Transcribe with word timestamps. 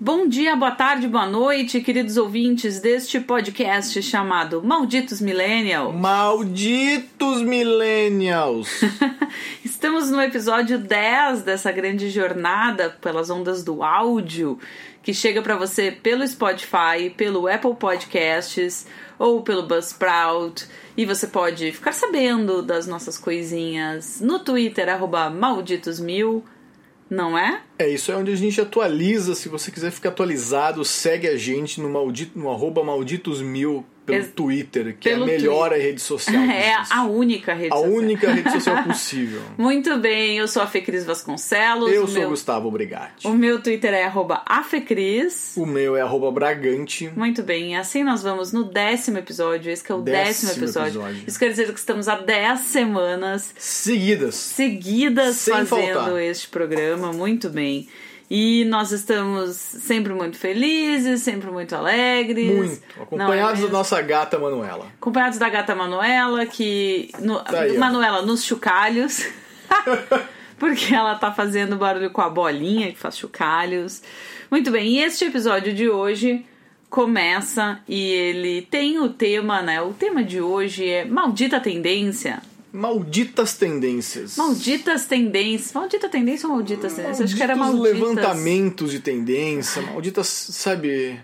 Bom 0.00 0.28
dia, 0.28 0.56
boa 0.56 0.70
tarde, 0.72 1.06
boa 1.06 1.26
noite, 1.26 1.80
queridos 1.80 2.16
ouvintes 2.16 2.80
deste 2.80 3.20
podcast 3.20 4.02
chamado 4.02 4.62
Malditos 4.62 5.20
Millennials. 5.20 5.94
Malditos 5.98 7.42
Millennials! 7.42 8.68
Estamos 9.64 10.10
no 10.10 10.20
episódio 10.20 10.78
10 10.78 11.42
dessa 11.42 11.70
grande 11.70 12.10
jornada 12.10 12.90
pelas 13.00 13.30
ondas 13.30 13.62
do 13.62 13.82
áudio 13.82 14.58
que 15.06 15.14
chega 15.14 15.40
para 15.40 15.56
você 15.56 15.92
pelo 15.92 16.26
Spotify, 16.26 17.08
pelo 17.16 17.46
Apple 17.46 17.76
Podcasts 17.76 18.88
ou 19.16 19.40
pelo 19.42 19.62
Buzzsprout. 19.62 20.66
E 20.96 21.04
você 21.04 21.26
pode 21.26 21.72
ficar 21.72 21.92
sabendo 21.92 22.62
das 22.62 22.86
nossas 22.86 23.18
coisinhas 23.18 24.20
no 24.20 24.38
Twitter, 24.38 24.88
malditosmil, 25.30 26.42
não 27.08 27.36
é? 27.36 27.62
É, 27.78 27.88
isso 27.88 28.10
é 28.10 28.16
onde 28.16 28.32
a 28.32 28.36
gente 28.36 28.60
atualiza. 28.60 29.34
Se 29.34 29.48
você 29.48 29.70
quiser 29.70 29.90
ficar 29.90 30.08
atualizado, 30.08 30.84
segue 30.84 31.28
a 31.28 31.36
gente 31.36 31.80
no, 31.80 31.90
maldito, 31.90 32.38
no 32.38 32.50
arroba 32.50 32.82
malditosmil 32.82 33.84
pelo 34.06 34.18
Ex 34.18 34.30
Twitter, 34.34 34.96
que 34.98 35.10
pelo 35.10 35.28
é 35.28 35.34
a 35.34 35.38
melhor 35.38 35.68
Twitter. 35.70 35.86
rede 35.86 36.00
social. 36.00 36.42
É 36.56 36.74
a 36.90 37.04
única 37.04 37.52
rede 37.52 37.72
a 37.72 37.76
social. 37.76 37.92
A 37.92 37.96
única 37.96 38.32
rede 38.32 38.50
social 38.52 38.82
possível. 38.84 39.42
Muito 39.58 39.98
bem, 39.98 40.38
eu 40.38 40.46
sou 40.48 40.62
a 40.62 40.66
Fecris 40.66 41.04
Vasconcelos. 41.04 41.92
Eu 41.92 42.06
sou 42.06 42.20
meu... 42.20 42.30
Gustavo 42.30 42.70
Brigatti. 42.70 43.26
O 43.26 43.34
meu 43.34 43.60
Twitter 43.60 43.92
é 43.92 44.10
afecris. 44.46 45.54
O 45.56 45.66
meu 45.66 45.96
é 45.96 46.04
bragante. 46.32 47.10
Muito 47.16 47.42
bem, 47.42 47.76
assim 47.76 48.04
nós 48.04 48.22
vamos 48.22 48.52
no 48.52 48.64
décimo 48.64 49.18
episódio. 49.18 49.70
Esse 49.70 49.90
é 49.90 49.94
o 49.94 50.00
décimo, 50.00 50.24
décimo 50.24 50.52
episódio. 50.52 51.00
episódio. 51.02 51.24
Isso 51.26 51.38
quer 51.38 51.50
dizer 51.50 51.72
que 51.72 51.78
estamos 51.78 52.08
há 52.08 52.16
dez 52.16 52.60
semanas... 52.60 53.52
Seguidas. 53.58 54.34
Seguidas 54.34 55.36
Sem 55.36 55.52
fazendo 55.66 55.94
faltar. 55.94 56.22
este 56.22 56.48
programa. 56.48 57.12
Muito 57.12 57.50
bem. 57.50 57.88
E 58.28 58.64
nós 58.64 58.90
estamos 58.90 59.54
sempre 59.54 60.12
muito 60.12 60.36
felizes, 60.36 61.22
sempre 61.22 61.50
muito 61.50 61.74
alegres. 61.76 62.56
Muito. 62.56 62.82
Acompanhados 63.00 63.60
é 63.60 63.66
da 63.66 63.72
nossa 63.72 64.02
gata 64.02 64.38
Manuela. 64.38 64.86
Acompanhados 65.00 65.38
da 65.38 65.48
gata 65.48 65.74
Manuela, 65.74 66.44
que. 66.44 67.10
No, 67.20 67.38
tá 67.40 67.60
aí, 67.60 67.78
Manuela 67.78 68.22
nos 68.22 68.44
chocalhos. 68.44 69.24
porque 70.58 70.94
ela 70.94 71.14
tá 71.14 71.32
fazendo 71.32 71.76
barulho 71.76 72.10
com 72.10 72.20
a 72.20 72.28
bolinha 72.28 72.92
que 72.92 72.98
faz 72.98 73.16
chocalhos. 73.16 74.02
Muito 74.50 74.70
bem, 74.70 74.88
e 74.88 74.98
este 75.00 75.24
episódio 75.24 75.72
de 75.72 75.88
hoje 75.88 76.44
começa 76.88 77.80
e 77.88 78.00
ele 78.00 78.62
tem 78.62 78.98
o 78.98 79.08
tema, 79.08 79.60
né? 79.60 79.82
O 79.82 79.92
tema 79.92 80.22
de 80.22 80.40
hoje 80.40 80.88
é 80.88 81.04
Maldita 81.04 81.60
Tendência. 81.60 82.40
Malditas 82.76 83.54
tendências. 83.54 84.36
Malditas 84.36 85.06
tendências. 85.06 85.72
Maldita 85.72 86.08
tendência 86.10 86.46
ou 86.46 86.56
malditas 86.56 86.92
tendências? 86.92 87.22
Acho 87.22 87.34
que 87.34 87.42
era 87.42 87.56
malditas. 87.56 87.92
levantamentos 87.92 88.90
de 88.90 89.00
tendência. 89.00 89.80
Malditas, 89.80 90.26
sabe. 90.26 91.18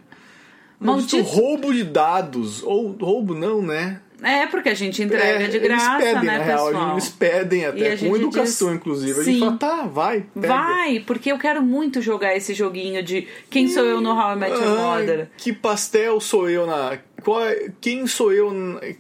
Maldito, 0.81 1.17
Maldito 1.17 1.23
roubo 1.23 1.73
de 1.73 1.85
dados. 1.85 2.63
Ou 2.63 2.93
roubo 2.93 3.35
não, 3.35 3.61
né? 3.61 4.01
É, 4.23 4.47
porque 4.47 4.69
a 4.69 4.75
gente 4.75 5.03
entrega 5.03 5.45
é, 5.45 5.49
de 5.49 5.59
graça, 5.59 6.01
eles 6.01 6.05
pedem, 6.05 6.25
né, 6.25 6.39
na 6.39 6.45
real, 6.45 6.67
pessoal? 6.67 6.93
Eles 6.93 7.09
pedem 7.09 7.67
até, 7.67 7.97
com 7.97 8.17
educação, 8.17 8.69
diz, 8.69 8.77
inclusive. 8.77 9.21
A 9.21 9.25
gente 9.25 9.41
fala, 9.41 9.57
tá, 9.57 9.83
vai, 9.83 10.25
pega. 10.33 10.49
Vai, 10.49 11.01
porque 11.01 11.33
eu 11.33 11.39
quero 11.39 11.61
muito 11.61 12.01
jogar 12.01 12.35
esse 12.37 12.55
joguinho 12.55 13.03
de 13.03 13.27
quem 13.51 13.69
sou 13.69 13.85
eu 13.85 14.01
no 14.01 14.11
How 14.11 14.35
I 14.35 14.37
Met 14.37 14.53
Your 14.53 14.79
Mother. 14.79 15.31
Que 15.37 15.53
pastel 15.53 16.21
sou 16.21 16.49
eu 16.49 16.67
na... 16.67 16.99
Qual 17.23 17.45
é, 17.45 17.71
quem 17.81 18.07
sou 18.07 18.33
eu? 18.33 18.53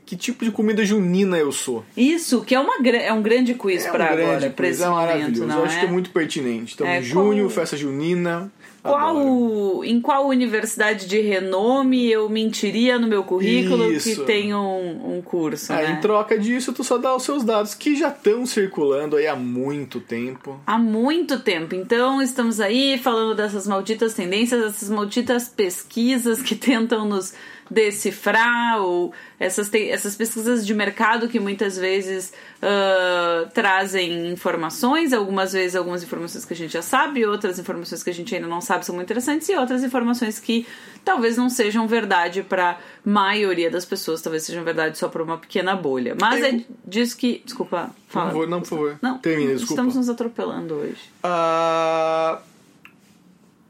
Que 0.06 0.16
tipo 0.16 0.44
de 0.44 0.50
comida 0.50 0.84
junina 0.84 1.36
eu 1.36 1.52
sou? 1.52 1.84
Isso, 1.96 2.42
que 2.42 2.54
é, 2.54 2.60
uma, 2.60 2.74
é 2.86 3.12
um 3.12 3.22
grande 3.22 3.54
quiz 3.54 3.84
é 3.84 3.88
um 3.88 3.92
para 3.92 4.04
agora, 4.06 4.40
quiz, 4.40 4.52
pra 4.52 4.68
esse 4.68 4.82
é 4.82 4.86
não 4.86 5.58
Eu 5.58 5.64
acho 5.64 5.80
que 5.80 5.86
é 5.86 5.90
muito 5.90 6.10
pertinente. 6.10 6.74
Então, 6.74 6.86
é, 6.86 7.02
junho, 7.02 7.44
qual... 7.44 7.50
festa 7.50 7.76
junina... 7.76 8.50
Qual, 8.82 9.84
em 9.84 10.00
qual 10.00 10.26
universidade 10.26 11.06
de 11.06 11.20
renome 11.20 12.10
eu 12.10 12.28
mentiria 12.28 12.98
no 12.98 13.06
meu 13.06 13.22
currículo 13.22 13.92
Isso. 13.92 14.20
que 14.20 14.26
tem 14.26 14.52
um, 14.52 15.18
um 15.18 15.22
curso? 15.22 15.72
Aí, 15.72 15.86
né? 15.86 15.92
Em 15.92 16.00
troca 16.00 16.36
disso, 16.36 16.72
tu 16.72 16.82
só 16.82 16.98
dá 16.98 17.14
os 17.14 17.22
seus 17.22 17.44
dados 17.44 17.74
que 17.74 17.94
já 17.94 18.08
estão 18.08 18.44
circulando 18.44 19.14
aí 19.14 19.28
há 19.28 19.36
muito 19.36 20.00
tempo. 20.00 20.60
Há 20.66 20.78
muito 20.78 21.38
tempo. 21.38 21.76
Então, 21.76 22.20
estamos 22.20 22.58
aí 22.58 22.98
falando 22.98 23.36
dessas 23.36 23.68
malditas 23.68 24.14
tendências, 24.14 24.60
dessas 24.60 24.90
malditas 24.90 25.48
pesquisas 25.48 26.42
que 26.42 26.56
tentam 26.56 27.08
nos 27.08 27.34
decifrar 27.72 28.82
ou 28.82 29.12
essas, 29.40 29.72
essas 29.72 30.14
pesquisas 30.14 30.66
de 30.66 30.74
mercado 30.74 31.26
que 31.26 31.40
muitas 31.40 31.76
vezes 31.76 32.32
uh, 32.62 33.50
trazem 33.54 34.30
informações, 34.30 35.12
algumas 35.12 35.52
vezes 35.52 35.74
algumas 35.74 36.02
informações 36.02 36.44
que 36.44 36.52
a 36.52 36.56
gente 36.56 36.72
já 36.72 36.82
sabe, 36.82 37.24
outras 37.24 37.58
informações 37.58 38.02
que 38.02 38.10
a 38.10 38.14
gente 38.14 38.34
ainda 38.34 38.46
não 38.46 38.60
sabe 38.60 38.84
são 38.84 38.94
muito 38.94 39.06
interessantes 39.06 39.48
e 39.48 39.56
outras 39.56 39.82
informações 39.82 40.38
que 40.38 40.66
talvez 41.02 41.36
não 41.36 41.48
sejam 41.48 41.88
verdade 41.88 42.42
para 42.42 42.78
maioria 43.04 43.70
das 43.70 43.84
pessoas, 43.86 44.20
talvez 44.20 44.42
sejam 44.42 44.62
verdade 44.62 44.98
só 44.98 45.08
para 45.08 45.22
uma 45.22 45.38
pequena 45.38 45.74
bolha. 45.74 46.14
Mas 46.20 46.40
Eu... 46.40 46.46
é 46.46 46.60
disso 46.86 47.16
que, 47.16 47.42
desculpa, 47.44 47.90
fala. 48.06 48.26
Por 48.26 48.32
favor, 48.32 48.48
não, 48.48 48.60
por 48.60 48.68
favor. 48.68 48.98
Não, 49.00 49.18
Termina, 49.18 49.52
desculpa. 49.52 49.72
Estamos 49.72 49.96
nos 49.96 50.08
atropelando 50.10 50.74
hoje. 50.74 51.00
Ah, 51.22 52.38
uh 52.46 52.51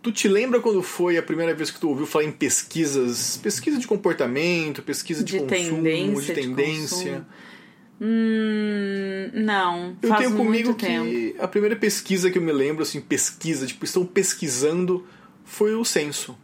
Tu 0.02 0.10
te 0.10 0.26
lembra 0.26 0.60
quando 0.60 0.82
foi 0.82 1.16
a 1.16 1.22
primeira 1.22 1.54
vez 1.54 1.70
que 1.70 1.78
tu 1.78 1.88
ouviu 1.88 2.06
falar 2.06 2.24
em 2.24 2.32
pesquisas? 2.32 3.36
Pesquisa 3.36 3.78
de 3.78 3.86
comportamento, 3.86 4.82
pesquisa 4.82 5.22
de, 5.22 5.32
de 5.32 5.38
consumo, 5.38 5.82
tendência, 5.82 6.34
de 6.34 6.40
tendência. 6.40 7.26
De 8.00 8.04
hum, 8.04 9.30
não. 9.32 9.96
Eu 10.02 10.16
tenho 10.16 10.36
comigo 10.36 10.74
que 10.74 10.86
tempo. 10.86 11.42
a 11.42 11.46
primeira 11.46 11.76
pesquisa 11.76 12.32
que 12.32 12.38
eu 12.38 12.42
me 12.42 12.50
lembro, 12.50 12.82
assim, 12.82 13.00
pesquisa, 13.00 13.64
tipo, 13.64 13.84
estão 13.84 14.04
pesquisando, 14.04 15.06
foi 15.44 15.74
o 15.76 15.84
censo. 15.84 16.36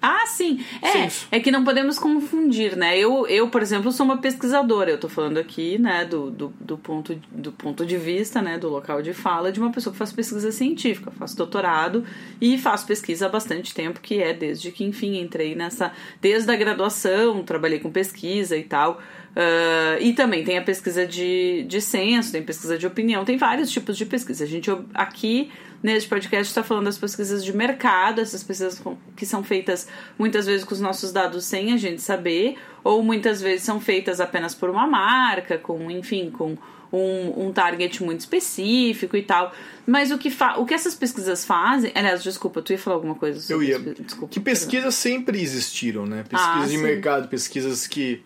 Ah, 0.00 0.26
sim. 0.26 0.64
É, 0.82 1.36
é 1.36 1.40
que 1.40 1.50
não 1.50 1.64
podemos 1.64 1.98
confundir, 1.98 2.76
né? 2.76 2.98
Eu, 2.98 3.26
eu, 3.26 3.48
por 3.48 3.62
exemplo, 3.62 3.90
sou 3.90 4.04
uma 4.04 4.18
pesquisadora. 4.18 4.90
Eu 4.90 4.98
tô 4.98 5.08
falando 5.08 5.38
aqui, 5.38 5.78
né, 5.78 6.04
do, 6.04 6.30
do, 6.30 6.52
do, 6.60 6.78
ponto, 6.78 7.18
do 7.30 7.50
ponto 7.50 7.84
de 7.84 7.96
vista, 7.96 8.42
né, 8.42 8.58
do 8.58 8.68
local 8.68 9.02
de 9.02 9.12
fala 9.12 9.50
de 9.50 9.58
uma 9.58 9.72
pessoa 9.72 9.92
que 9.92 9.98
faz 9.98 10.12
pesquisa 10.12 10.52
científica. 10.52 11.10
faço 11.10 11.36
doutorado 11.36 12.04
e 12.40 12.58
faço 12.58 12.86
pesquisa 12.86 13.26
há 13.26 13.28
bastante 13.28 13.74
tempo, 13.74 14.00
que 14.00 14.22
é 14.22 14.32
desde 14.32 14.70
que, 14.70 14.84
enfim, 14.84 15.18
entrei 15.18 15.54
nessa... 15.54 15.92
Desde 16.20 16.50
a 16.50 16.56
graduação, 16.56 17.42
trabalhei 17.42 17.78
com 17.80 17.90
pesquisa 17.90 18.56
e 18.56 18.62
tal. 18.62 19.00
Uh, 19.36 20.00
e 20.00 20.14
também 20.14 20.42
tem 20.42 20.56
a 20.56 20.62
pesquisa 20.62 21.06
de, 21.06 21.62
de 21.68 21.78
censo, 21.82 22.32
tem 22.32 22.42
pesquisa 22.42 22.78
de 22.78 22.86
opinião, 22.86 23.22
tem 23.22 23.36
vários 23.36 23.70
tipos 23.70 23.94
de 23.94 24.06
pesquisa. 24.06 24.44
A 24.44 24.46
gente 24.46 24.70
aqui 24.94 25.50
neste 25.82 26.08
podcast 26.08 26.50
está 26.50 26.62
falando 26.62 26.86
das 26.86 26.96
pesquisas 26.96 27.44
de 27.44 27.54
mercado, 27.54 28.22
essas 28.22 28.42
pesquisas 28.42 28.82
que 29.14 29.26
são 29.26 29.44
feitas 29.44 29.86
muitas 30.18 30.46
vezes 30.46 30.64
com 30.64 30.72
os 30.72 30.80
nossos 30.80 31.12
dados 31.12 31.44
sem 31.44 31.74
a 31.74 31.76
gente 31.76 32.00
saber, 32.00 32.56
ou 32.82 33.02
muitas 33.02 33.42
vezes 33.42 33.62
são 33.62 33.78
feitas 33.78 34.22
apenas 34.22 34.54
por 34.54 34.70
uma 34.70 34.86
marca, 34.86 35.58
com, 35.58 35.90
enfim, 35.90 36.30
com 36.30 36.56
um, 36.90 37.48
um 37.48 37.52
target 37.52 38.02
muito 38.02 38.20
específico 38.20 39.18
e 39.18 39.22
tal. 39.22 39.52
Mas 39.86 40.10
o 40.10 40.16
que, 40.16 40.32
o 40.56 40.64
que 40.64 40.72
essas 40.72 40.94
pesquisas 40.94 41.44
fazem. 41.44 41.92
Aliás, 41.94 42.22
desculpa, 42.22 42.62
tu 42.62 42.72
ia 42.72 42.78
falar 42.78 42.96
alguma 42.96 43.14
coisa 43.14 43.38
sobre 43.38 43.66
Eu 43.66 43.68
ia. 43.68 43.78
Desculpa, 43.78 44.32
que 44.32 44.40
pesquisas 44.40 44.94
sempre 44.94 45.42
existiram, 45.42 46.06
né? 46.06 46.22
Pesquisas 46.22 46.62
ah, 46.62 46.66
de 46.66 46.76
sim. 46.76 46.82
mercado, 46.82 47.28
pesquisas 47.28 47.86
que 47.86 48.24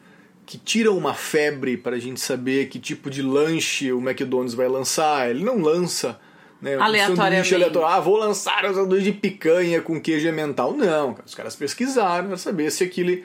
que 0.50 0.58
tiram 0.58 0.98
uma 0.98 1.14
febre 1.14 1.76
para 1.76 1.94
a 1.94 1.98
gente 2.00 2.18
saber 2.18 2.68
que 2.68 2.80
tipo 2.80 3.08
de 3.08 3.22
lanche 3.22 3.92
o 3.92 4.00
McDonald's 4.00 4.52
vai 4.52 4.66
lançar. 4.66 5.30
Ele 5.30 5.44
não 5.44 5.60
lança 5.60 6.18
né, 6.60 6.74
aleatoriamente. 6.74 7.54
aleatório. 7.54 7.86
Ah, 7.86 8.00
vou 8.00 8.16
lançar 8.16 8.64
um 8.64 8.74
sanduíche 8.74 9.12
de 9.12 9.12
picanha 9.12 9.80
com 9.80 10.00
queijo 10.00 10.32
mental. 10.32 10.76
Não, 10.76 11.16
os 11.24 11.36
caras 11.36 11.54
pesquisaram 11.54 12.26
para 12.26 12.36
saber 12.36 12.68
se 12.72 12.82
aquele, 12.82 13.24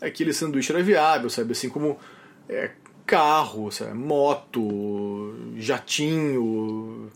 aquele 0.00 0.32
sanduíche 0.32 0.70
era 0.70 0.80
viável, 0.84 1.28
sabe? 1.28 1.50
Assim 1.50 1.68
como 1.68 1.98
é, 2.48 2.70
carro, 3.04 3.72
sabe? 3.72 3.94
moto, 3.94 5.34
jatinho. 5.56 7.10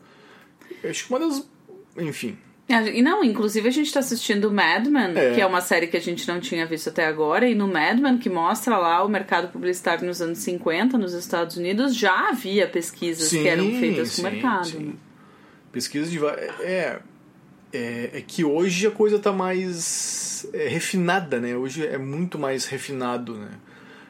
Acho 0.82 1.06
que 1.06 1.10
uma 1.10 1.20
das. 1.20 1.48
Enfim. 1.96 2.36
E 2.68 3.00
não, 3.00 3.22
inclusive 3.22 3.68
a 3.68 3.70
gente 3.70 3.92
tá 3.92 4.00
assistindo 4.00 4.50
Mad 4.50 4.88
Men, 4.88 5.16
é. 5.16 5.34
que 5.34 5.40
é 5.40 5.46
uma 5.46 5.60
série 5.60 5.86
que 5.86 5.96
a 5.96 6.00
gente 6.00 6.26
não 6.26 6.40
tinha 6.40 6.66
visto 6.66 6.88
até 6.88 7.06
agora, 7.06 7.48
e 7.48 7.54
no 7.54 7.68
Mad 7.68 8.00
Men, 8.00 8.18
que 8.18 8.28
mostra 8.28 8.76
lá 8.76 9.04
o 9.04 9.08
mercado 9.08 9.52
publicitário 9.52 10.04
nos 10.04 10.20
anos 10.20 10.38
50 10.38 10.98
nos 10.98 11.12
Estados 11.12 11.56
Unidos, 11.56 11.94
já 11.94 12.30
havia 12.30 12.66
pesquisas 12.66 13.28
sim, 13.28 13.42
que 13.42 13.48
eram 13.48 13.70
feitas 13.78 14.08
sim, 14.08 14.22
com 14.22 14.28
o 14.28 14.32
mercado. 14.32 14.66
Sim. 14.66 14.78
Né? 14.78 14.92
Pesquisas 15.70 16.10
de. 16.10 16.18
É, 16.26 16.98
é, 17.72 18.10
é, 18.14 18.24
que 18.26 18.44
hoje 18.44 18.88
a 18.88 18.90
coisa 18.90 19.18
tá 19.18 19.32
mais 19.32 20.48
é, 20.52 20.66
refinada, 20.66 21.38
né? 21.38 21.56
Hoje 21.56 21.86
é 21.86 21.98
muito 21.98 22.36
mais 22.36 22.66
refinado, 22.66 23.34
né? 23.34 23.50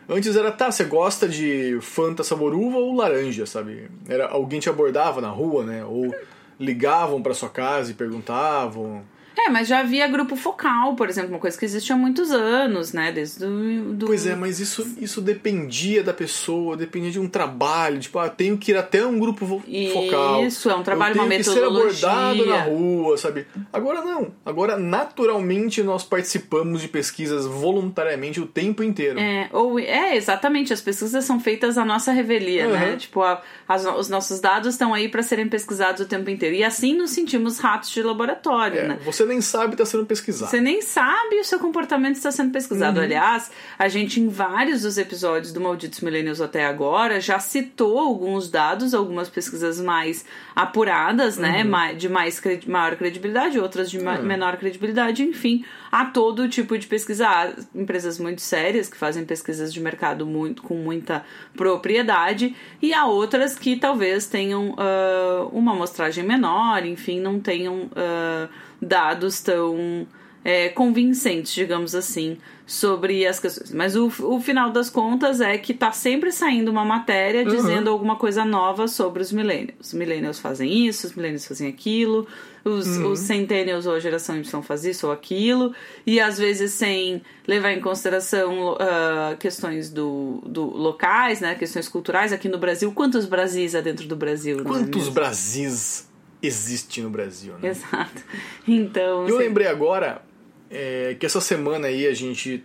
Antes 0.08 0.34
era, 0.34 0.52
tá, 0.52 0.70
você 0.70 0.84
gosta 0.84 1.28
de 1.28 1.78
Fanta 1.82 2.22
sabor 2.22 2.54
uva 2.54 2.78
ou 2.78 2.94
laranja, 2.94 3.44
sabe? 3.44 3.90
Era, 4.08 4.28
alguém 4.28 4.60
te 4.60 4.70
abordava 4.70 5.20
na 5.20 5.28
rua, 5.28 5.64
né? 5.64 5.84
Ou 5.84 6.14
ligavam 6.58 7.22
para 7.22 7.34
sua 7.34 7.48
casa 7.48 7.90
e 7.90 7.94
perguntavam. 7.94 9.02
É, 9.38 9.50
mas 9.50 9.68
já 9.68 9.80
havia 9.80 10.08
grupo 10.08 10.34
focal, 10.34 10.96
por 10.96 11.08
exemplo, 11.08 11.30
uma 11.30 11.38
coisa 11.38 11.58
que 11.58 11.64
existe 11.64 11.92
há 11.92 11.96
muitos 11.96 12.30
anos, 12.30 12.92
né? 12.92 13.12
Desde 13.12 13.40
do, 13.40 13.92
do... 13.92 14.06
Pois 14.06 14.26
é, 14.26 14.34
mas 14.34 14.60
isso, 14.60 14.96
isso 14.98 15.20
dependia 15.20 16.02
da 16.02 16.14
pessoa, 16.14 16.76
dependia 16.76 17.10
de 17.10 17.20
um 17.20 17.28
trabalho. 17.28 18.00
Tipo, 18.00 18.18
ah, 18.18 18.30
tenho 18.30 18.56
que 18.56 18.72
ir 18.72 18.76
até 18.76 19.04
um 19.04 19.18
grupo 19.18 19.46
focal. 19.46 20.44
Isso, 20.44 20.70
é 20.70 20.74
um 20.74 20.82
trabalho, 20.82 21.16
eu 21.16 21.22
uma 21.22 21.28
metodologia. 21.28 21.90
Que 21.90 21.96
ser 21.96 22.06
abordado 22.06 22.46
na 22.46 22.62
rua, 22.62 23.18
sabe? 23.18 23.46
Agora 23.72 24.00
não. 24.00 24.32
Agora, 24.44 24.78
naturalmente, 24.78 25.82
nós 25.82 26.02
participamos 26.02 26.80
de 26.80 26.88
pesquisas 26.88 27.44
voluntariamente 27.44 28.40
o 28.40 28.46
tempo 28.46 28.82
inteiro. 28.82 29.20
É, 29.20 29.50
ou, 29.52 29.78
é 29.78 30.16
exatamente. 30.16 30.72
As 30.72 30.80
pesquisas 30.80 31.24
são 31.24 31.38
feitas 31.38 31.76
à 31.76 31.84
nossa 31.84 32.10
revelia, 32.10 32.66
uhum. 32.66 32.72
né? 32.72 32.96
Tipo, 32.96 33.22
a, 33.22 33.42
as, 33.68 33.84
os 33.84 34.08
nossos 34.08 34.40
dados 34.40 34.74
estão 34.74 34.94
aí 34.94 35.08
para 35.10 35.22
serem 35.22 35.46
pesquisados 35.46 36.00
o 36.00 36.06
tempo 36.06 36.30
inteiro. 36.30 36.56
E 36.56 36.64
assim 36.64 36.94
nos 36.94 37.10
sentimos 37.10 37.58
ratos 37.58 37.90
de 37.90 38.02
laboratório, 38.02 38.80
é, 38.80 38.88
né? 38.88 38.98
Você 39.04 39.25
nem 39.26 39.40
sabe 39.40 39.74
está 39.74 39.84
sendo 39.84 40.06
pesquisado. 40.06 40.50
Você 40.50 40.60
nem 40.60 40.80
sabe 40.82 41.40
o 41.40 41.44
seu 41.44 41.58
comportamento 41.58 42.16
está 42.16 42.30
sendo 42.30 42.52
pesquisado. 42.52 42.98
Uhum. 42.98 43.04
Aliás, 43.04 43.50
a 43.78 43.88
gente 43.88 44.20
em 44.20 44.28
vários 44.28 44.82
dos 44.82 44.98
episódios 44.98 45.52
do 45.52 45.60
Malditos 45.60 46.00
Millennials 46.00 46.40
até 46.40 46.64
agora 46.66 47.20
já 47.20 47.38
citou 47.38 47.98
alguns 47.98 48.50
dados, 48.50 48.94
algumas 48.94 49.28
pesquisas 49.28 49.80
mais 49.80 50.24
apuradas, 50.54 51.36
né? 51.36 51.64
Uhum. 51.64 51.96
De 51.96 52.08
mais 52.08 52.40
maior 52.66 52.96
credibilidade, 52.96 53.58
outras 53.58 53.90
de 53.90 53.98
uhum. 53.98 54.22
menor 54.22 54.56
credibilidade, 54.56 55.22
enfim, 55.22 55.64
há 55.90 56.04
todo 56.04 56.48
tipo 56.48 56.78
de 56.78 56.86
pesquisa. 56.86 57.28
Há 57.28 57.52
empresas 57.74 58.18
muito 58.18 58.40
sérias 58.40 58.88
que 58.88 58.96
fazem 58.96 59.24
pesquisas 59.24 59.72
de 59.72 59.80
mercado 59.80 60.26
muito, 60.26 60.62
com 60.62 60.74
muita 60.74 61.24
propriedade 61.56 62.54
e 62.80 62.94
há 62.94 63.06
outras 63.06 63.58
que 63.58 63.76
talvez 63.76 64.26
tenham 64.26 64.70
uh, 64.70 65.48
uma 65.52 65.72
amostragem 65.72 66.24
menor, 66.24 66.84
enfim, 66.84 67.20
não 67.20 67.40
tenham. 67.40 67.84
Uh, 67.86 68.65
dados 68.80 69.40
tão 69.40 70.06
é, 70.46 70.68
convincentes, 70.68 71.52
digamos 71.52 71.92
assim, 71.92 72.38
sobre 72.64 73.26
as 73.26 73.40
questões. 73.40 73.72
Mas 73.72 73.96
o, 73.96 74.06
o 74.06 74.40
final 74.40 74.70
das 74.70 74.88
contas 74.88 75.40
é 75.40 75.58
que 75.58 75.74
tá 75.74 75.90
sempre 75.90 76.30
saindo 76.30 76.70
uma 76.70 76.84
matéria 76.84 77.42
uhum. 77.42 77.48
dizendo 77.48 77.90
alguma 77.90 78.14
coisa 78.14 78.44
nova 78.44 78.86
sobre 78.86 79.22
os 79.22 79.32
millennials. 79.32 79.74
Os 79.80 79.92
millennials 79.92 80.38
fazem 80.38 80.86
isso, 80.86 81.08
os 81.08 81.14
millennials 81.14 81.48
fazem 81.48 81.68
aquilo, 81.68 82.28
os, 82.64 82.86
uhum. 82.96 83.10
os 83.10 83.18
centennials 83.18 83.86
ou 83.86 83.94
a 83.94 83.98
geração 83.98 84.36
Y 84.36 84.62
faz 84.62 84.84
isso 84.84 85.08
ou 85.08 85.12
aquilo, 85.12 85.74
e 86.06 86.20
às 86.20 86.38
vezes 86.38 86.72
sem 86.74 87.22
levar 87.44 87.72
em 87.72 87.80
consideração 87.80 88.74
uh, 88.74 89.36
questões 89.40 89.90
do, 89.90 90.44
do 90.46 90.64
locais, 90.64 91.40
né, 91.40 91.56
questões 91.56 91.88
culturais. 91.88 92.32
Aqui 92.32 92.48
no 92.48 92.58
Brasil, 92.58 92.92
quantos 92.92 93.26
Brasis 93.26 93.74
há 93.74 93.80
dentro 93.80 94.06
do 94.06 94.14
Brasil? 94.14 94.60
É 94.60 94.62
quantos 94.62 95.08
é 95.08 95.10
Brasis 95.10 96.05
existe 96.46 97.00
no 97.02 97.10
Brasil, 97.10 97.54
né? 97.60 97.68
Exato. 97.68 98.22
Então. 98.68 99.28
Eu 99.28 99.36
lembrei 99.36 99.66
agora 99.66 100.22
é, 100.70 101.16
que 101.18 101.24
essa 101.24 101.40
semana 101.40 101.86
aí 101.86 102.06
a 102.06 102.14
gente 102.14 102.64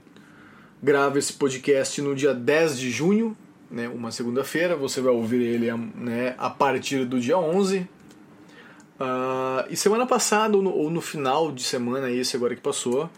grava 0.81 1.19
esse 1.19 1.33
podcast 1.33 2.01
no 2.01 2.15
dia 2.15 2.33
10 2.33 2.79
de 2.79 2.89
junho, 2.89 3.37
né, 3.69 3.87
uma 3.87 4.11
segunda-feira. 4.11 4.75
Você 4.75 4.99
vai 4.99 5.13
ouvir 5.13 5.41
ele 5.41 5.71
né, 5.95 6.33
a 6.37 6.49
partir 6.49 7.05
do 7.05 7.19
dia 7.19 7.37
11. 7.37 7.79
Uh, 7.79 7.87
ah, 8.99 9.65
e 9.69 9.75
semana 9.75 10.05
passada, 10.05 10.57
ou 10.57 10.63
no, 10.63 10.71
ou 10.71 10.89
no, 10.89 11.01
final 11.01 11.51
de 11.51 11.63
semana, 11.63 12.11
esse 12.11 12.35
agora 12.35 12.55
que 12.55 12.61
passou, 12.61 13.09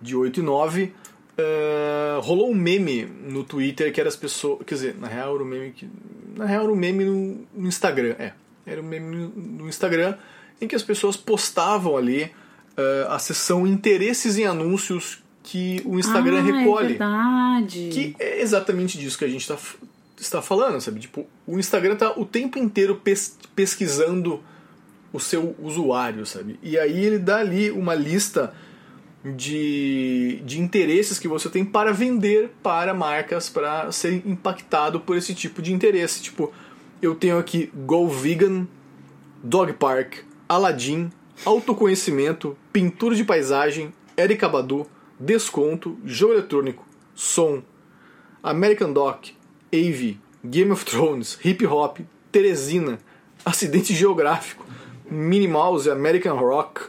de 0.00 0.16
8 0.16 0.40
e 0.40 0.42
9, 0.42 0.84
uh, 0.84 0.92
ah, 1.38 2.20
rolou 2.20 2.50
um 2.50 2.54
meme 2.54 3.04
no 3.04 3.44
Twitter 3.44 3.92
que 3.92 4.00
era 4.00 4.08
as 4.08 4.16
pessoas. 4.16 4.60
Quer 4.66 4.74
dizer, 4.74 4.96
na 4.98 5.08
real 5.08 5.34
era 5.34 5.44
um 5.44 5.46
meme 5.46 5.72
que. 5.72 5.88
Na 6.36 6.46
real 6.46 6.64
era 6.64 6.72
um 6.72 6.76
meme 6.76 7.04
no, 7.04 7.46
no 7.54 7.68
Instagram, 7.68 8.14
é 8.18 8.32
era 8.66 8.80
um 8.80 8.84
meme 8.84 9.32
no 9.34 9.68
Instagram 9.68 10.16
em 10.60 10.68
que 10.68 10.76
as 10.76 10.82
pessoas 10.82 11.16
postavam 11.16 11.96
ali 11.96 12.24
uh, 12.24 13.10
a 13.10 13.18
seção 13.18 13.66
interesses 13.66 14.38
em 14.38 14.46
anúncios 14.46 15.22
que 15.42 15.82
o 15.84 15.98
Instagram 15.98 16.40
ah, 16.40 16.42
recolhe. 16.42 16.86
É 16.86 16.88
verdade. 16.98 17.88
Que 17.92 18.16
é 18.18 18.40
exatamente 18.42 18.98
disso 18.98 19.18
que 19.18 19.24
a 19.24 19.28
gente 19.28 19.40
está 19.40 19.56
está 20.18 20.42
falando, 20.42 20.80
sabe? 20.80 21.00
Tipo, 21.00 21.26
o 21.46 21.58
Instagram 21.58 21.96
tá 21.96 22.12
o 22.16 22.26
tempo 22.26 22.58
inteiro 22.58 22.96
pes 22.96 23.38
pesquisando 23.54 24.42
o 25.12 25.18
seu 25.18 25.56
usuário, 25.58 26.26
sabe? 26.26 26.58
E 26.62 26.78
aí 26.78 27.04
ele 27.04 27.18
dá 27.18 27.38
ali 27.38 27.70
uma 27.70 27.94
lista 27.94 28.52
de, 29.24 30.40
de 30.44 30.60
interesses 30.60 31.18
que 31.18 31.26
você 31.26 31.48
tem 31.48 31.64
para 31.64 31.92
vender 31.92 32.50
para 32.62 32.94
marcas 32.94 33.48
para 33.48 33.90
ser 33.92 34.22
impactado 34.26 35.00
por 35.00 35.16
esse 35.16 35.34
tipo 35.34 35.60
de 35.60 35.72
interesse. 35.72 36.22
Tipo, 36.22 36.52
eu 37.02 37.14
tenho 37.14 37.38
aqui 37.38 37.70
Go 37.74 38.08
Vegan, 38.08 38.66
Dog 39.42 39.72
Park, 39.74 40.18
Aladdin, 40.48 41.10
autoconhecimento, 41.44 42.56
pintura 42.72 43.14
de 43.14 43.24
paisagem, 43.24 43.92
Erika 44.16 44.48
Badu, 44.48 44.86
desconto, 45.18 45.98
jogo 46.04 46.34
eletrônico, 46.34 46.86
som, 47.14 47.62
American 48.42 48.92
Doc, 48.92 49.28
AV, 49.72 50.16
Game 50.44 50.70
of 50.70 50.84
Thrones, 50.84 51.38
Hip 51.44 51.66
Hop, 51.66 52.00
Teresina, 52.30 52.98
acidente 53.44 53.94
geográfico, 53.94 54.66
Minnie 55.10 55.48
Mouse, 55.48 55.88
American 55.88 56.36
Rock, 56.36 56.82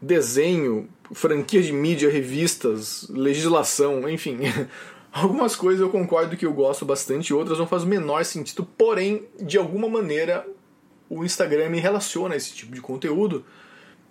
desenho, 0.00 0.88
franquia 1.12 1.62
de 1.62 1.72
mídia, 1.72 2.10
revistas, 2.10 3.06
legislação, 3.08 4.08
enfim. 4.08 4.38
Algumas 5.16 5.56
coisas 5.56 5.80
eu 5.80 5.88
concordo 5.88 6.36
que 6.36 6.44
eu 6.44 6.52
gosto 6.52 6.84
bastante, 6.84 7.32
outras 7.32 7.58
não 7.58 7.66
faz 7.66 7.84
o 7.84 7.86
menor 7.86 8.22
sentido, 8.22 8.68
porém, 8.76 9.24
de 9.40 9.56
alguma 9.56 9.88
maneira, 9.88 10.46
o 11.08 11.24
Instagram 11.24 11.70
me 11.70 11.80
relaciona 11.80 12.34
a 12.34 12.36
esse 12.36 12.52
tipo 12.52 12.74
de 12.74 12.82
conteúdo 12.82 13.42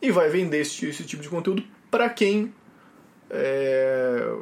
e 0.02 0.10
vai 0.10 0.30
vender 0.30 0.62
esse, 0.62 0.84
esse 0.88 1.04
tipo 1.04 1.22
de 1.22 1.30
conteúdo 1.30 1.64
para 1.92 2.10
quem 2.10 2.52
é, 3.30 4.36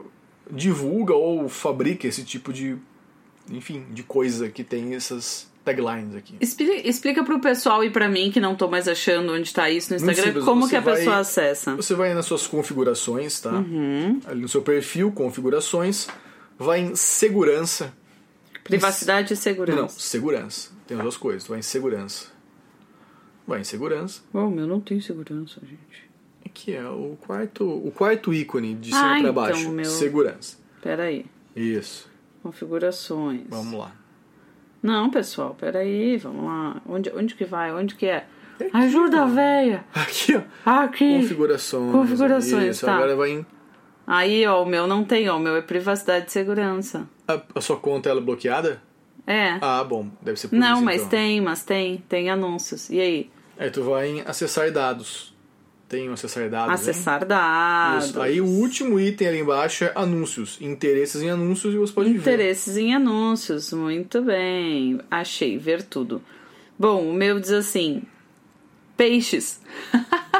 divulga 0.49 1.13
ou 1.13 1.49
fabrica 1.49 2.07
esse 2.07 2.23
tipo 2.23 2.53
de, 2.53 2.77
enfim, 3.51 3.85
de 3.91 4.01
coisa 4.01 4.47
que 4.47 4.63
tem 4.63 4.95
essas 4.95 5.51
taglines 5.65 6.15
aqui. 6.15 6.37
Explica, 6.39 6.87
explica 6.87 7.25
pro 7.25 7.41
pessoal 7.41 7.83
e 7.83 7.89
para 7.89 8.07
mim 8.07 8.31
que 8.31 8.39
não 8.39 8.55
tô 8.55 8.69
mais 8.69 8.87
achando 8.87 9.33
onde 9.33 9.53
tá 9.53 9.69
isso 9.69 9.89
no 9.89 9.97
Instagram, 9.97 10.23
simples, 10.23 10.45
como 10.45 10.69
que 10.69 10.77
a 10.77 10.79
vai, 10.79 10.95
pessoa 10.95 11.17
acessa. 11.17 11.75
Você 11.75 11.93
vai 11.93 12.13
nas 12.13 12.25
suas 12.25 12.47
configurações, 12.47 13.41
tá? 13.41 13.51
Uhum. 13.51 14.21
Ali 14.25 14.41
no 14.41 14.47
seu 14.47 14.61
perfil, 14.61 15.11
configurações, 15.11 16.07
vai 16.57 16.79
em 16.79 16.95
segurança. 16.95 17.93
Privacidade 18.63 19.33
e 19.33 19.35
segurança. 19.35 19.81
Não, 19.81 19.89
segurança. 19.89 20.71
Tem 20.87 20.95
as 20.97 21.03
duas 21.03 21.17
coisas. 21.17 21.47
Vai 21.47 21.59
em 21.59 21.63
segurança. 21.63 22.27
Vai 23.45 23.59
em 23.61 23.63
segurança. 23.63 24.21
Oh, 24.33 24.49
meu 24.49 24.65
não 24.65 24.79
tem 24.79 25.01
segurança, 25.01 25.59
gente. 25.61 26.09
Aqui 26.45 26.73
é 26.73 26.87
o 26.87 27.17
quarto, 27.19 27.65
o 27.65 27.91
quarto 27.91 28.33
ícone 28.33 28.75
de 28.75 28.89
cima 28.89 29.17
ah, 29.17 29.21
para 29.21 29.33
baixo. 29.33 29.61
Então, 29.61 29.73
meu... 29.73 29.85
Segurança. 29.85 30.57
Peraí. 30.81 31.25
Isso. 31.55 32.09
Configurações. 32.41 33.41
Vamos 33.49 33.79
lá. 33.79 33.91
Não, 34.81 35.09
pessoal, 35.09 35.55
peraí, 35.59 36.17
vamos 36.17 36.45
lá. 36.45 36.81
Onde, 36.85 37.09
onde 37.15 37.35
que 37.35 37.45
vai? 37.45 37.73
Onde 37.73 37.95
que 37.95 38.05
é? 38.05 38.27
Aqui, 38.55 38.69
Ajuda, 38.73 39.25
velha! 39.25 39.85
Aqui, 39.93 40.35
ó. 40.35 40.41
Aqui. 40.65 41.21
Configurações. 41.21 41.91
Configurações, 41.91 42.75
Isso, 42.75 42.85
tá. 42.85 42.95
Agora 42.95 43.15
vai 43.15 43.31
em 43.31 43.45
Aí, 44.05 44.45
ó, 44.45 44.61
o 44.63 44.65
meu 44.65 44.85
não 44.85 45.03
tem, 45.03 45.29
ó, 45.29 45.37
o 45.37 45.39
meu 45.39 45.55
é 45.55 45.61
privacidade 45.61 46.27
e 46.27 46.31
segurança. 46.31 47.07
A, 47.27 47.41
a 47.55 47.61
sua 47.61 47.77
conta 47.77 48.09
ela 48.09 48.19
é 48.19 48.23
bloqueada? 48.23 48.81
É. 49.25 49.57
Ah, 49.61 49.83
bom, 49.83 50.09
deve 50.21 50.37
ser 50.39 50.49
por 50.49 50.59
Não, 50.59 50.75
isso, 50.75 50.83
mas 50.83 50.95
então. 50.97 51.09
tem, 51.09 51.41
mas 51.41 51.63
tem, 51.63 52.03
tem 52.09 52.29
anúncios. 52.29 52.89
E 52.89 52.99
aí? 52.99 53.29
Aí 53.57 53.69
tu 53.71 53.83
vai 53.83 54.09
em 54.09 54.21
acessar 54.21 54.69
dados. 54.71 55.33
Tem 55.87 56.09
um 56.09 56.13
acessar 56.13 56.49
dados. 56.49 56.73
Acessar 56.73 57.21
hein? 57.21 57.27
dados. 57.27 58.05
Isso. 58.05 58.21
Aí 58.21 58.41
o 58.41 58.45
último 58.45 58.99
item 58.99 59.27
ali 59.27 59.39
embaixo 59.39 59.85
é 59.85 59.91
anúncios. 59.95 60.57
Interesses 60.59 61.21
em 61.21 61.29
anúncios 61.29 61.73
e 61.73 61.77
você 61.77 61.93
pode 61.93 62.09
Interesses 62.09 62.25
ver. 62.25 62.33
Interesses 62.33 62.77
em 62.77 62.95
anúncios, 62.95 63.73
muito 63.73 64.21
bem. 64.21 64.99
Achei, 65.09 65.57
ver 65.57 65.83
tudo. 65.83 66.21
Bom, 66.77 67.09
o 67.09 67.13
meu 67.13 67.39
diz 67.39 67.51
assim: 67.51 68.01
peixes. 68.97 69.61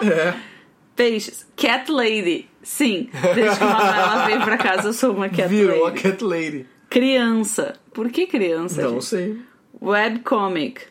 É. 0.02 0.34
peixes. 0.96 1.46
Cat 1.56 1.90
Lady. 1.92 2.50
Sim, 2.64 3.10
desde 3.36 3.58
que 3.58 3.64
ela 3.64 4.26
veio 4.26 4.42
pra 4.42 4.58
casa, 4.58 4.88
eu 4.88 4.94
sou 4.94 5.12
uma 5.14 5.28
cat 5.28 5.50
Virou 5.50 5.84
lady. 5.84 6.00
a 6.00 6.02
cat 6.02 6.24
lady. 6.24 6.66
Criança. 6.90 7.76
Por 7.94 8.10
que 8.10 8.26
criança? 8.26 8.82
Não 8.82 8.94
gente? 8.94 9.06
sei. 9.06 9.42
Webcomic. 9.82 10.82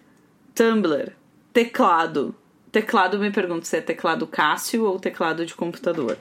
Tumblr. 0.55 1.13
Teclado. 1.53 2.35
Teclado, 2.71 3.19
me 3.19 3.31
pergunto 3.31 3.67
se 3.67 3.77
é 3.77 3.81
teclado 3.81 4.27
Cássio 4.27 4.85
ou 4.85 4.99
teclado 4.99 5.47
de 5.47 5.55
computador. 5.55 6.19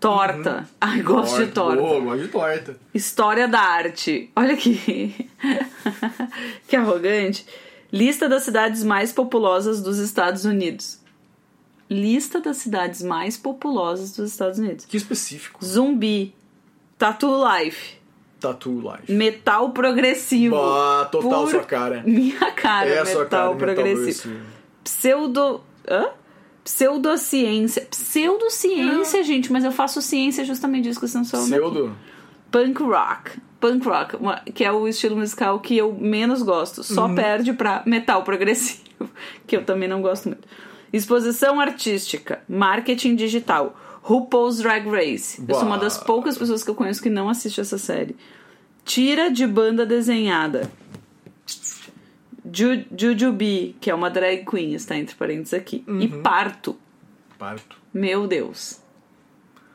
Torta. 0.00 0.58
Uhum. 0.58 0.64
Ai, 0.80 1.02
gosto 1.02 1.30
torta. 1.30 1.46
de 1.46 1.52
torta. 1.52 1.82
Boa, 1.82 2.00
gosto 2.00 2.22
de 2.22 2.28
torta. 2.28 2.76
História 2.92 3.48
da 3.48 3.60
arte. 3.60 4.30
Olha 4.36 4.56
que. 4.56 5.28
que 6.68 6.76
arrogante. 6.76 7.46
Lista 7.92 8.28
das 8.28 8.42
cidades 8.42 8.82
mais 8.82 9.12
populosas 9.12 9.82
dos 9.82 9.98
Estados 9.98 10.44
Unidos 10.44 11.03
lista 11.90 12.40
das 12.40 12.56
cidades 12.58 13.02
mais 13.02 13.36
populosas 13.36 14.16
dos 14.16 14.30
Estados 14.30 14.58
Unidos. 14.58 14.84
Que 14.86 14.96
específico. 14.96 15.64
Zumbi, 15.64 16.34
Tattoo 16.98 17.34
Life. 17.46 17.96
Tattoo 18.40 18.80
Life. 18.80 19.12
Metal 19.12 19.70
progressivo. 19.70 20.56
Bah, 20.56 21.08
total 21.10 21.46
sua 21.48 21.62
cara. 21.62 22.02
Minha 22.06 22.50
cara, 22.52 22.88
é 22.88 22.98
metal, 23.04 23.06
sua 23.14 23.26
cara, 23.26 23.54
progressivo. 23.56 23.84
metal 23.88 23.94
progressivo. 23.96 24.40
Pseudo. 24.84 25.60
Hã? 25.88 26.06
Pseudociência. 26.64 27.86
Pseudociência, 27.90 29.22
gente, 29.22 29.52
mas 29.52 29.64
eu 29.64 29.72
faço 29.72 30.00
ciência 30.02 30.44
justamente 30.44 30.84
disso 30.84 31.00
que 31.00 31.06
vocês 31.08 31.24
estão 31.24 31.40
falando. 31.40 31.52
Pseudo? 31.52 31.86
Aqui. 31.86 31.94
Punk 32.50 32.82
rock. 32.82 33.30
Punk 33.60 33.86
rock, 33.86 34.52
que 34.52 34.64
é 34.64 34.70
o 34.72 34.86
estilo 34.86 35.16
musical 35.16 35.58
que 35.60 35.76
eu 35.76 35.92
menos 35.92 36.42
gosto. 36.42 36.82
Só 36.82 37.06
Uhum. 37.06 37.14
perde 37.14 37.52
pra 37.54 37.82
metal 37.86 38.22
progressivo, 38.22 39.08
que 39.46 39.56
eu 39.56 39.64
também 39.64 39.88
não 39.88 40.02
gosto 40.02 40.28
muito. 40.28 40.46
Exposição 40.96 41.58
artística, 41.58 42.40
marketing 42.48 43.16
digital, 43.16 43.76
RuPaul's 44.02 44.58
Drag 44.58 44.88
Race. 44.88 45.42
Eu 45.48 45.54
sou 45.56 45.64
uma 45.64 45.76
das 45.76 45.98
Bah. 45.98 46.04
poucas 46.04 46.38
pessoas 46.38 46.62
que 46.62 46.70
eu 46.70 46.74
conheço 46.74 47.02
que 47.02 47.10
não 47.10 47.28
assiste 47.28 47.60
essa 47.60 47.76
série. 47.78 48.14
Tira 48.84 49.28
de 49.30 49.44
banda 49.46 49.84
desenhada. 49.84 50.70
Ju- 52.52 52.84
Jujubee, 52.96 53.74
que 53.80 53.90
é 53.90 53.94
uma 53.94 54.08
drag 54.10 54.44
queen, 54.44 54.74
está 54.74 54.96
entre 54.96 55.16
parênteses 55.16 55.54
aqui. 55.54 55.82
E 55.88 55.90
Uhum. 56.06 56.22
parto. 56.22 56.76
Parto. 57.38 57.76
Meu 57.92 58.28
Deus. 58.28 58.78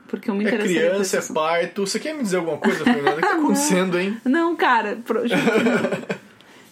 Porque 0.08 0.30
eu 0.30 0.36
me 0.36 0.46
É 0.46 0.48
interessei 0.48 0.76
criança, 0.76 1.18
é 1.18 1.34
parto. 1.34 1.86
Você 1.86 2.00
quer 2.00 2.14
me 2.16 2.24
dizer 2.24 2.38
alguma 2.38 2.58
coisa, 2.58 2.84
Fernanda? 2.84 3.12
O 3.12 3.16
que 3.16 3.22
tá 3.22 3.34
acontecendo, 3.36 4.00
hein? 4.00 4.18
Não, 4.24 4.56
cara. 4.56 4.98
Pro... 5.06 5.22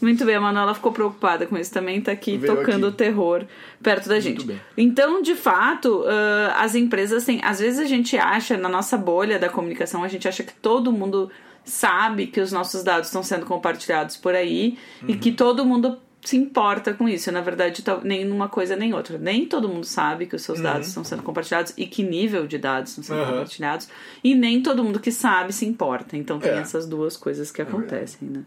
Muito 0.02 0.24
bem, 0.26 0.36
a 0.36 0.42
Manuela 0.42 0.74
ficou 0.76 0.92
preocupada 0.92 1.46
com 1.48 1.58
isso 1.58 1.72
também, 1.74 2.00
tá 2.02 2.12
aqui 2.12 2.38
tocando 2.38 2.86
aqui. 2.86 2.94
o 2.94 2.98
terror 2.98 3.46
perto 3.82 4.08
da 4.08 4.20
gente. 4.20 4.46
bem. 4.46 4.60
Então, 4.78 5.22
de 5.22 5.34
fato, 5.36 6.04
ah, 6.08 6.56
as 6.64 6.76
empresas 6.76 7.26
têm. 7.26 7.40
Às 7.44 7.60
vezes 7.60 7.80
a 7.80 7.86
gente 7.86 8.16
acha, 8.18 8.56
na 8.58 8.70
nossa 8.70 8.96
bolha 8.98 9.40
da 9.40 9.50
comunicação, 9.50 10.04
a 10.04 10.08
gente 10.08 10.28
acha 10.28 10.44
que 10.44 10.54
todo 10.54 10.92
mundo 10.92 11.32
sabe 11.66 12.28
que 12.28 12.40
os 12.40 12.52
nossos 12.52 12.84
dados 12.84 13.08
estão 13.10 13.24
sendo 13.24 13.46
compartilhados 13.46 14.16
por 14.18 14.34
aí 14.36 14.78
e 15.08 15.14
Uhum. 15.14 15.20
que 15.20 15.32
todo 15.32 15.66
mundo 15.66 15.98
se 16.24 16.36
importa 16.38 16.94
com 16.94 17.08
isso. 17.10 17.32
Na 17.32 17.42
verdade, 17.42 17.84
nem 18.04 18.30
uma 18.30 18.48
coisa 18.50 18.76
nem 18.76 18.94
outra. 18.94 19.18
Nem 19.18 19.46
todo 19.46 19.68
mundo 19.68 19.86
sabe 19.86 20.26
que 20.28 20.36
os 20.36 20.42
seus 20.42 20.60
dados 20.60 20.88
estão 20.88 21.04
sendo 21.04 21.24
compartilhados 21.24 21.74
e 21.78 21.86
que 21.86 22.04
nível 22.04 22.46
de 22.48 22.58
dados 22.58 22.92
estão 22.92 23.04
sendo 23.04 23.20
Uhum. 23.22 23.32
compartilhados. 23.32 23.88
E 24.24 24.36
nem 24.36 24.62
todo 24.62 24.84
mundo 24.84 25.00
que 25.00 25.12
sabe 25.12 25.52
se 25.54 25.66
importa. 25.66 26.16
Então 26.18 26.38
tem 26.40 26.52
É. 26.52 26.58
essas 26.60 26.86
duas 26.88 27.18
coisas 27.18 27.50
que 27.52 27.62
acontecem, 27.62 28.28
né? 28.30 28.44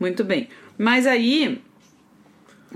Muito 0.00 0.24
bem. 0.24 0.48
Mas 0.82 1.06
aí. 1.06 1.62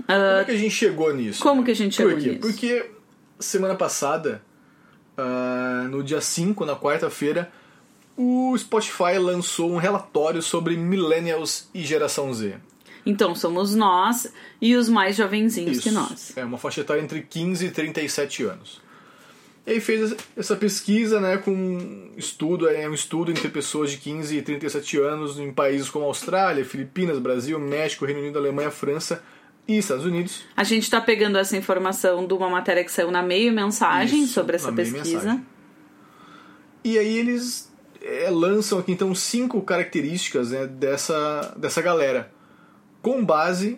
Como 0.05 0.11
é 0.11 0.45
que 0.45 0.51
a 0.51 0.57
gente 0.57 0.73
chegou 0.73 1.13
nisso? 1.13 1.43
Como 1.43 1.61
que 1.61 1.71
a 1.71 1.75
gente 1.75 1.93
chegou 1.93 2.13
Por 2.13 2.21
quê? 2.21 2.29
nisso? 2.29 2.39
Porque 2.39 2.89
semana 3.37 3.75
passada, 3.75 4.41
ah, 5.17 5.85
no 5.89 6.01
dia 6.01 6.21
5, 6.21 6.63
na 6.63 6.77
quarta-feira, 6.77 7.51
o 8.15 8.57
Spotify 8.57 9.17
lançou 9.19 9.69
um 9.69 9.75
relatório 9.75 10.41
sobre 10.41 10.77
Millennials 10.77 11.67
e 11.73 11.83
Geração 11.83 12.33
Z. 12.33 12.55
Então 13.05 13.35
somos 13.35 13.75
nós 13.75 14.31
e 14.61 14.77
os 14.77 14.87
mais 14.87 15.17
jovenzinhos 15.17 15.79
que 15.79 15.91
nós. 15.91 16.31
É 16.37 16.45
uma 16.45 16.57
faixa 16.57 16.81
etária 16.81 17.01
entre 17.01 17.21
15 17.21 17.65
e 17.65 17.71
37 17.71 18.43
anos. 18.43 18.81
E 19.67 19.71
aí 19.71 19.81
fez 19.81 20.15
essa 20.37 20.55
pesquisa 20.55 21.19
né, 21.19 21.35
com 21.37 21.51
um 21.51 22.13
estudo, 22.15 22.69
é 22.69 22.87
um 22.87 22.93
estudo 22.93 23.31
entre 23.31 23.49
pessoas 23.49 23.91
de 23.91 23.97
15 23.97 24.37
e 24.37 24.41
37 24.41 24.97
anos 24.97 25.37
em 25.37 25.51
países 25.51 25.89
como 25.89 26.05
Austrália, 26.05 26.63
Filipinas, 26.63 27.19
Brasil, 27.19 27.59
México, 27.59 28.05
Reino 28.05 28.21
Unido, 28.21 28.39
Alemanha, 28.39 28.71
França 28.71 29.21
e 29.67 29.77
Estados 29.77 30.05
Unidos. 30.05 30.45
A 30.55 30.63
gente 30.63 30.89
tá 30.89 31.01
pegando 31.01 31.37
essa 31.37 31.57
informação 31.57 32.25
de 32.25 32.33
uma 32.33 32.49
matéria 32.49 32.81
que 32.81 32.89
saiu 32.91 33.11
na 33.11 33.21
meio 33.21 33.51
mensagem 33.51 34.23
Isso, 34.23 34.31
sobre 34.35 34.55
essa 34.55 34.71
pesquisa. 34.71 35.41
E 36.81 36.97
aí 36.97 37.17
eles 37.17 37.69
é, 38.01 38.29
lançam 38.29 38.79
aqui 38.79 38.93
então 38.93 39.13
cinco 39.13 39.61
características 39.61 40.51
né, 40.51 40.65
dessa, 40.65 41.53
dessa 41.57 41.81
galera, 41.81 42.31
com 43.01 43.25
base 43.25 43.77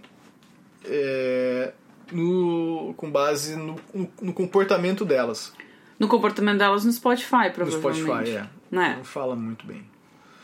é, 0.86 1.74
no, 2.12 2.94
com 2.96 3.10
base 3.10 3.56
no, 3.56 3.76
no- 3.92 4.12
no 4.22 4.34
comportamento 4.34 5.04
delas. 5.04 5.52
No 6.00 6.08
comportamento 6.08 6.58
delas 6.60 6.86
no 6.86 6.92
Spotify, 6.94 7.48
No 7.48 7.52
provavelmente. 7.54 8.00
Spotify, 8.02 8.32
é. 8.38 8.50
Né? 8.72 8.96
Não 8.98 9.04
fala 9.04 9.36
muito 9.36 9.66
bem. 9.66 9.84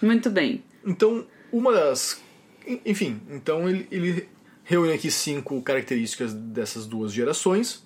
Muito 0.02 0.30
bem. 0.30 0.64
Então, 0.86 1.26
uma 1.52 1.72
das. 1.72 2.22
Enfim, 2.86 3.22
então 3.30 3.70
ele, 3.70 3.88
ele 3.92 4.28
reúne 4.64 4.92
aqui 4.94 5.10
cinco 5.10 5.62
características 5.62 6.34
dessas 6.34 6.86
duas 6.86 7.14
gerações 7.14 7.86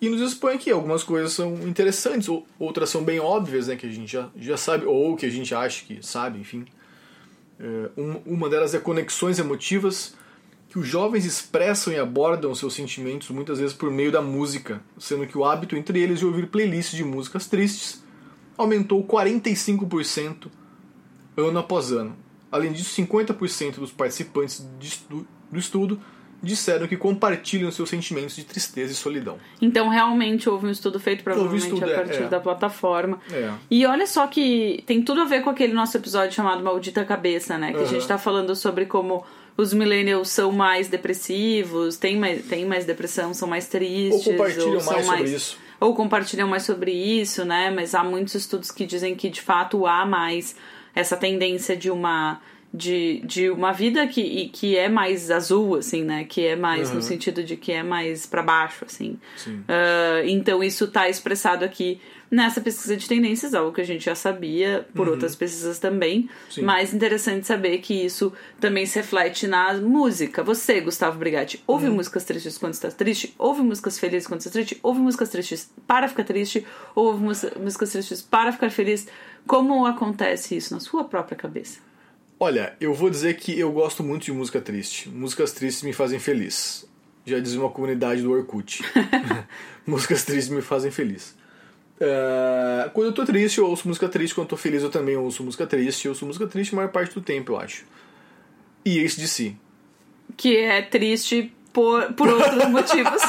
e 0.00 0.08
nos 0.08 0.20
expõe 0.20 0.54
aqui. 0.54 0.70
Algumas 0.70 1.02
coisas 1.02 1.32
são 1.32 1.54
interessantes, 1.66 2.28
ou- 2.28 2.46
outras 2.58 2.90
são 2.90 3.02
bem 3.02 3.18
óbvias, 3.18 3.66
né, 3.68 3.76
que 3.76 3.86
a 3.86 3.90
gente 3.90 4.12
já, 4.12 4.28
já 4.36 4.56
sabe, 4.56 4.84
ou 4.84 5.16
que 5.16 5.26
a 5.26 5.30
gente 5.30 5.54
acha 5.54 5.84
que 5.84 6.04
sabe, 6.06 6.38
enfim. 6.38 6.64
É, 7.58 7.90
um- 7.96 8.20
uma 8.26 8.48
delas 8.48 8.74
é 8.74 8.78
conexões 8.78 9.38
emotivas, 9.38 10.14
que 10.72 10.78
os 10.78 10.88
jovens 10.88 11.26
expressam 11.26 11.92
e 11.92 11.98
abordam 11.98 12.54
seus 12.54 12.72
sentimentos 12.72 13.28
muitas 13.28 13.58
vezes 13.58 13.74
por 13.76 13.90
meio 13.90 14.10
da 14.10 14.22
música, 14.22 14.80
sendo 14.96 15.26
que 15.26 15.36
o 15.36 15.44
hábito 15.44 15.76
entre 15.76 16.00
eles 16.00 16.20
de 16.20 16.24
ouvir 16.24 16.46
playlists 16.46 16.96
de 16.96 17.04
músicas 17.04 17.46
tristes 17.46 18.02
aumentou 18.56 19.04
45% 19.04 20.46
ano 21.36 21.58
após 21.58 21.92
ano. 21.92 22.16
Além 22.50 22.72
disso, 22.72 22.98
50% 23.02 23.74
dos 23.74 23.92
participantes 23.92 24.66
do 25.50 25.58
estudo 25.58 26.00
disseram 26.42 26.88
que 26.88 26.96
compartilham 26.96 27.70
seus 27.70 27.90
sentimentos 27.90 28.34
de 28.34 28.44
tristeza 28.44 28.92
e 28.92 28.96
solidão. 28.96 29.36
Então, 29.60 29.90
realmente 29.90 30.48
houve 30.48 30.66
um 30.66 30.70
estudo 30.70 30.98
feito 30.98 31.22
provavelmente 31.22 31.64
estudo, 31.64 31.84
a 31.84 31.88
é, 31.88 31.94
partir 31.94 32.22
é. 32.22 32.28
da 32.28 32.40
plataforma. 32.40 33.20
É. 33.30 33.52
E 33.70 33.84
olha 33.84 34.06
só 34.06 34.26
que 34.26 34.82
tem 34.86 35.02
tudo 35.02 35.20
a 35.20 35.24
ver 35.26 35.42
com 35.42 35.50
aquele 35.50 35.74
nosso 35.74 35.98
episódio 35.98 36.34
chamado 36.34 36.64
Maldita 36.64 37.04
Cabeça, 37.04 37.58
né? 37.58 37.72
Que 37.72 37.76
a 37.76 37.80
Aham. 37.82 37.88
gente 37.88 38.08
tá 38.08 38.16
falando 38.16 38.56
sobre 38.56 38.86
como 38.86 39.22
os 39.56 39.74
millennials 39.74 40.28
são 40.30 40.50
mais 40.50 40.88
depressivos, 40.88 41.96
têm 41.96 42.16
mais, 42.16 42.44
têm 42.46 42.64
mais 42.64 42.84
depressão, 42.84 43.34
são 43.34 43.48
mais 43.48 43.68
tristes. 43.68 44.26
Ou 44.26 44.32
compartilham 44.32 44.80
são 44.80 44.92
mais 44.92 45.06
sobre 45.06 45.30
isso. 45.30 45.58
Ou 45.80 45.94
compartilham 45.94 46.48
mais 46.48 46.62
sobre 46.62 46.92
isso, 46.92 47.44
né? 47.44 47.70
Mas 47.70 47.94
há 47.94 48.02
muitos 48.02 48.34
estudos 48.34 48.70
que 48.70 48.86
dizem 48.86 49.14
que 49.14 49.28
de 49.28 49.40
fato 49.40 49.86
há 49.86 50.06
mais 50.06 50.56
essa 50.94 51.16
tendência 51.16 51.76
de 51.76 51.90
uma. 51.90 52.40
De, 52.74 53.20
de 53.26 53.50
uma 53.50 53.70
vida 53.70 54.06
que, 54.06 54.48
que 54.48 54.76
é 54.78 54.88
mais 54.88 55.30
azul, 55.30 55.74
assim, 55.76 56.02
né? 56.04 56.24
Que 56.24 56.46
é 56.46 56.56
mais 56.56 56.90
no 56.90 57.02
sentido 57.02 57.44
de 57.44 57.54
que 57.54 57.70
é 57.70 57.82
mais 57.82 58.24
pra 58.24 58.42
baixo, 58.42 58.86
assim. 58.86 59.18
Sim. 59.36 59.62
Ah, 59.68 60.22
então 60.24 60.62
isso 60.64 60.84
está 60.84 61.06
expressado 61.06 61.66
aqui 61.66 62.00
nessa 62.30 62.62
pesquisa 62.62 62.96
de 62.96 63.06
tendências, 63.06 63.52
algo 63.52 63.72
que 63.74 63.82
a 63.82 63.84
gente 63.84 64.06
já 64.06 64.14
sabia 64.14 64.86
por 64.94 65.06
outras 65.06 65.36
pesquisas 65.36 65.78
também. 65.78 66.20
Uhum. 66.20 66.28
Sim. 66.48 66.62
Mas 66.62 66.94
interessante 66.94 67.46
saber 67.46 67.76
que 67.80 67.92
isso 67.92 68.32
também 68.58 68.86
se 68.86 68.98
reflete 68.98 69.46
na 69.46 69.74
música. 69.74 70.42
Você, 70.42 70.80
Gustavo 70.80 71.18
Brigatti, 71.18 71.62
ouve 71.66 71.88
Uhum. 71.88 71.96
músicas 71.96 72.24
tristes 72.24 72.56
quando 72.56 72.72
está 72.72 72.90
triste? 72.90 73.34
Ouve 73.38 73.60
músicas 73.60 73.98
felizes 73.98 74.26
quando 74.26 74.40
está 74.40 74.50
triste? 74.50 74.78
Ouve 74.82 74.98
músicas 75.00 75.28
tristes 75.28 75.70
para 75.86 76.08
ficar 76.08 76.24
triste? 76.24 76.66
Ouve 76.94 77.22
mús- 77.22 77.44
músicas 77.60 77.92
tristes 77.92 78.22
para 78.22 78.50
ficar 78.50 78.70
feliz? 78.70 79.06
Como 79.46 79.84
acontece 79.84 80.56
isso 80.56 80.72
na 80.72 80.80
sua 80.80 81.04
própria 81.04 81.36
cabeça? 81.36 81.80
Olha, 82.44 82.74
eu 82.80 82.92
vou 82.92 83.08
dizer 83.08 83.36
que 83.36 83.56
eu 83.56 83.70
gosto 83.70 84.02
muito 84.02 84.24
de 84.24 84.32
música 84.32 84.60
triste. 84.60 85.08
Músicas 85.08 85.52
tristes 85.52 85.84
me 85.84 85.92
fazem 85.92 86.18
feliz. 86.18 86.84
Já 87.24 87.38
dizia 87.38 87.60
uma 87.60 87.70
comunidade 87.70 88.20
do 88.20 88.32
Orkut. 88.32 88.82
Músicas 89.86 90.24
tristes 90.24 90.48
me 90.48 90.60
fazem 90.60 90.90
feliz. 90.90 91.36
É, 92.00 92.90
quando 92.92 93.06
eu 93.06 93.12
tô 93.12 93.24
triste, 93.24 93.58
eu 93.58 93.68
ouço 93.68 93.86
música 93.86 94.08
triste. 94.08 94.34
Quando 94.34 94.46
eu 94.46 94.48
tô 94.48 94.56
feliz, 94.56 94.82
eu 94.82 94.90
também 94.90 95.16
ouço 95.16 95.44
música 95.44 95.68
triste. 95.68 96.06
Eu 96.06 96.10
ouço 96.10 96.26
música 96.26 96.44
triste 96.48 96.72
a 96.72 96.76
maior 96.78 96.90
parte 96.90 97.14
do 97.14 97.20
tempo, 97.20 97.52
eu 97.52 97.60
acho. 97.60 97.84
E 98.84 98.98
esse 98.98 99.20
de 99.20 99.28
si. 99.28 99.56
Que 100.36 100.56
é 100.56 100.82
triste 100.82 101.54
por, 101.72 102.12
por 102.14 102.26
outros 102.26 102.66
motivos. 102.68 103.22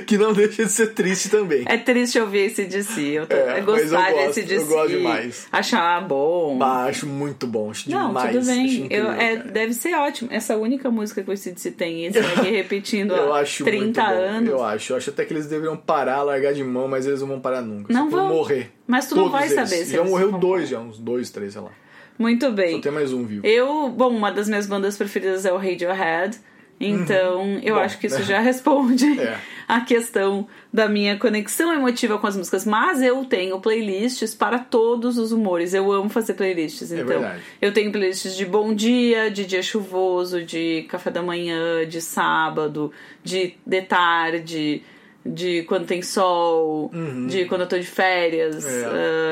Que 0.00 0.16
não 0.18 0.32
deixa 0.32 0.64
de 0.64 0.70
ser 0.72 0.88
triste 0.94 1.28
também. 1.30 1.64
É 1.66 1.76
triste 1.76 2.18
ouvir 2.18 2.46
esse 2.46 2.64
de 2.64 2.82
si. 2.82 3.10
Eu, 3.12 3.26
tô, 3.26 3.34
É, 3.36 3.40
eu 3.40 3.46
mas 3.46 3.58
eu 3.58 3.64
gostar 3.90 4.12
gosto, 4.12 4.26
desse 4.26 4.42
de 4.44 4.54
eu 4.54 4.60
si. 4.60 4.66
gosto 4.66 4.88
demais. 4.90 5.46
Achar 5.52 6.00
bom. 6.06 6.56
Bah, 6.58 6.84
acho 6.84 7.06
muito 7.06 7.46
bom, 7.46 7.70
acho 7.70 7.90
Não, 7.90 8.08
demais. 8.08 8.32
tudo 8.34 8.46
bem. 8.46 8.66
incrível, 8.66 9.04
Eu, 9.06 9.12
é, 9.12 9.36
deve 9.36 9.74
ser 9.74 9.94
ótimo. 9.94 10.28
Essa 10.32 10.56
única 10.56 10.90
música 10.90 11.22
que 11.22 11.30
o 11.30 11.36
CDC 11.36 11.70
tem, 11.72 12.06
esse 12.06 12.18
aqui 12.20 12.50
repetindo 12.50 13.14
Eu 13.14 13.32
há 13.32 13.40
acho 13.40 13.64
30 13.64 13.84
muito 13.84 14.00
bom. 14.00 14.06
anos. 14.22 14.50
Eu 14.50 14.62
acho. 14.64 14.92
Eu 14.92 14.96
acho 14.96 15.10
até 15.10 15.24
que 15.24 15.32
eles 15.32 15.46
deveriam 15.46 15.76
parar, 15.76 16.22
largar 16.22 16.52
de 16.54 16.64
mão, 16.64 16.88
mas 16.88 17.06
eles 17.06 17.20
não 17.20 17.28
vão 17.28 17.40
parar 17.40 17.60
nunca. 17.62 17.92
Não 17.92 18.10
Só 18.10 18.16
vão. 18.16 18.28
morrer. 18.28 18.70
Mas 18.86 19.08
tu 19.08 19.16
não 19.16 19.30
vai 19.30 19.44
eles. 19.44 19.54
saber 19.54 19.84
se 19.84 19.92
Já 19.96 20.04
morreu 20.04 20.32
dois, 20.32 20.68
já, 20.68 20.78
uns 20.80 20.98
dois, 20.98 21.30
três, 21.30 21.52
sei 21.52 21.62
lá. 21.62 21.70
Muito 22.18 22.46
Só 22.46 22.52
bem. 22.52 22.80
tem 22.80 22.92
mais 22.92 23.12
um 23.12 23.24
vivo. 23.24 23.44
Eu, 23.46 23.88
bom, 23.88 24.08
uma 24.10 24.30
das 24.30 24.48
minhas 24.48 24.66
bandas 24.66 24.96
preferidas 24.96 25.44
é 25.44 25.52
o 25.52 25.56
Radiohead. 25.56 26.38
Então, 26.80 27.58
eu 27.62 27.76
Bom, 27.76 27.80
acho 27.80 27.98
que 27.98 28.06
isso 28.08 28.22
já 28.22 28.40
responde 28.40 29.06
É. 29.20 29.38
a 29.66 29.80
questão 29.80 30.46
da 30.72 30.88
minha 30.88 31.16
conexão 31.18 31.72
emotiva 31.72 32.18
com 32.18 32.26
as 32.26 32.36
músicas. 32.36 32.66
Mas 32.66 33.00
eu 33.00 33.24
tenho 33.24 33.58
playlists 33.60 34.34
para 34.34 34.58
todos 34.58 35.16
os 35.16 35.30
humores. 35.32 35.72
Eu 35.72 35.90
amo 35.92 36.08
fazer 36.10 36.34
playlists. 36.34 36.90
Então, 36.90 37.02
É 37.02 37.18
verdade. 37.18 37.42
eu 37.62 37.72
tenho 37.72 37.90
playlists 37.92 38.36
de 38.36 38.44
bom 38.44 38.74
dia, 38.74 39.30
de 39.30 39.46
dia 39.46 39.62
chuvoso, 39.62 40.42
de 40.44 40.82
café 40.88 41.10
da 41.10 41.22
manhã, 41.22 41.86
de 41.86 42.00
sábado, 42.00 42.90
de 43.22 43.54
de 43.64 43.82
tarde, 43.82 44.82
de 45.24 45.62
quando 45.62 45.86
tem 45.86 46.02
sol, 46.02 46.90
de 47.28 47.46
quando 47.46 47.62
eu 47.62 47.68
tô 47.68 47.78
de 47.78 47.86
férias. 47.86 48.64
Uhum. 48.64 48.70
É. 48.70 48.84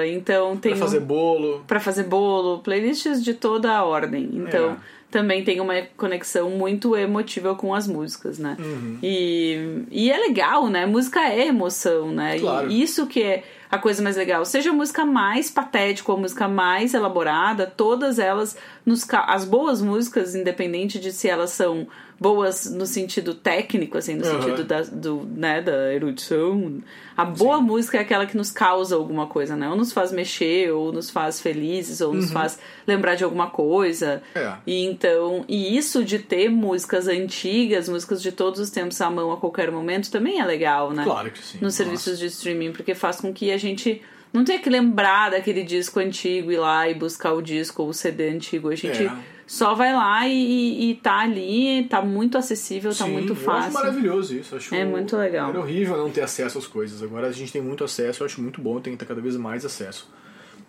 Ah, 0.03 0.07
então, 0.07 0.57
tem 0.57 0.73
Pra 0.73 0.81
fazer 0.81 1.01
bolo. 1.01 1.65
para 1.67 1.81
fazer 1.81 2.05
bolo, 2.05 2.61
playlists 2.61 3.23
de 3.23 3.35
toda 3.35 3.71
a 3.73 3.85
ordem. 3.85 4.31
Então, 4.33 4.71
É. 4.71 4.77
também 5.13 5.45
tem 5.45 5.61
uma 5.61 5.75
conexão 5.95 6.51
muito 6.51 6.97
emotiva 6.97 7.55
com 7.55 7.75
as 7.75 7.87
músicas, 7.87 8.39
né? 8.39 8.57
Uhum. 8.59 8.99
E, 9.03 9.85
e 9.91 10.11
é 10.11 10.17
legal, 10.17 10.69
né? 10.69 10.87
Música 10.87 11.21
é 11.21 11.47
emoção, 11.47 12.11
né? 12.11 12.41
Claro. 12.41 12.71
E 12.71 12.83
isso 12.83 13.07
que 13.07 13.23
é 13.23 13.45
a 13.71 13.77
coisa 13.77 14.03
mais 14.03 14.17
legal. 14.17 14.43
Seja 14.47 14.71
a 14.71 14.73
música 14.73 15.05
mais 15.05 15.51
patética 15.51 16.11
ou 16.11 16.17
a 16.17 16.21
música 16.23 16.49
mais 16.49 16.95
elaborada, 16.95 17.67
todas 17.67 18.19
elas, 18.19 18.57
nos, 18.87 19.07
as 19.13 19.45
boas 19.45 19.83
músicas, 19.83 20.35
independente 20.35 20.99
de 20.99 21.13
se 21.13 21.29
elas 21.29 21.51
são 21.51 21.87
boas 22.23 22.71
no 22.71 22.87
sentido 22.87 23.35
técnico, 23.35 23.99
assim, 23.99 24.15
no 24.15 24.25
uhum. 24.25 24.41
sentido 24.41 24.65
da, 24.65 24.83
do, 24.83 25.29
né, 25.35 25.61
da 25.61 25.93
erudição. 25.93 26.81
A 27.17 27.25
boa 27.25 27.59
Sim. 27.59 27.65
música 27.65 27.99
é 27.99 28.01
aquela 28.01 28.25
que 28.25 28.37
nos 28.37 28.53
causa 28.53 28.95
alguma 28.95 29.27
coisa, 29.27 29.57
né? 29.57 29.69
Ou 29.69 29.77
nos 29.77 29.93
faz 29.93 30.13
mexer, 30.13 30.71
ou 30.71 30.93
nos 30.93 31.11
faz 31.11 31.41
felizes, 31.41 32.01
ou 32.01 32.11
uhum. 32.11 32.17
nos 32.17 32.31
faz 32.31 32.61
lembrar 32.87 33.17
de 33.17 33.25
alguma 33.25 33.51
coisa. 33.51 34.23
É. 34.35 34.53
E 34.65 34.85
então, 34.87 35.45
e 35.49 35.77
isso 35.77 36.05
de 36.05 36.21
ter 36.21 36.49
músicas 36.49 37.09
antigas, 37.09 37.89
músicas 37.89 38.23
de 38.23 38.31
todos 38.31 38.61
os 38.61 38.71
tempos 38.71 39.01
à 39.01 39.11
mão 39.11 39.33
a 39.33 39.37
qualquer 39.37 39.73
momento, 39.73 40.11
também 40.11 40.41
é 40.41 40.45
legal, 40.45 40.93
né? 40.93 41.03
Claro 41.03 41.31
que 41.31 41.43
sim. 41.43 41.59
Nos 41.61 41.75
serviços 41.75 42.19
de 42.19 42.27
streaming, 42.27 42.73
porque 42.73 42.95
faz 42.95 43.21
com 43.21 43.33
que 43.35 43.51
a 43.51 43.59
gente 43.59 44.01
não 44.33 44.45
tenha 44.45 44.61
que 44.61 44.71
lembrar 44.71 45.33
daquele 45.33 45.65
disco 45.65 45.99
antigo 45.99 46.51
e 46.51 46.55
ir 46.55 46.59
lá 46.59 46.89
e 46.89 46.95
buscar 46.95 47.33
o 47.35 47.43
disco 47.43 47.83
ou 47.83 47.89
o 47.89 47.95
CD 47.95 48.31
antigo. 48.31 48.71
A 48.71 48.77
gente 48.77 49.05
é 49.05 49.13
só 49.53 49.75
vai 49.75 49.93
lá 49.93 50.27
e, 50.27 50.93
e 50.93 50.95
tá 50.95 51.19
ali, 51.19 51.85
tá 51.85 52.01
muito 52.01 52.39
acessível, 52.39 52.91
tá 52.91 53.05
Sim, 53.05 53.13
muito 53.13 53.35
fácil. 53.35 53.53
Eu 53.53 53.65
acho 53.65 53.73
maravilhoso 53.75 54.35
isso. 54.35 54.57
Acho 54.57 54.75
é 54.75 54.83
muito 54.83 55.15
legal. 55.15 55.51
Era 55.51 55.61
horrível 55.61 55.99
não 55.99 56.11
ter 56.11 56.23
acesso 56.23 56.57
às 56.57 56.67
coisas. 56.67 57.03
Agora 57.03 57.27
a 57.27 57.33
gente 57.33 57.53
tem 57.53 57.61
muito 57.61 57.85
acesso, 57.85 58.23
eu 58.23 58.25
acho 58.25 58.41
muito 58.41 58.63
bom, 58.63 58.81
tem 58.81 58.95
que 58.95 58.99
ter 59.01 59.05
cada 59.05 59.21
vez 59.21 59.37
mais 59.37 59.63
acesso. 59.63 60.11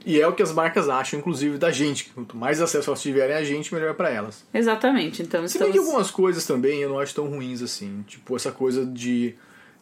E 0.06 0.20
é 0.20 0.28
o 0.28 0.34
que 0.34 0.44
as 0.44 0.52
marcas 0.52 0.90
acham, 0.90 1.18
inclusive, 1.18 1.58
da 1.58 1.72
gente. 1.72 2.12
Quanto 2.14 2.36
mais 2.36 2.60
acesso 2.60 2.90
elas 2.90 3.02
tiverem 3.02 3.38
a 3.38 3.44
gente, 3.46 3.74
melhor 3.74 3.94
para 3.94 4.10
elas. 4.10 4.44
Exatamente. 4.54 5.22
Então, 5.22 5.48
Se 5.48 5.58
bem 5.58 5.72
que 5.72 5.78
algumas 5.78 6.12
coisas 6.12 6.46
também 6.46 6.82
eu 6.82 6.90
não 6.90 7.00
acho 7.00 7.16
tão 7.16 7.28
ruins 7.28 7.62
assim. 7.62 8.04
Tipo, 8.06 8.36
essa 8.36 8.52
coisa 8.52 8.86
de 8.86 9.34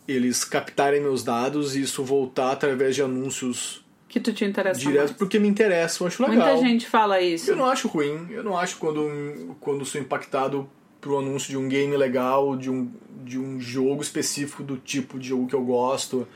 eles 0.08 0.44
captarem 0.44 1.02
meus 1.02 1.24
dados 1.24 1.76
e 1.76 1.82
isso 1.82 2.04
voltar 2.04 2.52
através 2.52 2.94
de 2.94 3.02
anúncios 3.02 3.84
que 4.12 4.20
tu 4.20 4.34
te 4.34 4.44
interessa 4.44 4.78
Direto 4.78 4.98
mais. 4.98 5.12
porque 5.12 5.40
me 5.40 5.48
interessa, 5.48 6.04
eu 6.04 6.08
acho 6.08 6.22
legal. 6.22 6.46
Muita 6.46 6.68
gente 6.68 6.86
fala 6.86 7.22
isso. 7.22 7.50
Eu 7.50 7.56
não 7.56 7.66
acho 7.66 7.88
ruim. 7.88 8.28
Eu 8.30 8.44
não 8.44 8.58
acho 8.58 8.78
quando, 8.78 9.56
quando 9.62 9.86
sou 9.86 10.02
impactado 10.02 10.70
pro 11.00 11.18
anúncio 11.18 11.50
de 11.50 11.58
um 11.58 11.70
game 11.70 11.96
legal, 11.96 12.58
de 12.58 12.70
um, 12.70 12.92
de 13.24 13.40
um 13.40 13.60
jogo 13.60 14.02
específico 14.02 14.64
do 14.64 14.76
tipo 14.76 15.18
de 15.18 15.30
jogo 15.30 15.48
que 15.48 15.56
eu 15.56 15.64
gosto, 15.64 16.28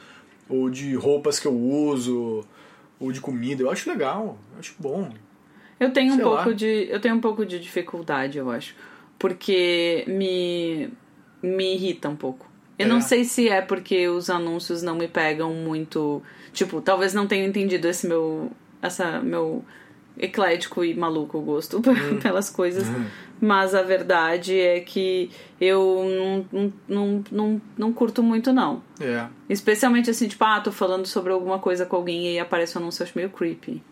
ou 0.47 0.69
de 0.69 0.95
roupas 0.95 1.37
que 1.37 1.45
eu 1.45 1.53
uso, 1.53 2.45
ou 2.97 3.11
de 3.11 3.19
comida. 3.19 3.61
Eu 3.61 3.69
acho 3.69 3.89
legal, 3.89 4.37
eu 4.53 4.59
acho 4.59 4.73
bom. 4.79 5.11
Eu 5.77 5.91
tenho 5.91 6.13
um 6.13 6.19
pouco 6.19 6.53
de 6.53 6.87
eu 6.89 7.01
tenho 7.01 7.15
um 7.15 7.21
pouco 7.21 7.45
de 7.45 7.59
dificuldade, 7.59 8.37
eu 8.37 8.49
acho, 8.49 8.73
porque 9.19 10.05
me 10.07 10.89
me 11.43 11.75
irrita 11.75 12.07
um 12.07 12.15
pouco. 12.15 12.49
Eu 12.77 12.85
é. 12.85 12.89
não 12.89 13.01
sei 13.01 13.23
se 13.23 13.47
é 13.47 13.61
porque 13.61 14.07
os 14.07 14.29
anúncios 14.29 14.81
não 14.81 14.95
me 14.95 15.07
pegam 15.07 15.53
muito 15.53 16.21
Tipo, 16.55 16.81
talvez 16.81 17.13
não 17.13 17.27
tenha 17.27 17.45
entendido 17.45 17.87
esse 17.87 18.07
meu. 18.07 18.49
Essa 18.81 19.19
meu 19.19 19.63
eclético 20.17 20.81
e 20.85 20.95
maluco 20.95 21.41
gosto 21.41 21.79
hum. 21.85 22.19
pelas 22.21 22.49
coisas. 22.49 22.87
Hum. 22.87 23.05
Mas 23.41 23.75
a 23.75 23.81
verdade 23.81 24.57
é 24.57 24.79
que 24.79 25.29
eu 25.59 26.45
não, 26.49 26.73
não, 26.87 27.23
não, 27.29 27.61
não 27.77 27.93
curto 27.93 28.23
muito, 28.23 28.53
não. 28.53 28.81
É. 29.01 29.27
Especialmente 29.49 30.09
assim, 30.09 30.29
tipo, 30.29 30.41
ah, 30.45 30.61
tô 30.61 30.71
falando 30.71 31.05
sobre 31.05 31.33
alguma 31.33 31.59
coisa 31.59 31.85
com 31.85 31.97
alguém 31.97 32.27
e 32.27 32.29
aí 32.29 32.39
aparece 32.39 32.77
o 32.77 32.79
anúncio, 32.79 33.01
eu 33.01 33.07
acho 33.07 33.17
meio 33.17 33.29
creepy. 33.29 33.83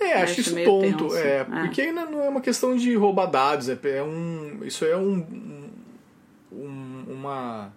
É, 0.00 0.14
acho, 0.14 0.32
acho 0.32 0.40
isso 0.40 0.64
tonto. 0.64 1.14
É, 1.16 1.38
é, 1.38 1.44
porque 1.44 1.82
ainda 1.82 2.04
não 2.06 2.20
é 2.20 2.28
uma 2.28 2.40
questão 2.40 2.74
de 2.74 2.92
roubar 2.96 3.26
dados, 3.26 3.68
é, 3.68 3.78
é 3.84 4.02
um. 4.02 4.58
Isso 4.64 4.84
é 4.84 4.96
um. 4.96 5.24
um 6.50 7.04
uma 7.08 7.72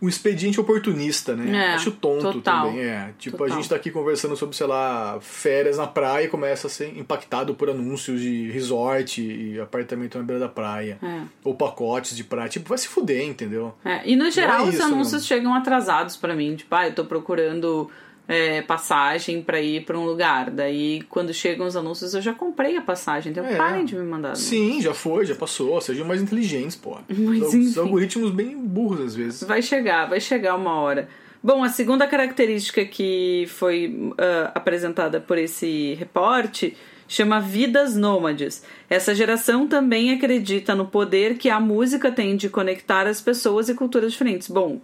um 0.00 0.08
expediente 0.08 0.60
oportunista, 0.60 1.34
né? 1.34 1.70
É, 1.70 1.74
Acho 1.74 1.90
tonto 1.90 2.32
total, 2.32 2.68
também. 2.68 2.84
É. 2.84 3.10
Tipo, 3.18 3.38
total. 3.38 3.52
a 3.52 3.56
gente 3.56 3.68
tá 3.68 3.76
aqui 3.76 3.90
conversando 3.90 4.36
sobre, 4.36 4.56
sei 4.56 4.66
lá, 4.66 5.18
férias 5.20 5.78
na 5.78 5.86
praia 5.86 6.24
e 6.24 6.28
começa 6.28 6.66
a 6.66 6.70
ser 6.70 6.96
impactado 6.98 7.54
por 7.54 7.70
anúncios 7.70 8.20
de 8.20 8.50
resort 8.50 9.22
e 9.22 9.58
apartamento 9.58 10.18
na 10.18 10.24
beira 10.24 10.40
da 10.40 10.48
praia. 10.48 10.98
É. 11.02 11.22
Ou 11.42 11.54
pacotes 11.54 12.16
de 12.16 12.24
praia. 12.24 12.48
Tipo, 12.48 12.68
vai 12.68 12.78
se 12.78 12.88
fuder, 12.88 13.24
entendeu? 13.24 13.74
É. 13.84 14.02
E 14.04 14.16
no 14.16 14.30
geral, 14.30 14.66
é 14.66 14.68
os 14.68 14.74
isso, 14.74 14.82
anúncios 14.82 15.26
chegam 15.26 15.54
atrasados 15.54 16.16
para 16.16 16.34
mim. 16.34 16.56
Tipo, 16.56 16.74
ah, 16.74 16.88
eu 16.88 16.94
tô 16.94 17.04
procurando 17.04 17.90
é, 18.28 18.60
passagem 18.62 19.40
para 19.42 19.60
ir 19.60 19.84
para 19.84 19.98
um 19.98 20.04
lugar. 20.04 20.50
Daí, 20.50 21.02
quando 21.08 21.32
chegam 21.32 21.66
os 21.66 21.76
anúncios, 21.76 22.12
eu 22.14 22.20
já 22.20 22.32
comprei 22.32 22.76
a 22.76 22.82
passagem. 22.82 23.30
Então, 23.32 23.44
É. 23.44 23.56
parem 23.56 23.84
de 23.84 23.94
me 23.94 24.04
mandar. 24.04 24.28
anúncios. 24.28 24.48
Sim, 24.48 24.80
já 24.80 24.92
foi, 24.92 25.24
já 25.26 25.34
passou. 25.34 25.80
Sejam 25.80 26.06
mais 26.06 26.20
inteligentes, 26.20 26.74
pô. 26.76 26.98
Mas, 27.08 27.54
Os 27.54 27.78
algoritmos 27.78 28.30
bem 28.30 28.56
burros 28.56 29.00
às 29.00 29.14
vezes. 29.14 29.42
Vai 29.44 29.62
chegar, 29.62 30.06
vai 30.06 30.20
chegar 30.20 30.56
uma 30.56 30.74
hora. 30.74 31.08
Bom, 31.42 31.62
a 31.62 31.68
segunda 31.68 32.06
característica 32.08 32.84
que 32.84 33.44
foi 33.48 34.12
ah, 34.18 34.50
apresentada 34.54 35.20
por 35.20 35.38
esse 35.38 35.94
reporte 35.94 36.76
chama 37.06 37.40
vidas 37.40 37.94
nômades. 37.94 38.64
Essa 38.90 39.14
geração 39.14 39.68
também 39.68 40.10
acredita 40.12 40.74
no 40.74 40.86
poder 40.86 41.36
que 41.38 41.48
a 41.48 41.60
música 41.60 42.10
tem 42.10 42.36
de 42.36 42.48
conectar 42.48 43.06
as 43.06 43.20
pessoas 43.20 43.68
e 43.68 43.74
culturas 43.74 44.10
diferentes. 44.10 44.48
Bom, 44.48 44.80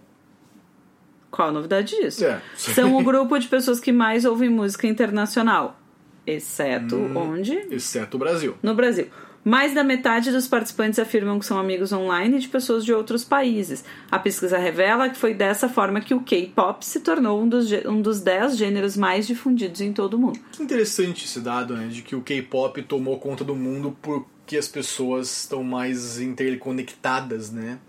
qual 1.35 1.49
a 1.49 1.51
novidade 1.51 1.95
disso? 1.95 2.23
É. 2.23 2.39
São 2.55 2.95
o 2.95 3.03
grupo 3.03 3.37
de 3.39 3.47
pessoas 3.47 3.79
que 3.79 3.91
mais 3.91 4.23
ouvem 4.23 4.49
música 4.49 4.85
internacional, 4.87 5.79
exceto 6.27 6.95
Hum. 6.95 7.17
onde? 7.17 7.53
Exceto 7.71 8.17
o 8.17 8.19
Brasil. 8.19 8.55
No 8.61 8.75
Brasil. 8.75 9.07
Mais 9.45 9.73
da 9.73 9.83
metade 9.83 10.31
dos 10.31 10.47
participantes 10.47 10.97
afirmam 10.99 11.37
que 11.37 11.45
são 11.45 11.59
amigos 11.59 11.91
online 11.91 12.39
de 12.39 12.47
pessoas 12.47 12.85
de 12.85 12.93
outros 12.93 13.25
países. 13.25 13.83
A 14.09 14.17
pesquisa 14.17 14.57
revela 14.57 15.09
que 15.09 15.17
foi 15.17 15.33
dessa 15.33 15.67
forma 15.67 15.99
que 15.99 16.13
o 16.13 16.21
K-pop 16.21 16.85
se 16.85 17.01
tornou 17.01 17.41
um 17.41 17.49
dos, 17.49 17.69
um 17.85 18.01
dos 18.01 18.21
10 18.21 18.55
gêneros 18.55 18.95
mais 18.95 19.27
difundidos 19.27 19.81
em 19.81 19.91
todo 19.91 20.13
o 20.13 20.17
mundo. 20.19 20.39
Que 20.53 20.63
interessante 20.63 21.25
esse 21.25 21.41
dado, 21.41 21.75
né? 21.75 21.87
De 21.87 22.01
que 22.03 22.15
o 22.15 22.21
K-pop 22.21 22.81
tomou 22.83 23.19
conta 23.19 23.43
do 23.43 23.53
mundo 23.53 23.97
porque 24.01 24.55
as 24.55 24.69
pessoas 24.69 25.39
estão 25.41 25.61
mais 25.61 26.21
interconectadas, 26.21 27.51
né? 27.51 27.79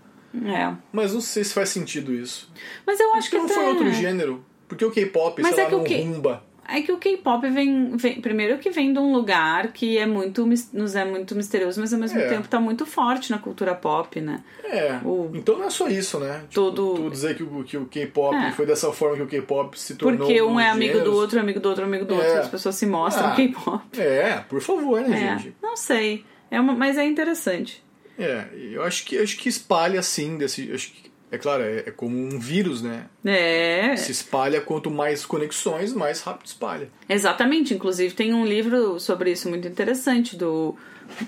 É. 0.46 0.72
Mas 0.92 1.12
não 1.14 1.20
sei 1.20 1.44
se 1.44 1.54
faz 1.54 1.68
sentido 1.68 2.12
isso. 2.12 2.50
Mas 2.86 2.98
eu 3.00 3.08
Acho 3.10 3.18
acho 3.18 3.30
que 3.30 3.36
não 3.36 3.44
até- 3.44 3.54
foi 3.54 3.64
outro 3.66 3.92
gênero. 3.92 4.44
Porque 4.66 4.84
o 4.84 4.90
K-pop, 4.90 5.42
sei 5.42 5.52
é 5.52 5.62
lá, 5.64 5.68
que 5.68 5.74
o 5.74 5.78
não 5.78 6.12
rumba. 6.14 6.42
É 6.66 6.80
que 6.80 6.90
o 6.90 6.96
K-pop 6.96 7.46
vem, 7.50 7.94
vem- 7.94 8.22
Primeiro 8.22 8.56
que 8.56 8.70
vem 8.70 8.90
de 8.90 8.98
um 8.98 9.12
lugar 9.12 9.70
que 9.72 9.98
é 9.98 10.06
muito, 10.06 10.48
nos 10.72 10.96
é 10.96 11.04
muito 11.04 11.36
misterioso, 11.36 11.78
mas 11.78 11.92
ao 11.92 12.00
mesmo 12.00 12.18
É. 12.18 12.26
tempo 12.26 12.48
tá 12.48 12.58
muito 12.58 12.86
forte 12.86 13.30
na 13.30 13.36
cultura 13.38 13.74
pop, 13.74 14.18
né? 14.18 14.42
É. 14.64 14.98
O- 15.04 15.30
Então 15.34 15.58
não 15.58 15.66
é 15.66 15.70
só 15.70 15.88
isso, 15.88 16.18
né? 16.18 16.38
Tipo, 16.48 16.54
Todo- 16.54 16.94
Tu 16.94 17.10
dizer 17.10 17.36
que 17.36 17.42
o, 17.42 17.62
que 17.62 17.76
o 17.76 17.84
K-pop 17.84 18.34
É. 18.34 18.50
foi 18.52 18.64
dessa 18.64 18.90
forma 18.94 19.14
que 19.16 19.22
o 19.22 19.26
K-pop 19.26 19.78
se 19.78 19.94
tornou. 19.94 20.26
Porque 20.26 20.40
um 20.40 20.58
é 20.58 20.70
amigo 20.70 20.94
gêneros. 20.94 21.12
do 21.12 21.16
outro, 21.20 21.38
amigo 21.38 21.60
do 21.60 21.68
outro, 21.68 21.84
amigo 21.84 22.06
do 22.06 22.14
É. 22.14 22.16
outro. 22.26 22.40
As 22.40 22.48
pessoas 22.48 22.74
se 22.76 22.86
mostram 22.86 23.26
Ah. 23.28 23.34
K-pop. 23.36 24.00
É, 24.00 24.38
por 24.48 24.62
favor, 24.62 25.02
né, 25.02 25.14
É, 25.34 25.38
gente? 25.38 25.54
não 25.62 25.76
sei. 25.76 26.24
É 26.50 26.58
uma, 26.58 26.72
mas 26.74 26.96
é 26.96 27.04
interessante. 27.04 27.84
É, 28.18 28.46
eu 28.72 28.83
acho 28.83 29.05
que 29.05 29.18
acho 29.18 29.37
que 29.37 29.48
espalha 29.48 30.00
assim 30.00 30.37
desse. 30.37 30.70
Acho 30.72 30.92
que, 30.92 31.11
é 31.31 31.38
claro, 31.38 31.62
é, 31.62 31.79
é 31.87 31.90
como 31.90 32.16
um 32.16 32.38
vírus, 32.38 32.81
né? 32.81 33.07
É, 33.24 33.96
Se 33.96 34.12
espalha 34.12 34.61
quanto 34.61 34.90
mais 34.90 35.27
conexões, 35.27 35.92
mais 35.92 36.20
rápido 36.20 36.46
espalha. 36.46 36.88
exatamente. 37.09 37.74
Inclusive 37.74 38.14
tem 38.14 38.33
um 38.33 38.44
livro 38.46 39.00
sobre 39.00 39.33
isso 39.33 39.48
muito 39.48 39.66
interessante 39.66 40.37
do, 40.37 40.77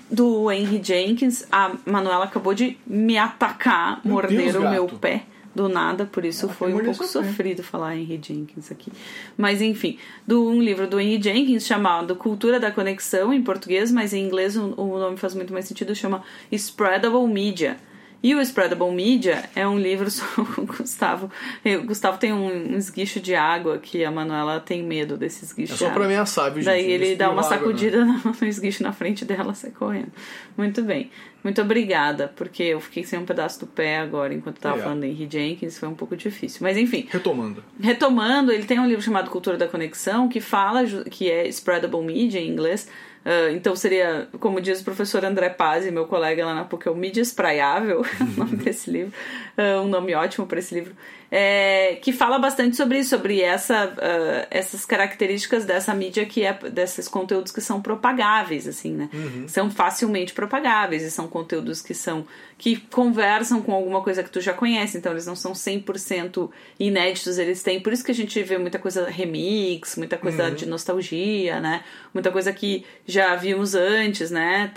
do 0.09 0.49
Henry 0.51 0.81
Jenkins. 0.81 1.45
A 1.51 1.75
Manuela 1.85 2.25
acabou 2.25 2.53
de 2.53 2.77
me 2.87 3.17
atacar, 3.17 3.99
Meu 4.05 4.13
morder 4.13 4.53
Deus, 4.53 4.55
o 4.55 4.69
meu 4.69 4.87
pé 4.87 5.25
do 5.57 5.67
nada, 5.67 6.05
por 6.05 6.23
isso 6.23 6.45
Ela 6.45 6.53
foi 6.53 6.73
um 6.73 6.83
pouco 6.83 6.99
pé. 6.99 7.07
sofrido 7.07 7.63
falar 7.63 7.97
Henry 7.97 8.21
Jenkins 8.23 8.71
aqui. 8.71 8.91
Mas 9.35 9.61
enfim, 9.61 9.97
do 10.25 10.47
um 10.47 10.61
livro 10.61 10.87
do 10.87 10.99
Henry 10.99 11.21
Jenkins 11.21 11.65
chamado 11.65 12.15
Cultura 12.15 12.59
da 12.59 12.71
Conexão 12.71 13.33
em 13.33 13.41
português, 13.41 13.91
mas 13.91 14.13
em 14.13 14.23
inglês 14.23 14.55
o, 14.55 14.73
o 14.79 14.99
nome 14.99 15.17
faz 15.17 15.33
muito 15.33 15.51
mais 15.51 15.65
sentido, 15.65 15.93
chama 15.95 16.23
Spreadable 16.51 17.27
Media. 17.27 17.77
E 18.23 18.33
o 18.33 18.41
Spreadable 18.41 18.91
Media 18.91 19.49
é 19.55 19.67
um 19.67 19.77
livro 19.77 20.09
sobre 20.11 20.61
o 20.61 20.65
Gustavo. 20.65 21.29
O 21.63 21.83
Gustavo 21.85 22.17
tem 22.17 22.33
um, 22.33 22.73
um 22.73 22.77
esguicho 22.77 23.19
de 23.19 23.35
água 23.35 23.77
que 23.77 24.03
a 24.03 24.09
Manuela 24.11 24.59
tem 24.59 24.83
medo 24.83 25.15
desse 25.15 25.45
esguicho 25.45 25.73
É 25.73 25.77
só 25.77 25.89
pra 25.91 26.05
ameaçar, 26.05 26.45
viu, 26.51 26.63
gente? 26.63 26.65
Daí 26.65 26.91
ele 26.91 27.15
dá 27.15 27.29
uma 27.29 27.41
água, 27.41 27.51
não. 27.51 27.57
sacudida 27.57 28.03
no 28.41 28.47
esguicho 28.47 28.81
na 28.83 28.91
frente 28.91 29.23
dela, 29.23 29.53
sai 29.53 29.71
correndo. 29.71 30.11
Muito 30.57 30.81
bem. 30.81 31.11
Muito 31.43 31.61
obrigada, 31.61 32.33
porque 32.35 32.63
eu 32.63 32.79
fiquei 32.81 33.03
sem 33.05 33.17
um 33.19 33.25
pedaço 33.25 33.59
do 33.61 33.67
pé 33.67 33.99
agora 33.99 34.33
enquanto 34.33 34.59
tava 34.59 34.79
É. 34.79 34.81
falando 34.81 35.03
em 35.05 35.11
Henry 35.11 35.29
Jenkins, 35.31 35.77
foi 35.77 35.87
um 35.87 35.93
pouco 35.93 36.17
difícil. 36.17 36.59
Mas 36.61 36.75
enfim, 36.75 37.07
Retomando. 37.09 37.63
retomando, 37.79 38.51
ele 38.51 38.65
tem 38.65 38.79
um 38.79 38.87
livro 38.87 39.01
chamado 39.01 39.29
Cultura 39.29 39.55
da 39.55 39.67
Conexão 39.67 40.27
que 40.27 40.41
fala, 40.41 40.83
que 41.09 41.29
é 41.31 41.47
Spreadable 41.47 42.03
Media 42.03 42.39
em 42.41 42.49
inglês, 42.49 42.89
Uh, 43.27 43.51
então 43.51 43.75
seria, 43.75 44.29
como 44.39 44.61
diz 44.61 44.79
o 44.79 44.85
professor 44.85 45.25
André 45.25 45.49
Pazzi, 45.49 45.91
meu 45.91 46.05
colega 46.05 46.45
lá 46.45 46.55
na 46.55 46.63
PUC, 46.63 46.87
é 46.87 46.91
o 46.91 46.95
Mídia 46.95 47.19
Espraiável, 47.19 47.99
o 48.21 48.39
nome 48.39 48.55
desse 48.55 48.89
livro, 48.89 49.11
uh, 49.57 49.81
um 49.81 49.89
nome 49.89 50.15
ótimo 50.15 50.47
para 50.47 50.59
esse 50.59 50.73
livro, 50.73 50.95
é, 51.29 51.95
que 52.01 52.13
fala 52.13 52.39
bastante 52.39 52.77
sobre 52.77 52.99
isso, 52.99 53.09
sobre 53.09 53.41
essa, 53.41 53.87
uh, 53.87 54.47
essas 54.49 54.85
características 54.85 55.65
dessa 55.65 55.93
mídia 55.93 56.25
que 56.25 56.43
é, 56.43 56.53
desses 56.53 57.07
conteúdos 57.07 57.51
que 57.51 57.59
são 57.59 57.81
propagáveis, 57.81 58.65
assim, 58.67 58.93
né? 58.93 59.09
Uhum. 59.13 59.47
São 59.47 59.69
facilmente 59.69 60.33
propagáveis 60.33 61.03
e 61.03 61.11
são 61.11 61.27
conteúdos 61.27 61.81
que 61.81 61.93
são 61.93 62.25
que 62.57 62.77
conversam 62.77 63.61
com 63.61 63.71
alguma 63.71 64.01
coisa 64.01 64.23
que 64.23 64.31
tu 64.31 64.41
já 64.41 64.51
conhece, 64.51 64.97
então 64.97 65.11
eles 65.11 65.27
não 65.27 65.35
são 65.35 65.51
100% 65.51 66.49
inéditos, 66.79 67.37
eles 67.37 67.61
têm, 67.61 67.79
por 67.79 67.93
isso 67.93 68.03
que 68.03 68.09
a 68.09 68.15
gente 68.15 68.41
vê 68.41 68.57
muita 68.57 68.79
coisa 68.79 69.07
remix, 69.07 69.95
muita 69.95 70.17
coisa 70.17 70.45
uhum. 70.45 70.55
de 70.55 70.65
nostalgia, 70.65 71.59
né? 71.59 71.83
Muita 72.11 72.31
coisa 72.31 72.51
que 72.51 72.83
já 73.05 73.35
vimos 73.35 73.75
antes, 73.75 74.31
né? 74.31 74.71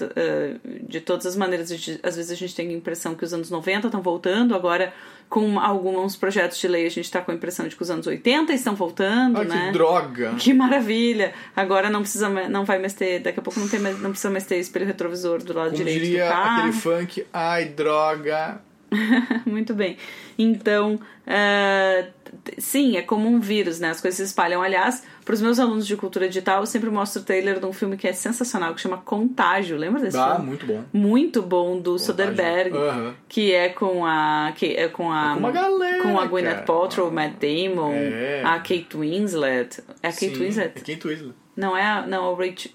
De 0.82 1.00
todas 1.00 1.24
as 1.24 1.36
maneiras, 1.36 1.70
às 2.02 2.16
vezes 2.16 2.30
a 2.30 2.34
gente 2.34 2.54
tem 2.54 2.68
a 2.68 2.72
impressão 2.72 3.14
que 3.14 3.24
os 3.24 3.32
anos 3.32 3.48
90 3.48 3.86
estão 3.86 4.02
voltando, 4.02 4.54
agora 4.54 4.92
com 5.30 5.60
alguns 5.60 6.16
projetos 6.16 6.58
de 6.58 6.66
lei 6.66 6.84
a 6.84 6.90
gente 6.90 7.04
está 7.04 7.20
com 7.20 7.30
a 7.30 7.34
impressão 7.34 7.68
de 7.68 7.76
que 7.76 7.82
os 7.82 7.88
anos 7.88 8.04
80 8.04 8.52
estão 8.52 8.74
voltando, 8.74 9.40
ah, 9.40 9.44
né? 9.44 9.66
Que 9.68 9.72
droga! 9.72 10.34
Que 10.36 10.52
maravilha! 10.52 11.32
Agora 11.54 11.88
não 11.88 12.00
precisa, 12.00 12.28
não 12.48 12.64
vai 12.64 12.80
mais 12.80 12.92
ter, 12.94 13.20
daqui 13.20 13.38
a 13.38 13.42
pouco 13.42 13.60
não, 13.60 13.68
tem 13.68 13.78
mais, 13.78 13.98
não 14.00 14.10
precisa 14.10 14.28
mais 14.28 14.44
ter 14.44 14.58
espelho 14.58 14.86
retrovisor 14.86 15.40
do 15.42 15.54
lado 15.54 15.70
Como 15.70 15.76
direito 15.76 16.02
diria 16.02 16.24
do 16.24 16.30
carro. 16.30 16.58
aquele 16.58 16.72
funk, 16.72 17.26
ai 17.32 17.66
droga! 17.66 18.60
Muito 19.46 19.72
bem. 19.72 19.96
Então, 20.36 20.98
uh, 21.26 22.10
sim, 22.58 22.96
é 22.96 23.02
como 23.02 23.28
um 23.28 23.38
vírus, 23.38 23.78
né? 23.78 23.90
As 23.90 24.00
coisas 24.00 24.16
se 24.16 24.24
espalham. 24.24 24.60
Aliás, 24.60 25.04
para 25.30 25.36
os 25.36 25.42
meus 25.42 25.60
alunos 25.60 25.86
de 25.86 25.96
cultura 25.96 26.26
digital, 26.26 26.58
eu 26.58 26.66
sempre 26.66 26.90
mostro 26.90 27.22
o 27.22 27.24
trailer 27.24 27.60
de 27.60 27.64
um 27.64 27.72
filme 27.72 27.96
que 27.96 28.08
é 28.08 28.12
sensacional, 28.12 28.74
que 28.74 28.80
chama 28.80 28.98
Contágio. 28.98 29.76
Lembra 29.76 30.02
desse 30.02 30.18
ah, 30.18 30.34
filme? 30.34 30.46
muito 30.48 30.66
bom. 30.66 30.84
Muito 30.92 31.40
bom, 31.40 31.76
do 31.76 31.92
Contágio. 31.92 31.98
Soderbergh, 32.06 32.76
uhum. 32.76 33.14
que 33.28 33.54
é 33.54 33.68
com 33.68 34.04
a... 34.04 34.52
Que 34.56 34.74
é 34.74 34.88
com 34.88 35.12
a... 35.12 35.30
É 35.30 35.34
com 35.34 35.38
uma 35.38 35.52
galera, 35.52 36.02
Com 36.02 36.18
a 36.18 36.26
Gwyneth 36.26 36.50
cara. 36.50 36.62
Paltrow, 36.62 37.08
o 37.10 37.12
Matt 37.12 37.34
Damon, 37.34 37.92
É. 37.92 38.42
a 38.44 38.58
Kate 38.58 38.96
Winslet. 38.96 39.80
É 40.02 40.08
a 40.08 40.10
Kate 40.10 40.34
Sim, 40.34 40.42
Winslet? 40.42 40.72
É 40.74 40.80
Kate 40.80 41.06
Winslet. 41.06 41.34
Não, 41.54 41.76
é 41.76 41.84
a, 41.84 42.04
não, 42.04 42.32
o 42.32 42.34
Rachel... 42.34 42.72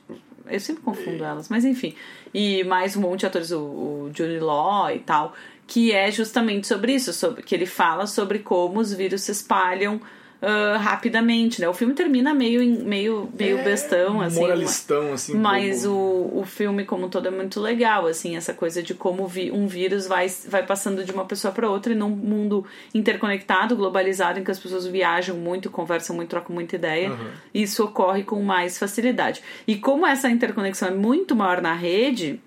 Eu 0.49 0.59
sempre 0.61 0.81
confundo 0.81 1.25
elas, 1.25 1.49
mas 1.49 1.65
enfim. 1.65 1.93
E 2.33 2.63
mais 2.63 2.95
um 2.95 3.01
monte 3.01 3.21
de 3.21 3.25
atores, 3.25 3.51
o, 3.51 3.59
o 3.59 4.11
Jude 4.15 4.39
Law 4.39 4.89
e 4.91 4.99
tal, 4.99 5.33
que 5.67 5.91
é 5.91 6.09
justamente 6.09 6.67
sobre 6.67 6.93
isso, 6.93 7.11
sobre, 7.11 7.43
que 7.43 7.53
ele 7.53 7.65
fala 7.65 8.07
sobre 8.07 8.39
como 8.39 8.79
os 8.79 8.93
vírus 8.93 9.23
se 9.23 9.33
espalham 9.33 9.99
uh, 10.41 10.78
rapidamente, 10.80 11.60
né? 11.62 11.67
O 11.69 11.74
filme 11.74 11.93
termina 11.93 12.34
meio, 12.34 12.62
meio, 12.84 13.30
meio 13.38 13.58
É, 13.60 13.63
bestão, 13.63 14.21
assim. 14.21 14.39
Moralistão, 14.39 15.13
assim. 15.13 15.34
Mas 15.36 15.84
pouco. 15.84 16.36
o, 16.36 16.39
o 16.41 16.45
filme 16.45 16.86
como 16.86 17.06
um 17.06 17.10
todo 17.10 17.28
é 17.28 17.32
muito 17.32 17.60
legal, 17.60 18.06
assim, 18.08 18.36
essa 18.36 18.54
coisa 18.54 18.82
de 18.84 18.93
como 18.93 19.28
vi, 19.28 19.52
um 19.52 19.67
vírus 19.67 20.08
vai, 20.08 20.28
vai 20.48 20.65
passando 20.65 21.04
de 21.04 21.12
uma 21.12 21.26
pessoa 21.26 21.54
para 21.54 21.69
outra 21.69 21.93
e 21.93 21.95
num 21.95 22.10
mundo 22.10 22.65
interconectado, 22.93 23.76
globalizado, 23.76 24.39
em 24.39 24.43
que 24.43 24.52
as 24.52 24.60
pessoas 24.60 24.86
viajam 24.86 25.36
muito, 25.36 25.69
conversam 25.69 26.15
muito, 26.15 26.30
trocam 26.30 26.54
muita 26.54 26.76
ideia, 26.76 27.12
Uhum. 27.12 27.28
isso 27.54 27.84
ocorre 27.84 28.24
com 28.24 28.41
mais 28.41 28.78
facilidade. 28.78 29.41
E 29.67 29.76
como 29.78 30.06
essa 30.06 30.30
interconexão 30.30 30.89
é 30.89 30.91
muito 30.91 31.36
maior 31.36 31.62
na 31.62 31.74
rede, 31.74 32.39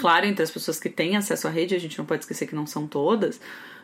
claro, 0.00 0.26
entre 0.26 0.42
as 0.42 0.50
pessoas 0.50 0.78
que 0.78 0.88
têm 0.88 1.16
acesso 1.16 1.46
à 1.46 1.50
rede, 1.50 1.74
a 1.74 1.78
gente 1.78 1.96
não 1.98 2.04
pode 2.04 2.22
esquecer 2.22 2.46
que 2.46 2.54
não 2.54 2.66
são 2.66 2.86
todas, 2.86 3.40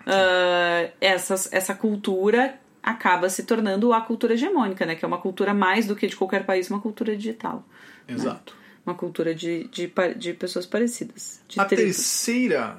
ah, 0.06 0.88
essas, 1.00 1.52
essa 1.52 1.74
cultura 1.74 2.54
acaba 2.84 3.30
se 3.30 3.44
tornando 3.44 3.92
a 3.94 4.00
cultura 4.02 4.34
hegemônica, 4.34 4.84
né? 4.84 4.94
Que 4.94 5.04
é 5.04 5.08
uma 5.08 5.18
cultura 5.18 5.54
mais 5.54 5.86
do 5.86 5.96
que 5.96 6.06
de 6.06 6.14
qualquer 6.14 6.44
país, 6.44 6.68
uma 6.68 6.80
cultura 6.80 7.16
digital. 7.16 7.66
Exato. 8.06 8.54
Uma 8.84 8.94
cultura 8.94 9.34
de, 9.34 9.66
de, 9.68 9.90
de 10.16 10.34
pessoas 10.34 10.66
parecidas. 10.66 11.40
De 11.48 11.58
A 11.58 11.64
tribos. 11.64 11.96
terceira 11.96 12.76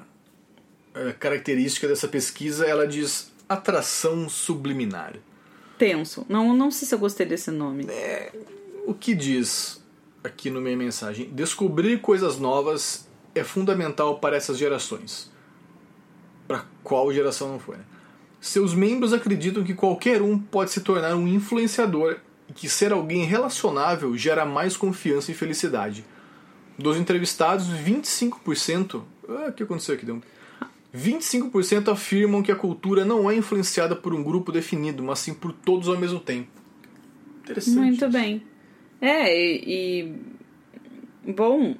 eh, 0.94 1.12
característica 1.18 1.88
dessa 1.88 2.06
pesquisa, 2.06 2.64
ela 2.64 2.86
diz 2.86 3.32
atração 3.48 4.28
subliminar. 4.28 5.14
Tenso. 5.76 6.24
Não, 6.28 6.54
não 6.54 6.70
sei 6.70 6.86
se 6.86 6.94
eu 6.94 6.98
gostei 7.00 7.26
desse 7.26 7.50
nome. 7.50 7.86
O 8.86 8.94
que 8.94 9.14
diz 9.14 9.84
aqui 10.22 10.48
no 10.48 10.60
meio 10.60 10.78
mensagem? 10.78 11.28
Descobrir 11.30 12.00
coisas 12.00 12.38
novas 12.38 13.08
é 13.34 13.42
fundamental 13.42 14.20
para 14.20 14.36
essas 14.36 14.56
gerações. 14.56 15.30
Para 16.46 16.64
qual 16.84 17.12
geração 17.12 17.48
não 17.48 17.58
foi, 17.58 17.76
né? 17.76 17.84
Seus 18.46 18.74
membros 18.74 19.12
acreditam 19.12 19.64
que 19.64 19.74
qualquer 19.74 20.22
um 20.22 20.38
pode 20.38 20.70
se 20.70 20.80
tornar 20.80 21.16
um 21.16 21.26
influenciador 21.26 22.18
e 22.48 22.52
que 22.52 22.68
ser 22.68 22.92
alguém 22.92 23.24
relacionável 23.24 24.16
gera 24.16 24.44
mais 24.46 24.76
confiança 24.76 25.32
e 25.32 25.34
felicidade. 25.34 26.04
Dos 26.78 26.96
entrevistados, 26.96 27.66
25%. 27.68 29.02
Ah, 29.28 29.46
o 29.48 29.52
que 29.52 29.64
aconteceu 29.64 29.96
aqui? 29.96 30.06
Deu 30.06 30.14
um- 30.16 30.22
25% 30.94 31.88
afirmam 31.90 32.40
que 32.42 32.52
a 32.52 32.56
cultura 32.56 33.04
não 33.04 33.28
é 33.28 33.34
influenciada 33.34 33.96
por 33.96 34.14
um 34.14 34.22
grupo 34.22 34.52
definido, 34.52 35.02
mas 35.02 35.18
sim 35.18 35.34
por 35.34 35.52
todos 35.52 35.88
ao 35.88 35.98
mesmo 35.98 36.20
tempo. 36.20 36.48
Interessante. 37.42 37.76
Muito 37.78 38.04
isso. 38.04 38.08
bem. 38.12 38.42
É, 39.00 39.36
e, 39.36 40.04
e- 41.26 41.32
Bom, 41.32 41.74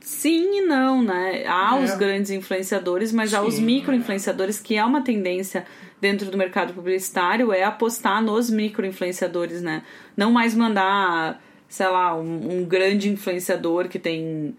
sim 0.00 0.60
e 0.60 0.62
não, 0.62 1.02
né? 1.02 1.44
Há 1.46 1.78
É. 1.78 1.84
os 1.84 1.94
grandes 1.96 2.30
influenciadores, 2.30 3.12
mas 3.12 3.34
há 3.34 3.42
os 3.42 3.56
Sim, 3.56 3.64
micro-influenciadores, 3.64 4.58
que 4.58 4.76
é 4.76 4.84
uma 4.84 5.02
tendência 5.02 5.66
dentro 6.00 6.30
do 6.30 6.36
mercado 6.36 6.72
publicitário, 6.72 7.52
é 7.52 7.62
apostar 7.62 8.22
nos 8.22 8.50
micro-influenciadores, 8.50 9.62
né? 9.62 9.82
Não 10.16 10.30
mais 10.30 10.54
mandar, 10.54 11.42
sei 11.68 11.88
lá, 11.88 12.14
um, 12.14 12.58
um 12.58 12.64
grande 12.64 13.08
influenciador 13.08 13.88
que 13.88 13.98
tem 13.98 14.54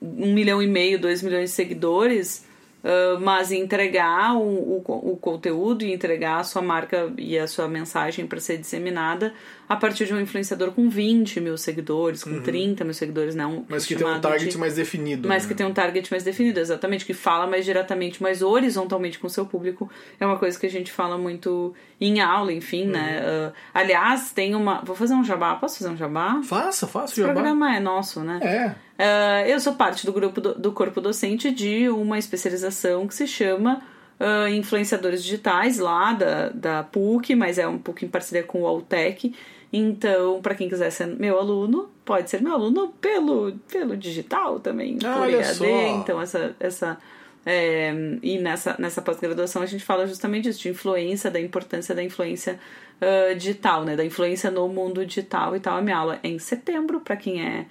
um 0.00 0.32
milhão 0.32 0.62
e 0.62 0.66
meio, 0.66 0.98
dois 0.98 1.22
milhões 1.22 1.50
de 1.50 1.56
seguidores, 1.56 2.46
ah, 2.84 3.18
mas 3.20 3.52
entregar 3.52 4.36
o, 4.36 4.42
o, 4.42 5.12
o 5.12 5.16
conteúdo 5.16 5.84
e 5.84 5.92
entregar 5.92 6.40
a 6.40 6.44
sua 6.44 6.62
marca 6.62 7.12
e 7.16 7.38
a 7.38 7.46
sua 7.46 7.68
mensagem 7.68 8.26
para 8.26 8.40
ser 8.40 8.58
disseminada 8.58 9.34
a 9.70 9.76
partir 9.76 10.04
de 10.04 10.12
um 10.12 10.20
influenciador 10.20 10.72
com 10.72 10.88
20 10.90 11.40
mil 11.40 11.56
seguidores, 11.56 12.24
com 12.24 12.40
30 12.42 12.82
mil 12.82 12.92
seguidores, 12.92 13.36
não 13.36 13.58
Uhum. 13.58 13.64
Mas 13.68 13.86
que 13.86 13.94
tem 13.94 14.04
um 14.04 14.20
target 14.20 14.50
de- 14.50 14.58
mais 14.58 14.74
definido. 14.74 15.28
mas 15.28 15.44
né? 15.44 15.48
que 15.48 15.54
tem 15.54 15.64
um 15.64 15.72
target 15.72 16.10
mais 16.10 16.24
definido, 16.24 16.58
exatamente, 16.58 17.06
que 17.06 17.14
fala 17.14 17.46
mais 17.46 17.64
diretamente, 17.64 18.20
mais 18.20 18.42
horizontalmente 18.42 19.18
com 19.20 19.28
o 19.28 19.30
seu 19.30 19.46
público. 19.46 19.88
É 20.18 20.26
uma 20.26 20.36
coisa 20.38 20.58
que 20.58 20.66
a 20.66 20.70
gente 20.70 20.90
fala 20.90 21.16
muito 21.16 21.72
em 22.00 22.20
aula, 22.20 22.52
enfim, 22.52 22.84
né? 22.86 23.20
Uhum. 23.22 23.52
Ah, 23.72 23.80
aliás, 23.80 24.32
tem 24.32 24.56
uma. 24.56 24.80
Vou 24.84 24.96
fazer 24.96 25.14
um 25.14 25.22
jabá. 25.24 25.54
Posso 25.54 25.78
fazer 25.78 25.90
um 25.90 25.96
jabá? 25.96 26.40
Faça, 26.42 26.88
faça 26.88 27.06
o 27.06 27.12
Esse 27.12 27.20
jabá. 27.20 27.32
programa 27.34 27.76
é 27.76 27.78
nosso, 27.78 28.20
né? 28.20 28.40
É. 28.42 28.74
Ah, 28.98 29.48
eu 29.48 29.60
sou 29.60 29.74
parte 29.74 30.04
do 30.04 30.12
grupo 30.12 30.40
do, 30.40 30.54
do 30.58 30.72
corpo 30.72 31.00
docente 31.00 31.50
de 31.52 31.88
uma 31.88 32.18
especialização 32.18 33.06
que 33.06 33.14
se 33.14 33.26
chama 33.26 33.82
ah, 34.18 34.50
Influenciadores 34.50 35.22
Digitais, 35.22 35.78
lá 35.78 36.12
da, 36.12 36.48
da 36.48 36.82
PUC, 36.82 37.34
mas 37.36 37.56
é 37.56 37.68
um 37.68 37.78
pouco 37.78 38.04
em 38.04 38.08
parceria 38.08 38.42
com 38.42 38.62
o 38.62 38.66
Altec. 38.66 39.32
Então, 39.72 40.40
para 40.42 40.54
quem 40.54 40.68
quiser 40.68 40.90
ser 40.90 41.06
meu 41.06 41.38
aluno, 41.38 41.88
pode 42.04 42.28
ser 42.28 42.42
meu 42.42 42.52
aluno 42.54 42.88
pelo, 43.00 43.52
pelo 43.70 43.96
digital 43.96 44.58
também, 44.58 44.98
Ah, 45.04 45.18
por 45.18 45.30
EAD. 45.30 45.54
só. 45.54 45.64
Então, 45.64 46.20
essa. 46.20 46.56
essa 46.58 46.98
é, 47.46 47.90
e 48.22 48.38
nessa, 48.38 48.76
nessa 48.78 49.00
pós-graduação 49.00 49.62
a 49.62 49.66
gente 49.66 49.82
fala 49.82 50.06
justamente 50.06 50.44
disso, 50.44 50.60
de 50.60 50.68
influência, 50.68 51.30
da 51.30 51.40
importância 51.40 51.94
da 51.94 52.02
influência 52.02 52.58
ah, 53.00 53.32
digital, 53.34 53.84
né? 53.84 53.96
Da 53.96 54.04
influência 54.04 54.50
no 54.50 54.68
mundo 54.68 55.06
digital 55.06 55.56
e 55.56 55.60
tal. 55.60 55.76
A 55.78 55.82
minha 55.82 55.96
aula 55.96 56.18
é 56.22 56.28
em 56.28 56.38
setembro, 56.38 57.00
para 57.00 57.16
quem 57.16 57.42
é 57.44 57.66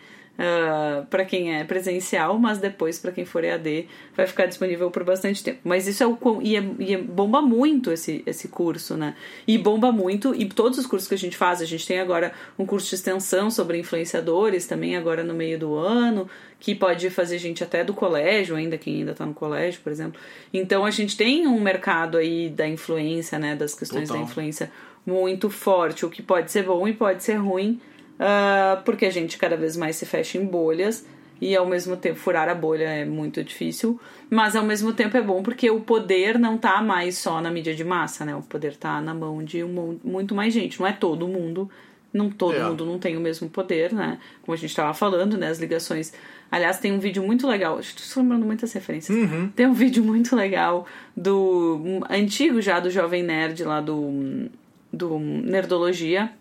para 1.09 1.25
quem 1.25 1.55
é 1.55 1.63
presencial, 1.63 2.39
mas 2.39 2.59
depois 2.59 2.97
para 2.97 3.11
quem 3.11 3.25
for 3.25 3.43
EAD 3.43 3.87
vai 4.15 4.25
ficar 4.25 4.45
disponível 4.45 4.89
por 4.89 5.03
bastante 5.03 5.43
tempo. 5.43 5.59
Mas 5.63 5.87
isso 5.87 6.01
é 6.01 6.07
o 6.07 6.15
quão- 6.15 6.41
e, 6.41 6.55
é, 6.55 6.63
e 6.79 6.93
é- 6.93 6.97
bomba 6.97 7.41
muito 7.41 7.91
esse, 7.91 8.23
esse 8.25 8.47
curso, 8.47 8.95
né? 8.95 9.15
E 9.47 9.57
bomba 9.57 9.91
muito 9.91 10.33
e 10.33 10.45
todos 10.45 10.77
os 10.79 10.85
cursos 10.85 11.07
que 11.07 11.15
a 11.15 11.17
gente 11.17 11.35
faz, 11.35 11.61
a 11.61 11.65
gente 11.65 11.85
tem 11.85 11.99
agora 11.99 12.31
um 12.57 12.65
curso 12.65 12.87
de 12.89 12.95
extensão 12.95 13.51
sobre 13.51 13.77
influenciadores 13.77 14.65
também 14.65 14.95
agora 14.95 15.23
no 15.23 15.33
meio 15.33 15.59
do 15.59 15.75
ano, 15.75 16.29
que 16.59 16.73
pode 16.73 17.09
fazer 17.09 17.37
gente 17.37 17.63
até 17.63 17.83
do 17.83 17.93
colégio, 17.93 18.55
ainda 18.55 18.77
quem 18.77 18.95
ainda 18.97 19.13
tá 19.13 19.25
no 19.25 19.33
colégio, 19.33 19.81
por 19.83 19.91
exemplo. 19.91 20.19
Então 20.53 20.85
a 20.85 20.91
gente 20.91 21.17
tem 21.17 21.47
um 21.47 21.59
mercado 21.59 22.17
aí 22.17 22.49
da 22.49 22.67
influência, 22.67 23.37
né, 23.37 23.55
das 23.55 23.73
questões 23.73 24.07
Total. 24.07 24.23
da 24.23 24.29
influência 24.29 24.71
muito 25.05 25.49
forte, 25.49 26.05
o 26.05 26.09
que 26.09 26.21
pode 26.21 26.51
ser 26.51 26.63
bom 26.63 26.87
e 26.87 26.93
pode 26.93 27.23
ser 27.23 27.35
ruim. 27.35 27.79
Ah, 28.19 28.81
porque 28.83 29.05
a 29.05 29.09
gente 29.09 29.37
cada 29.37 29.55
vez 29.55 29.77
mais 29.77 29.95
se 29.95 30.05
fecha 30.05 30.37
em 30.37 30.45
bolhas 30.45 31.05
e 31.41 31.55
ao 31.55 31.65
mesmo 31.65 31.95
tempo 31.95 32.19
furar 32.19 32.49
a 32.49 32.53
bolha 32.55 32.83
é 32.83 33.05
muito 33.05 33.41
difícil, 33.41 33.97
mas 34.29 34.57
ao 34.57 34.63
mesmo 34.65 34.91
tempo 34.91 35.15
é 35.15 35.21
bom 35.21 35.41
porque 35.41 35.69
o 35.71 35.79
poder 35.79 36.37
não 36.37 36.57
tá 36.57 36.81
mais 36.81 37.17
só 37.17 37.39
na 37.39 37.49
mídia 37.49 37.73
de 37.73 37.83
massa, 37.85 38.25
né? 38.25 38.35
O 38.35 38.41
poder 38.41 38.75
tá 38.75 38.99
na 38.99 39.13
mão 39.13 39.41
de 39.41 39.63
um, 39.63 39.97
muito 40.03 40.35
mais 40.35 40.53
gente, 40.53 40.77
não 40.81 40.85
é 40.87 40.91
todo 40.91 41.25
mundo, 41.29 41.69
não 42.13 42.29
todo 42.29 42.55
É. 42.57 42.63
mundo 42.63 42.85
não 42.85 42.99
tem 42.99 43.15
o 43.15 43.21
mesmo 43.21 43.49
poder, 43.49 43.93
né? 43.93 44.19
Como 44.41 44.53
a 44.53 44.57
gente 44.57 44.71
estava 44.71 44.93
falando, 44.93 45.37
né? 45.37 45.47
As 45.47 45.59
ligações. 45.59 46.11
Aliás, 46.51 46.77
tem 46.79 46.91
um 46.91 46.99
vídeo 46.99 47.23
muito 47.23 47.47
legal, 47.47 47.79
estou 47.79 48.21
lembrando 48.21 48.45
muitas 48.45 48.73
referências. 48.73 49.17
Tem 49.55 49.65
um 49.65 49.73
vídeo 49.73 50.03
muito 50.03 50.35
legal 50.35 50.85
do 51.15 51.79
um, 51.85 52.01
antigo 52.09 52.59
já 52.61 52.81
do 52.81 52.89
Jovem 52.89 53.23
Nerd 53.23 53.63
lá 53.63 53.79
do 53.79 54.49
do 54.91 55.19
Nerdologia 55.19 56.31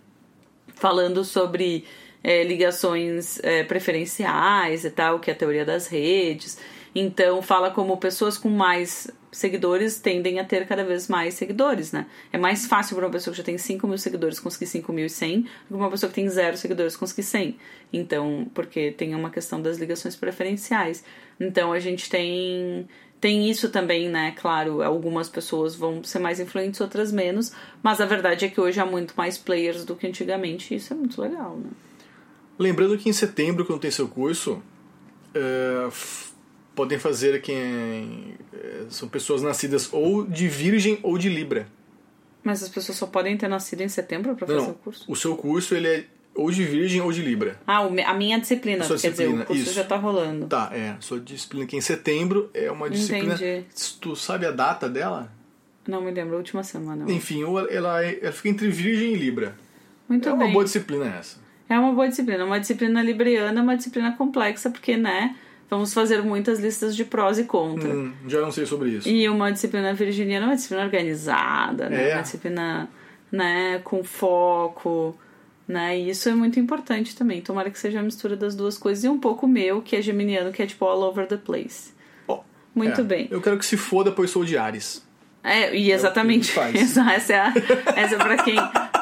falando 0.78 1.24
sobre 1.24 1.84
é, 2.22 2.42
ligações 2.44 3.38
é, 3.42 3.64
preferenciais 3.64 4.84
e 4.84 4.90
tal, 4.90 5.18
que 5.20 5.30
é 5.30 5.34
a 5.34 5.36
teoria 5.36 5.64
das 5.64 5.86
redes. 5.86 6.58
Então, 6.94 7.42
fala 7.42 7.70
como 7.70 7.96
pessoas 7.96 8.38
com 8.38 8.48
mais 8.48 9.10
seguidores 9.30 10.00
tendem 10.00 10.40
a 10.40 10.44
ter 10.44 10.66
cada 10.66 10.82
vez 10.82 11.06
mais 11.06 11.34
seguidores, 11.34 11.92
né? 11.92 12.06
É 12.32 12.38
mais 12.38 12.66
fácil 12.66 12.96
para 12.96 13.06
uma 13.06 13.12
pessoa 13.12 13.32
que 13.32 13.38
já 13.38 13.44
tem 13.44 13.58
5 13.58 13.86
mil 13.86 13.98
seguidores 13.98 14.40
conseguir 14.40 14.66
5.100 14.66 15.42
do 15.42 15.48
que 15.68 15.74
uma 15.74 15.90
pessoa 15.90 16.08
que 16.08 16.14
tem 16.14 16.28
zero 16.28 16.56
seguidores 16.56 16.96
conseguir 16.96 17.22
100. 17.22 17.56
Então, 17.92 18.50
porque 18.54 18.90
tem 18.90 19.14
uma 19.14 19.30
questão 19.30 19.60
das 19.60 19.78
ligações 19.78 20.16
preferenciais. 20.16 21.04
Então, 21.38 21.72
a 21.72 21.78
gente 21.78 22.08
tem 22.08 22.88
tem 23.20 23.50
isso 23.50 23.68
também, 23.70 24.08
né? 24.08 24.32
Claro, 24.32 24.82
algumas 24.82 25.28
pessoas 25.28 25.74
vão 25.74 26.02
ser 26.04 26.18
mais 26.18 26.38
influentes, 26.38 26.80
outras 26.80 27.10
menos, 27.10 27.52
mas 27.82 28.00
a 28.00 28.06
verdade 28.06 28.44
é 28.44 28.48
que 28.48 28.60
hoje 28.60 28.80
há 28.80 28.86
muito 28.86 29.14
mais 29.16 29.36
players 29.36 29.84
do 29.84 29.96
que 29.96 30.06
antigamente, 30.06 30.72
e 30.72 30.76
isso 30.76 30.92
é 30.92 30.96
muito 30.96 31.20
legal, 31.20 31.56
né? 31.56 31.70
Lembrando 32.58 32.98
que 32.98 33.08
em 33.08 33.12
setembro, 33.12 33.64
quando 33.64 33.80
tem 33.80 33.90
seu 33.90 34.08
curso, 34.08 34.62
é, 35.34 35.88
podem 36.74 36.98
fazer 36.98 37.40
quem 37.40 38.34
é, 38.52 38.86
são 38.88 39.08
pessoas 39.08 39.42
nascidas 39.42 39.88
ou 39.92 40.24
de 40.24 40.48
Virgem 40.48 40.98
ou 41.02 41.16
de 41.16 41.28
Libra. 41.28 41.68
Mas 42.42 42.62
as 42.62 42.68
pessoas 42.68 42.96
só 42.98 43.06
podem 43.06 43.36
ter 43.36 43.48
nascido 43.48 43.80
em 43.80 43.88
setembro 43.88 44.34
para 44.34 44.46
fazer 44.46 44.58
Não, 44.58 44.70
o 44.70 44.74
curso? 44.74 45.04
O 45.08 45.16
seu 45.16 45.36
curso 45.36 45.74
ele 45.74 45.88
é 45.88 46.04
ou 46.38 46.50
de 46.50 46.64
Virgem 46.64 47.00
ou 47.00 47.10
de 47.12 47.20
Libra. 47.20 47.58
Ah, 47.66 47.78
a 47.78 48.14
minha 48.14 48.38
disciplina, 48.38 48.84
quer 48.86 48.94
disciplina, 48.94 49.32
dizer, 49.32 49.42
o 49.42 49.46
curso 49.46 49.62
isso. 49.62 49.72
já 49.74 49.84
tá 49.84 49.96
rolando. 49.96 50.46
Tá, 50.46 50.70
é. 50.72 50.94
Sua 51.00 51.18
disciplina 51.18 51.66
que 51.66 51.76
em 51.76 51.80
setembro 51.80 52.48
é 52.54 52.70
uma 52.70 52.88
disciplina. 52.88 53.34
Entendi. 53.34 53.64
Tu 54.00 54.14
sabe 54.16 54.46
a 54.46 54.50
data 54.52 54.88
dela? 54.88 55.32
Não 55.86 56.00
me 56.02 56.10
lembro, 56.10 56.34
a 56.34 56.38
última 56.38 56.62
semana. 56.62 57.04
eu 57.08 57.14
Enfim, 57.14 57.42
ou 57.44 57.58
ela, 57.68 58.04
é- 58.04 58.18
ela 58.22 58.32
fica 58.32 58.48
entre 58.50 58.68
Virgem 58.68 59.12
e 59.12 59.16
Libra. 59.16 59.54
Muito 60.08 60.28
é 60.28 60.32
uma 60.32 60.44
bem. 60.44 60.52
boa 60.52 60.64
disciplina 60.64 61.06
essa. 61.18 61.38
É 61.68 61.78
uma 61.78 61.92
boa 61.92 62.08
disciplina. 62.08 62.44
Uma 62.44 62.60
disciplina 62.60 63.02
libriana 63.02 63.58
é 63.60 63.62
uma 63.62 63.76
disciplina 63.76 64.12
complexa, 64.16 64.70
porque, 64.70 64.96
né, 64.96 65.34
vamos 65.68 65.92
fazer 65.92 66.22
muitas 66.22 66.60
listas 66.60 66.94
de 66.94 67.04
prós 67.04 67.38
e 67.38 67.44
contra. 67.44 67.88
Hum, 67.88 68.12
já 68.26 68.40
não 68.40 68.50
sei 68.52 68.64
sobre 68.64 68.90
isso. 68.90 69.08
E 69.08 69.28
uma 69.28 69.50
disciplina 69.50 69.92
virginiana 69.92 70.46
é 70.46 70.48
uma 70.50 70.54
disciplina 70.56 70.84
organizada, 70.84 71.90
né? 71.90 72.10
É. 72.10 72.14
Uma 72.14 72.22
disciplina, 72.22 72.88
né, 73.32 73.80
com 73.84 74.02
foco, 74.04 75.14
né? 75.68 75.98
E 75.98 76.08
isso 76.08 76.28
é 76.30 76.34
muito 76.34 76.58
importante 76.58 77.14
também. 77.14 77.42
Tomara 77.42 77.70
que 77.70 77.78
seja 77.78 78.00
a 78.00 78.02
mistura 78.02 78.34
das 78.34 78.56
duas 78.56 78.78
coisas. 78.78 79.04
E 79.04 79.08
um 79.08 79.18
pouco 79.18 79.46
meu, 79.46 79.82
que 79.82 79.94
é 79.94 80.02
geminiano, 80.02 80.50
que 80.50 80.62
é 80.62 80.66
tipo 80.66 80.84
all 80.86 81.02
over 81.02 81.26
the 81.26 81.36
place. 81.36 81.92
Ó, 82.26 82.40
Muito 82.74 83.02
é, 83.02 83.04
bem. 83.04 83.28
Eu 83.30 83.42
quero 83.42 83.58
que 83.58 83.66
se 83.66 83.76
foda, 83.76 84.10
pois 84.10 84.30
sou 84.30 84.44
de 84.44 84.56
Ares. 84.56 85.06
É, 85.44 85.76
e 85.76 85.92
exatamente. 85.92 86.58
É 86.58 86.68
ele 86.68 86.86
faz. 86.86 86.96
essa 86.96 87.32
é, 87.34 87.38
a, 87.38 87.52
essa 87.94 88.14
é 88.14 88.18
pra 88.18 88.36
quem, 88.38 88.56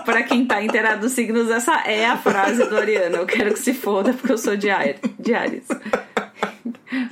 pra 0.05 0.23
quem 0.25 0.45
tá 0.45 0.63
inteirado 0.63 1.03
dos 1.03 1.13
signos, 1.13 1.49
essa 1.51 1.83
é 1.87 2.07
a 2.07 2.17
frase 2.17 2.69
do 2.69 2.77
Ariano. 2.77 3.17
Eu 3.17 3.27
quero 3.27 3.53
que 3.53 3.61
se 3.61 3.73
foda 3.73 4.13
porque 4.13 4.33
eu 4.33 4.39
sou 4.39 4.57
de 4.57 4.69
Ares. 4.69 5.01
De 5.19 5.35
Ares. 5.35 5.69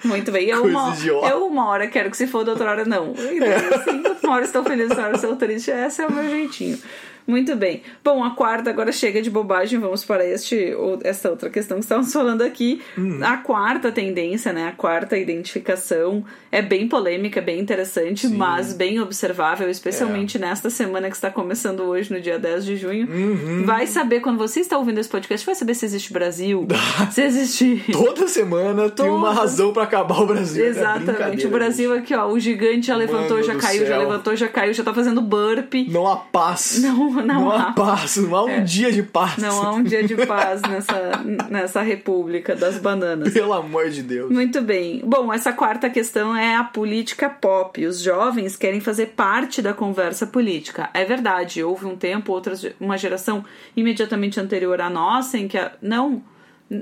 Muito 0.04 0.32
bem. 0.32 0.48
Eu 0.48 0.62
Coisa 0.62 0.78
uma, 0.78 0.94
idiota. 0.94 1.28
eu 1.28 1.46
uma 1.46 1.66
hora 1.68 1.86
quero 1.86 2.10
que 2.10 2.16
se 2.16 2.26
foda, 2.26 2.50
outra 2.50 2.70
hora 2.70 2.84
não. 2.84 3.12
Então, 3.12 3.78
assim, 3.78 4.02
uma 4.22 4.34
hora 4.34 4.44
estou 4.44 4.64
feliz, 4.64 4.90
outra 4.90 5.06
hora 5.06 5.16
estou 5.16 5.36
triste. 5.36 5.70
Esse 5.70 6.02
é 6.02 6.06
o 6.06 6.12
meu 6.12 6.28
jeitinho. 6.28 6.78
Muito 7.26 7.56
bem. 7.56 7.82
Bom, 8.04 8.22
a 8.22 8.30
quarta 8.30 8.68
agora 8.70 8.92
chega 8.92 9.22
de 9.22 9.30
bobagem. 9.30 9.78
Vamos 9.78 10.04
para 10.04 10.26
este, 10.26 10.74
ou 10.74 10.98
essa 11.02 11.30
outra 11.30 11.48
questão 11.48 11.78
que 11.78 11.84
estávamos 11.84 12.12
falando 12.12 12.42
aqui. 12.42 12.82
Hum. 12.98 13.18
A 13.22 13.38
quarta 13.38 13.90
tendência, 13.90 14.52
né? 14.52 14.68
A 14.68 14.72
quarta 14.72 15.16
identificação 15.16 16.24
é 16.52 16.60
bem 16.60 16.86
polêmica, 16.88 17.40
é 17.40 17.42
bem 17.42 17.58
interessante, 17.58 18.28
mas 18.28 18.72
bem 18.74 19.00
observável, 19.00 19.68
especialmente 19.70 20.38
nesta 20.38 20.68
semana 20.68 21.08
que 21.08 21.16
está 21.16 21.30
começando 21.30 21.80
hoje, 21.80 22.12
no 22.12 22.20
dia 22.20 22.38
10 22.38 22.64
de 22.64 22.76
junho. 22.76 23.08
Uhum. 23.10 23.64
Vai 23.64 23.86
saber, 23.86 24.20
quando 24.20 24.38
você 24.38 24.60
está 24.60 24.76
ouvindo 24.76 24.98
esse 24.98 25.08
podcast, 25.08 25.44
vai 25.46 25.54
saber 25.54 25.74
se 25.74 25.84
existe 25.86 26.12
Brasil, 26.12 26.66
se 27.10 27.22
existe. 27.22 27.84
Toda 27.90 28.28
semana 28.28 28.90
tem 28.90 29.08
uma 29.08 29.28
Toda- 29.28 29.40
razão 29.40 29.72
pra 29.72 29.84
acabar 29.84 30.20
o 30.20 30.26
Brasil. 30.26 30.64
É 30.64 30.68
Exatamente. 30.68 31.46
o 31.46 31.50
Brasil 31.50 31.90
gente. 31.94 32.02
aqui, 32.02 32.14
ó. 32.14 32.28
O 32.28 32.38
gigante 32.38 32.86
já 32.88 32.96
levantou, 32.96 33.38
Mano 33.38 33.42
já 33.44 33.54
caiu, 33.56 33.86
já 33.86 33.98
levantou, 33.98 34.36
já 34.36 34.48
caiu, 34.48 34.72
já 34.74 34.84
tá 34.84 34.92
fazendo 34.92 35.20
burpee. 35.22 35.88
Não 35.90 36.06
há 36.06 36.16
paz. 36.16 36.80
Não, 36.82 37.13
não 37.22 37.50
há 37.50 37.68
há. 37.68 37.72
paz. 37.72 38.16
Não 38.16 38.34
há 38.34 38.44
um 38.44 38.64
dia 38.64 38.92
de 38.92 39.02
paz. 39.02 39.36
Não 39.38 39.62
há 39.62 39.72
um 39.72 39.82
dia 39.82 40.02
de 40.02 40.14
paz 40.26 40.60
nessa, 40.62 41.22
nessa 41.50 41.82
república 41.82 42.54
das 42.54 42.78
bananas. 42.78 43.32
Pelo 43.32 43.52
amor 43.52 43.90
de 43.90 44.02
Deus. 44.02 44.30
Muito 44.30 44.60
bem. 44.62 45.02
Bom, 45.04 45.32
essa 45.32 45.52
quarta 45.52 45.90
questão 45.90 46.36
é 46.36 46.56
a 46.56 46.64
política 46.64 47.28
pop. 47.28 47.84
Os 47.84 48.00
jovens 48.00 48.56
querem 48.56 48.80
fazer 48.80 49.08
parte 49.08 49.62
da 49.62 49.72
conversa 49.72 50.26
política. 50.26 50.90
É 50.94 51.04
verdade, 51.04 51.62
houve 51.62 51.86
um 51.86 51.96
tempo, 51.96 52.32
outras, 52.32 52.66
uma 52.80 52.96
geração 52.96 53.44
imediatamente 53.76 54.40
anterior 54.40 54.80
à 54.80 54.90
nossa, 54.90 55.38
em 55.38 55.48
que 55.48 55.58
a, 55.58 55.72
não 55.80 56.22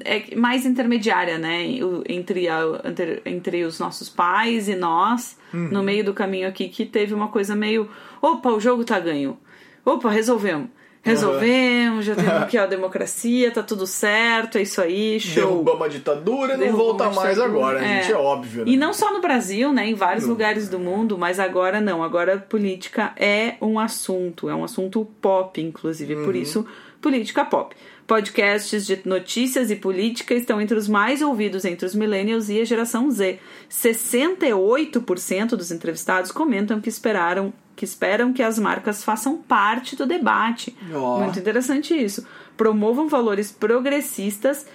é 0.05 0.35
mais 0.37 0.65
intermediária, 0.65 1.39
né, 1.39 1.67
entre, 2.09 2.49
a, 2.49 2.61
entre, 2.85 3.23
entre 3.25 3.65
os 3.65 3.79
nossos 3.79 4.09
pais 4.09 4.69
e 4.69 4.77
nós, 4.77 5.37
no 5.53 5.83
meio 5.83 6.05
do 6.05 6.15
caminho 6.15 6.49
aqui, 6.49 6.69
que 6.69 6.87
teve 6.87 7.13
uma 7.13 7.29
coisa 7.29 7.55
meio, 7.55 7.91
opa, 8.21 8.51
o 8.51 8.61
jogo 8.61 8.85
tá 8.85 8.99
ganho. 8.99 9.37
Opa, 9.85 10.11
resolvemos. 10.11 10.69
Resolvemos, 11.05 12.05
já 12.05 12.15
temos 12.15 12.31
aqui 12.43 12.57
ó, 12.57 12.63
a 12.63 12.67
democracia, 12.67 13.51
tá 13.51 13.61
tudo 13.63 13.87
certo, 13.89 14.57
é 14.57 14.63
isso 14.63 14.81
aí, 14.81 15.19
show. 15.19 15.47
Derrubamos 15.49 15.83
a 15.83 15.89
ditadura 15.89 16.55
e 16.55 16.57
não 16.71 16.77
volta 16.77 17.11
mais 17.11 17.41
agora, 17.41 17.85
É. 17.85 18.03
gente. 18.03 18.13
É 18.13 18.17
óbvio. 18.17 18.65
Né? 18.65 18.71
E 18.73 18.77
não 18.77 18.93
só 18.93 19.13
no 19.13 19.21
Brasil, 19.21 19.73
né? 19.73 19.89
Em 19.89 19.95
vários 19.95 20.27
lugares 20.27 20.69
do 20.69 20.79
mundo, 20.79 21.19
mas 21.19 21.41
agora 21.41 21.81
não. 21.81 22.05
Agora 22.05 22.39
política 22.39 23.13
é 23.17 23.57
um 23.61 23.81
assunto, 23.81 24.49
é 24.49 24.55
um 24.55 24.63
assunto 24.63 25.05
pop, 25.21 25.61
inclusive. 25.61 26.15
Por 26.25 26.37
isso, 26.37 26.65
política 27.01 27.45
pop. 27.45 27.75
Podcasts 28.13 28.85
de 28.85 29.01
notícias 29.07 29.71
e 29.71 29.77
política 29.77 30.35
estão 30.35 30.61
entre 30.61 30.77
os 30.77 30.87
mais 30.87 31.23
ouvidos 31.23 31.65
entre 31.65 31.87
os 31.87 31.95
millennials 31.95 32.51
e 32.51 32.61
a 32.61 32.65
geração 32.67 33.11
Z. 33.11 33.39
68% 33.71 35.57
dos 35.57 35.71
entrevistados 35.71 36.31
comentam 36.31 36.79
que 36.79 36.91
esperaram 36.91 37.55
que 37.75 37.87
esperam 37.87 38.31
que 38.31 38.43
as 38.43 38.59
marcas 38.59 39.03
façam 39.03 39.39
parte 39.39 39.97
do 39.97 40.05
debate. 40.05 40.77
Ó. 40.93 41.21
Muito 41.21 41.39
interessante 41.39 41.95
isso. 41.95 42.27
Promovam 42.55 43.09
valores 43.09 43.51
progressistas 43.51 44.67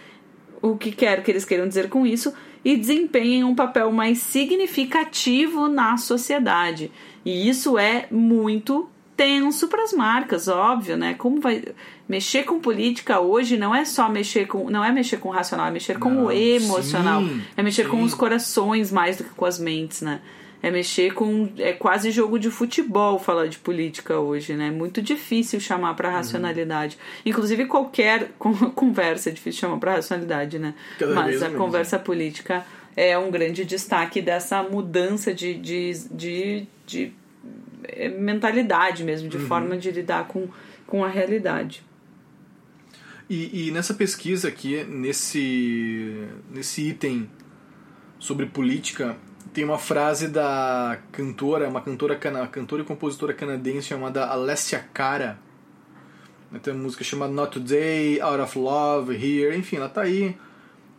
o 0.59 0.75
que 0.75 0.91
quer 0.91 1.21
que 1.21 1.29
eles 1.29 1.45
queiram 1.45 1.67
dizer 1.67 1.89
com 1.89 2.07
isso, 2.07 2.33
e 2.65 2.75
desempenhem 2.75 3.43
um 3.43 3.53
papel 3.53 3.91
mais 3.91 4.17
significativo 4.17 5.67
na 5.67 5.95
sociedade. 5.95 6.91
E 7.23 7.47
isso 7.47 7.77
é 7.77 8.07
muito 8.09 8.89
tenso 9.17 9.67
para 9.67 9.83
as 9.83 9.91
marcas, 9.91 10.47
óbvio, 10.47 10.95
né? 10.95 11.15
Como 11.15 11.41
vai 11.41 11.63
mexer 12.07 12.43
com 12.43 12.59
política 12.59 13.19
hoje 13.19 13.57
não 13.57 13.73
é 13.75 13.83
só 13.83 14.07
mexer 14.07 14.45
com, 14.47 14.69
não 14.69 14.85
é 14.85 14.91
mexer 14.91 15.17
com 15.17 15.29
o 15.29 15.31
racional, 15.31 15.67
é 15.67 15.71
mexer 15.71 15.97
com 15.99 16.09
Não, 16.11 16.25
o 16.27 16.31
emocional, 16.31 17.21
sim, 17.21 17.41
é 17.57 17.63
mexer 17.63 17.87
com 17.89 17.97
sim. 17.97 18.03
os 18.03 18.13
corações 18.13 18.91
mais 18.91 19.17
do 19.17 19.23
que 19.23 19.31
com 19.31 19.45
as 19.45 19.59
mentes, 19.59 20.01
né? 20.01 20.21
É 20.61 20.71
mexer 20.71 21.13
com. 21.13 21.49
É 21.59 21.71
quase 21.73 22.09
jogo 22.09 22.39
de 22.39 22.49
futebol 22.49 23.19
falar 23.19 23.47
de 23.47 23.59
política 23.59 24.17
hoje, 24.19 24.53
né? 24.55 24.69
É 24.69 24.71
muito 24.71 25.03
difícil 25.03 25.59
chamar 25.59 25.93
pra 25.95 26.09
racionalidade. 26.09 26.97
Inclusive, 27.23 27.65
qualquer 27.65 28.31
con- 28.39 28.71
conversa 28.71 29.29
é 29.29 29.31
difícil 29.33 29.61
chamar 29.61 29.77
pra 29.77 29.93
racionalidade, 29.95 30.57
né? 30.57 30.73
Cada 30.97 31.13
Mas 31.13 31.43
a 31.43 31.51
conversa 31.51 31.99
política 31.99 32.65
é 32.95 33.15
um 33.17 33.29
grande 33.29 33.63
destaque 33.65 34.19
dessa 34.19 34.63
mudança 34.63 35.31
de, 35.31 35.53
de, 35.53 35.93
de, 36.09 36.67
de 36.87 37.11
eh, 37.87 38.09
mentalidade 38.09 39.03
mesmo, 39.03 39.29
de 39.29 39.39
forma 39.39 39.77
de 39.77 39.91
lidar 39.91 40.27
com, 40.27 40.47
com 40.85 41.03
a 41.03 41.07
realidade. 41.07 41.83
E, 43.29 43.67
e 43.67 43.71
nessa 43.71 43.93
pesquisa 43.93 44.47
aqui, 44.47 44.83
nesse, 44.85 46.27
nesse 46.49 46.89
item 46.89 47.29
sobre 48.19 48.45
política, 48.45 49.17
tem 49.53 49.63
uma 49.63 49.77
frase 49.77 50.27
da 50.27 50.99
cantora, 51.11 51.67
uma 51.67 51.81
cantora, 51.81 52.15
cana, 52.15 52.47
cantora 52.47 52.81
e 52.81 52.85
compositora 52.85 53.33
canadense 53.33 53.87
chamada 53.87 54.25
Alessia 54.25 54.79
Cara. 54.93 55.39
Tem 56.63 56.73
uma 56.73 56.83
música 56.83 57.03
chamada 57.03 57.33
Not 57.33 57.59
Today, 57.59 58.21
Out 58.21 58.41
of 58.41 58.57
Love, 58.57 59.13
Here, 59.15 59.57
enfim, 59.57 59.77
ela 59.77 59.89
tá 59.89 60.03
aí. 60.03 60.37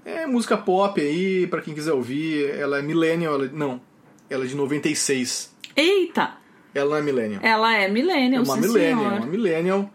É 0.05 0.27
música 0.27 0.57
pop 0.57 1.01
aí, 1.01 1.47
pra 1.47 1.63
quem 1.63 1.75
quiser 1.75 1.93
ouvir. 1.93 2.51
Ela 2.51 2.79
é 2.79 2.83
millennial, 2.83 3.35
ela, 3.35 3.51
não, 3.53 3.81
ela 4.29 4.45
é 4.45 4.47
de 4.47 4.55
96. 4.55 5.55
Eita! 5.75 6.37
Ela 6.75 6.91
não 6.91 6.97
é 6.97 7.03
millennial. 7.03 7.41
Ela 7.43 7.75
é 7.77 7.89
millennial, 7.89 8.43
É 8.43 8.45
uma 8.45 8.55
sim, 8.55 8.61
millennial, 8.61 8.99
senhor. 8.99 9.13
uma 9.21 9.27
millennial. 9.27 9.91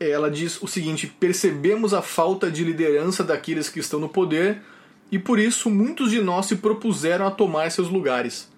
Ela 0.00 0.30
diz 0.30 0.60
o 0.62 0.66
seguinte: 0.66 1.06
percebemos 1.06 1.92
a 1.92 2.02
falta 2.02 2.50
de 2.50 2.64
liderança 2.64 3.22
daqueles 3.24 3.68
que 3.68 3.80
estão 3.80 3.98
no 4.00 4.08
poder 4.08 4.58
e 5.10 5.18
por 5.18 5.38
isso 5.38 5.70
muitos 5.70 6.10
de 6.10 6.20
nós 6.20 6.46
se 6.46 6.56
propuseram 6.56 7.26
a 7.26 7.30
tomar 7.30 7.70
seus 7.70 7.88
lugares. 7.88 8.48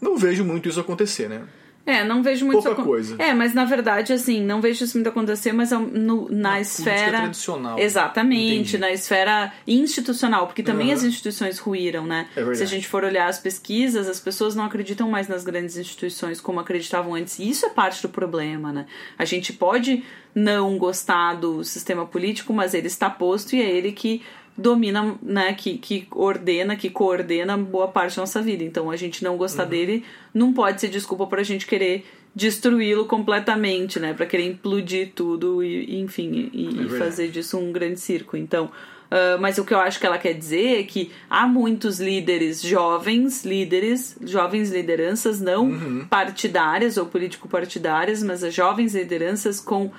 Não 0.00 0.16
vejo 0.18 0.44
muito 0.44 0.68
isso 0.68 0.80
acontecer, 0.80 1.28
né? 1.28 1.42
É, 1.86 2.02
não 2.02 2.22
vejo 2.22 2.46
muito 2.46 2.62
Pouca 2.62 2.82
coisa. 2.82 3.14
É, 3.18 3.34
mas 3.34 3.52
na 3.52 3.64
verdade, 3.64 4.12
assim, 4.12 4.42
não 4.42 4.60
vejo 4.60 4.84
isso 4.84 4.96
muito 4.96 5.08
acontecer, 5.08 5.52
mas 5.52 5.70
é 5.70 5.76
no, 5.76 6.28
na, 6.30 6.52
Na 6.52 6.60
esfera. 6.60 7.18
tradicional. 7.18 7.78
Exatamente, 7.78 8.52
Entendi. 8.54 8.78
na 8.78 8.90
esfera 8.90 9.52
institucional, 9.66 10.46
porque 10.46 10.62
também 10.62 10.88
Aham. 10.88 10.96
as 10.96 11.04
instituições 11.04 11.58
ruíram, 11.58 12.06
né? 12.06 12.26
É 12.32 12.36
verdade. 12.36 12.58
Se 12.58 12.62
a 12.64 12.66
gente 12.66 12.88
for 12.88 13.04
olhar 13.04 13.28
as 13.28 13.38
pesquisas, 13.38 14.08
as 14.08 14.18
pessoas 14.18 14.54
não 14.54 14.64
acreditam 14.64 15.10
mais 15.10 15.28
nas 15.28 15.44
grandes 15.44 15.76
instituições 15.76 16.40
como 16.40 16.58
acreditavam 16.58 17.14
antes. 17.14 17.38
E 17.38 17.48
isso 17.48 17.66
é 17.66 17.68
parte 17.68 18.00
do 18.00 18.08
problema, 18.08 18.72
né? 18.72 18.86
A 19.18 19.24
gente 19.24 19.52
pode 19.52 20.02
não 20.34 20.78
gostar 20.78 21.34
do 21.34 21.62
sistema 21.62 22.06
político, 22.06 22.52
mas 22.52 22.74
ele 22.74 22.86
está 22.86 23.08
posto 23.10 23.54
e 23.54 23.60
é 23.62 23.70
ele 23.70 23.92
que 23.92 24.22
domina, 24.56 25.16
né, 25.22 25.52
que, 25.54 25.76
que 25.78 26.06
ordena, 26.12 26.76
que 26.76 26.88
coordena 26.90 27.56
boa 27.56 27.88
parte 27.88 28.16
da 28.16 28.22
nossa 28.22 28.40
vida. 28.40 28.62
Então, 28.64 28.90
a 28.90 28.96
gente 28.96 29.22
não 29.24 29.32
Uhum. 29.32 29.38
gostar 29.38 29.64
dele 29.64 30.04
não 30.32 30.52
pode 30.52 30.80
ser 30.80 30.88
desculpa 30.88 31.26
pra 31.26 31.42
gente 31.42 31.66
querer 31.66 32.04
destruí-lo 32.34 33.06
completamente, 33.06 33.98
né, 34.00 34.12
Pra 34.12 34.26
querer 34.26 34.46
implodir 34.46 35.12
tudo 35.14 35.62
e, 35.62 36.00
enfim, 36.00 36.50
e, 36.52 36.64
e 36.64 36.68
É 36.68 36.72
verdade. 36.72 36.98
fazer 36.98 37.28
disso 37.28 37.58
um 37.58 37.72
grande 37.72 38.00
circo. 38.00 38.36
Então, 38.36 38.70
ah, 39.10 39.36
mas 39.40 39.58
o 39.58 39.64
que 39.64 39.72
eu 39.72 39.78
acho 39.78 40.00
que 40.00 40.06
ela 40.06 40.18
quer 40.18 40.32
dizer 40.32 40.80
é 40.80 40.82
que 40.82 41.12
há 41.30 41.46
muitos 41.46 42.00
líderes 42.00 42.60
jovens, 42.62 43.44
líderes, 43.44 44.16
jovens 44.22 44.70
lideranças 44.70 45.40
não 45.40 45.64
Uhum. 45.66 46.06
partidárias 46.08 46.96
ou 46.96 47.06
político-partidárias, 47.06 48.22
mas 48.22 48.42
as 48.42 48.52
jovens 48.54 48.94
lideranças 48.94 49.60
com 49.60 49.90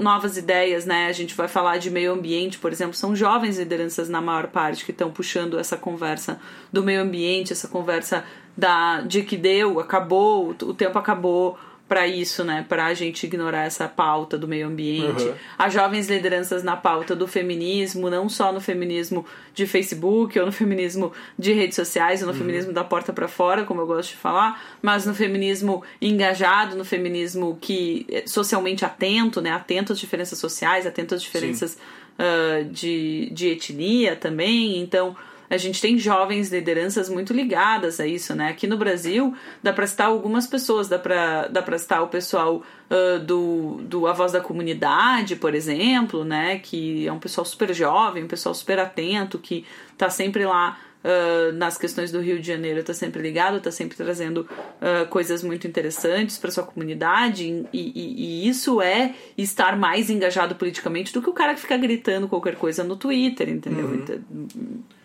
novas 0.00 0.36
ideias, 0.36 0.84
né? 0.84 1.06
A 1.06 1.12
gente 1.12 1.34
vai 1.34 1.48
falar 1.48 1.78
de 1.78 1.90
meio 1.90 2.12
ambiente, 2.12 2.58
por 2.58 2.70
exemplo, 2.70 2.94
são 2.94 3.16
jovens 3.16 3.58
lideranças 3.58 4.08
na 4.08 4.20
maior 4.20 4.48
parte 4.48 4.84
que 4.84 4.90
estão 4.90 5.10
puxando 5.10 5.58
essa 5.58 5.76
conversa 5.76 6.38
do 6.72 6.82
meio 6.82 7.00
ambiente, 7.02 7.52
essa 7.52 7.66
conversa 7.66 8.24
da 8.56 9.00
de 9.00 9.22
que 9.22 9.36
deu, 9.38 9.80
acabou, 9.80 10.50
o 10.50 10.74
tempo 10.74 10.98
acabou 10.98 11.58
para 11.90 12.06
isso, 12.06 12.44
né? 12.44 12.64
Para 12.68 12.86
a 12.86 12.94
gente 12.94 13.26
ignorar 13.26 13.64
essa 13.64 13.88
pauta 13.88 14.38
do 14.38 14.46
meio 14.46 14.68
ambiente. 14.68 15.24
Uhum. 15.24 15.34
As 15.58 15.74
jovens 15.74 16.08
lideranças 16.08 16.62
na 16.62 16.76
pauta 16.76 17.16
do 17.16 17.26
feminismo, 17.26 18.08
não 18.08 18.28
só 18.28 18.52
no 18.52 18.60
feminismo 18.60 19.26
de 19.52 19.66
Facebook 19.66 20.38
ou 20.38 20.46
no 20.46 20.52
feminismo 20.52 21.12
de 21.36 21.52
redes 21.52 21.74
sociais, 21.74 22.22
ou 22.22 22.28
no 22.28 22.34
feminismo 22.34 22.72
da 22.72 22.84
porta 22.84 23.12
para 23.12 23.26
fora, 23.26 23.64
como 23.64 23.80
eu 23.80 23.88
gosto 23.88 24.10
de 24.10 24.18
falar, 24.18 24.78
mas 24.80 25.04
no 25.04 25.12
feminismo 25.12 25.82
engajado, 26.00 26.76
no 26.76 26.84
feminismo 26.84 27.58
que 27.60 28.06
é 28.08 28.22
socialmente 28.24 28.84
atento, 28.84 29.40
né? 29.40 29.50
Atento 29.50 29.92
às 29.92 29.98
diferenças 29.98 30.38
sociais, 30.38 30.86
atento 30.86 31.16
às 31.16 31.20
diferenças 31.20 31.76
ah, 32.16 32.62
de, 32.70 33.30
de 33.32 33.48
etnia 33.48 34.14
também. 34.14 34.78
Então, 34.78 35.16
a 35.50 35.56
gente 35.56 35.80
tem 35.82 35.98
jovens 35.98 36.52
lideranças 36.52 37.08
muito 37.08 37.32
ligadas 37.32 37.98
a 37.98 38.06
isso, 38.06 38.34
né? 38.36 38.50
Aqui 38.50 38.68
no 38.68 38.78
Brasil, 38.78 39.34
dá 39.60 39.72
pra 39.72 39.84
citar 39.84 40.06
algumas 40.06 40.46
pessoas, 40.46 40.88
dá 40.88 40.98
pra, 40.98 41.48
dá 41.48 41.60
pra 41.60 41.76
citar 41.76 42.02
o 42.04 42.06
pessoal 42.06 42.62
ah, 42.88 43.18
do, 43.18 43.80
do 43.82 44.06
A 44.06 44.12
Voz 44.12 44.30
da 44.30 44.40
Comunidade, 44.40 45.34
por 45.34 45.52
exemplo, 45.52 46.24
né? 46.24 46.60
Que 46.60 47.06
é 47.08 47.12
um 47.12 47.18
pessoal 47.18 47.44
super 47.44 47.74
jovem, 47.74 48.22
um 48.22 48.28
pessoal 48.28 48.54
super 48.54 48.78
atento, 48.78 49.40
que 49.40 49.66
tá 49.98 50.08
sempre 50.08 50.46
lá 50.46 50.78
ah, 51.02 51.52
nas 51.52 51.76
questões 51.78 52.10
do 52.12 52.20
Rio 52.20 52.40
de 52.40 52.46
Janeiro, 52.46 52.82
tá 52.82 52.92
sempre 52.94 53.22
ligado, 53.22 53.60
tá 53.60 53.70
sempre 53.70 53.96
trazendo 53.96 54.46
ah, 54.80 55.06
coisas 55.08 55.42
muito 55.42 55.66
interessantes 55.66 56.36
para 56.38 56.50
sua 56.50 56.64
comunidade, 56.64 57.44
e, 57.44 57.66
e- 57.72 58.44
e 58.44 58.48
isso 58.48 58.80
é 58.82 59.14
estar 59.36 59.76
mais 59.76 60.10
engajado 60.10 60.54
politicamente 60.54 61.12
do 61.12 61.22
que 61.22 61.30
o 61.30 61.32
cara 61.32 61.54
que 61.54 61.60
fica 61.60 61.76
gritando 61.76 62.28
qualquer 62.28 62.56
coisa 62.56 62.84
no 62.84 62.96
Twitter, 62.96 63.48
entendeu? 63.48 63.94
Então, 63.94 64.18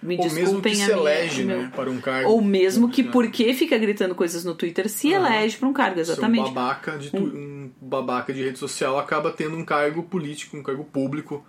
me 0.03 0.17
Ou 0.17 0.31
mesmo 0.31 0.61
que 0.61 0.75
se 0.75 0.83
minha- 0.83 0.91
elege, 0.97 1.43
meu- 1.43 1.61
né, 1.63 1.71
para 1.75 1.89
um 1.89 1.99
cargo. 1.99 2.29
Ou 2.29 2.41
mesmo 2.41 2.89
que 2.89 3.01
Né? 3.01 3.09
porque 3.11 3.53
fica 3.55 3.75
gritando 3.77 4.13
coisas 4.13 4.45
no 4.45 4.53
Twitter 4.53 4.87
se 4.87 5.11
elege 5.11 5.57
para 5.57 5.67
um 5.67 5.73
cargo, 5.73 5.99
exatamente. 5.99 6.49
Um 6.49 6.53
babaca, 6.53 6.97
de 6.97 7.09
tu- 7.09 7.17
um 7.17 7.71
babaca 7.81 8.31
de 8.31 8.43
rede 8.43 8.59
social 8.59 8.99
acaba 8.99 9.31
tendo 9.31 9.55
um 9.57 9.65
cargo 9.65 10.03
político, 10.03 10.57
um 10.57 10.61
cargo 10.63 10.83
público, 10.83 11.43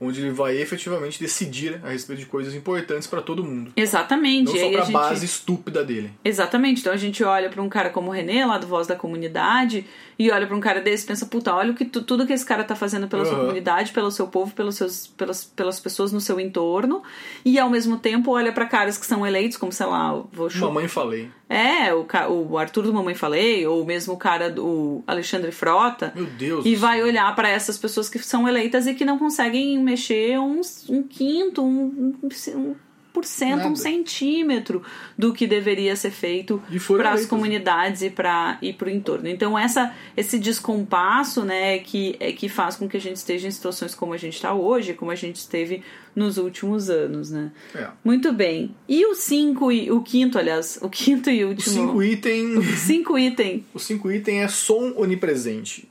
onde 0.00 0.20
ele 0.22 0.30
vai 0.30 0.56
efetivamente 0.56 1.20
decidir 1.20 1.78
a 1.84 1.90
respeito 1.90 2.20
de 2.20 2.26
coisas 2.26 2.54
importantes 2.54 3.06
para 3.06 3.20
todo 3.20 3.44
mundo. 3.44 3.70
Exatamente. 3.76 4.50
Não 4.52 4.58
só 4.58 4.70
para 4.70 4.80
a 4.80 4.84
gente- 4.84 4.92
base 4.94 5.26
estúpida 5.26 5.84
dele. 5.84 6.10
Exatamente. 6.24 6.80
Então 6.80 6.92
a 6.92 6.96
gente 6.96 7.22
olha 7.22 7.50
pra 7.50 7.60
um 7.62 7.68
cara 7.68 7.90
como 7.90 8.08
o 8.08 8.12
René, 8.12 8.46
lá 8.46 8.56
do 8.56 8.66
Voz 8.66 8.86
da 8.86 8.96
Comunidade, 8.96 9.84
e 10.22 10.30
olha 10.30 10.46
pra 10.46 10.54
um 10.54 10.60
cara 10.60 10.82
desse 10.82 11.04
e 11.04 11.06
pensa, 11.06 11.24
puta, 11.24 11.54
olha 11.54 11.72
o 11.72 11.74
que 11.74 11.84
tu- 11.86 12.02
tudo 12.02 12.26
que 12.26 12.32
esse 12.34 12.44
cara 12.44 12.62
tá 12.62 12.76
fazendo 12.76 13.08
pela 13.08 13.24
sua 13.24 13.32
Aham. 13.34 13.40
comunidade, 13.46 13.90
pelo 13.92 14.10
seu 14.10 14.26
povo, 14.26 14.52
pelos 14.54 14.74
seus, 14.74 15.06
pelas, 15.06 15.44
pelas 15.46 15.80
pessoas 15.80 16.12
no 16.12 16.20
seu 16.20 16.38
entorno, 16.38 17.02
e 17.44 17.58
ao 17.58 17.70
mesmo 17.70 17.96
tempo 17.96 18.32
olha 18.32 18.52
pra 18.52 18.66
caras 18.66 18.98
que 18.98 19.06
são 19.06 19.26
eleitos, 19.26 19.56
como 19.56 19.72
sei 19.72 19.86
lá, 19.86 20.12
vou 20.30 20.50
chu- 20.50 20.66
Mamãe 20.66 20.86
falei. 20.88 21.30
É, 21.48 21.92
o, 21.94 22.06
o 22.50 22.58
Arthur 22.58 22.82
do 22.84 22.92
Mamãe 22.94 23.14
Falei, 23.14 23.66
ou 23.66 23.84
mesmo 23.84 24.14
o 24.14 24.16
cara 24.16 24.48
do 24.48 25.02
Alexandre 25.06 25.50
Frota. 25.50 26.12
Meu 26.14 26.26
Deus. 26.26 26.64
E 26.64 26.76
vai 26.76 27.02
olhar 27.02 27.34
pra 27.34 27.48
essas 27.48 27.76
pessoas 27.76 28.08
que 28.08 28.18
são 28.20 28.46
eleitas 28.46 28.86
e 28.86 28.94
que 28.94 29.04
não 29.04 29.18
conseguem 29.18 29.76
mexer 29.82 30.38
um, 30.38 30.60
um 30.88 31.02
quinto, 31.02 31.64
um, 31.64 32.14
um, 32.22 32.76
um 33.10 33.12
por 33.12 33.24
cento, 33.24 33.60
um 33.60 33.70
Nada. 33.70 33.76
centímetro 33.76 34.82
do 35.18 35.32
que 35.32 35.46
deveria 35.46 35.94
ser 35.96 36.10
feito 36.10 36.62
para 36.96 37.12
as 37.12 37.26
comunidades 37.26 38.02
e 38.02 38.10
para 38.10 38.58
e 38.62 38.76
o 38.80 38.88
entorno. 38.88 39.28
Então 39.28 39.58
essa 39.58 39.94
esse 40.16 40.38
descompasso, 40.38 41.44
né, 41.44 41.78
que 41.78 42.16
é 42.20 42.32
que 42.32 42.48
faz 42.48 42.76
com 42.76 42.88
que 42.88 42.96
a 42.96 43.00
gente 43.00 43.16
esteja 43.16 43.48
em 43.48 43.50
situações 43.50 43.94
como 43.94 44.12
a 44.12 44.16
gente 44.16 44.34
está 44.34 44.54
hoje, 44.54 44.94
como 44.94 45.10
a 45.10 45.14
gente 45.14 45.36
esteve 45.36 45.82
nos 46.14 46.38
últimos 46.38 46.90
anos, 46.90 47.30
né? 47.30 47.52
É. 47.74 47.88
Muito 48.04 48.32
bem. 48.32 48.74
E 48.88 49.04
o 49.06 49.14
cinco 49.14 49.70
e 49.70 49.90
o 49.90 50.02
quinto, 50.02 50.38
aliás, 50.38 50.78
o 50.82 50.88
quinto 50.88 51.30
e 51.30 51.44
O 51.44 51.48
último. 51.48 51.74
cinco 51.74 52.02
item, 52.02 52.62
cinco 52.76 53.18
item. 53.18 53.64
o 53.72 53.78
cinco 53.78 54.10
item 54.10 54.42
é 54.42 54.48
som 54.48 54.92
onipresente. 54.96 55.88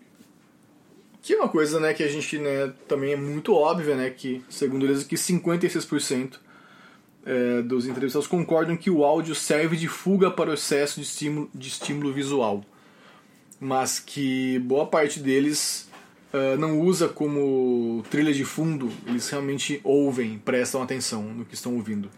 Que 1.22 1.34
é 1.34 1.38
uma 1.38 1.50
coisa, 1.50 1.80
né, 1.80 1.94
que 1.94 2.02
a 2.02 2.08
gente, 2.08 2.38
né, 2.38 2.74
também 2.88 3.14
é 3.14 3.16
muito 3.16 3.54
óbvia, 3.54 3.96
né, 3.96 4.10
que 4.10 4.42
segundo 4.50 4.86
eles 4.86 5.04
que 5.04 5.16
56% 5.16 6.40
é, 7.26 7.62
dos 7.62 7.86
entrevistados 7.86 8.28
concordam 8.28 8.78
que 8.78 8.90
o 8.90 9.04
áudio 9.04 9.36
serve 9.36 9.76
de 9.78 9.88
fuga 9.88 10.32
para 10.32 10.50
o 10.50 10.54
excesso 10.54 11.00
de 11.00 11.06
estímulo, 11.06 11.50
de 11.54 11.68
estímulo 11.68 12.14
visual, 12.14 12.64
mas 13.60 14.00
que 14.00 14.60
boa 14.60 14.86
parte 14.86 15.20
deles 15.20 15.90
ah, 16.32 16.56
não 16.58 16.80
usa 16.80 17.10
como 17.10 18.04
trilha 18.10 18.34
de 18.34 18.46
fundo, 18.46 18.92
eles 19.08 19.28
realmente 19.30 19.82
ouvem, 19.84 20.38
prestam 20.38 20.82
atenção 20.82 21.24
no 21.24 21.46
que 21.46 21.56
estão 21.56 21.76
ouvindo. 21.76 22.10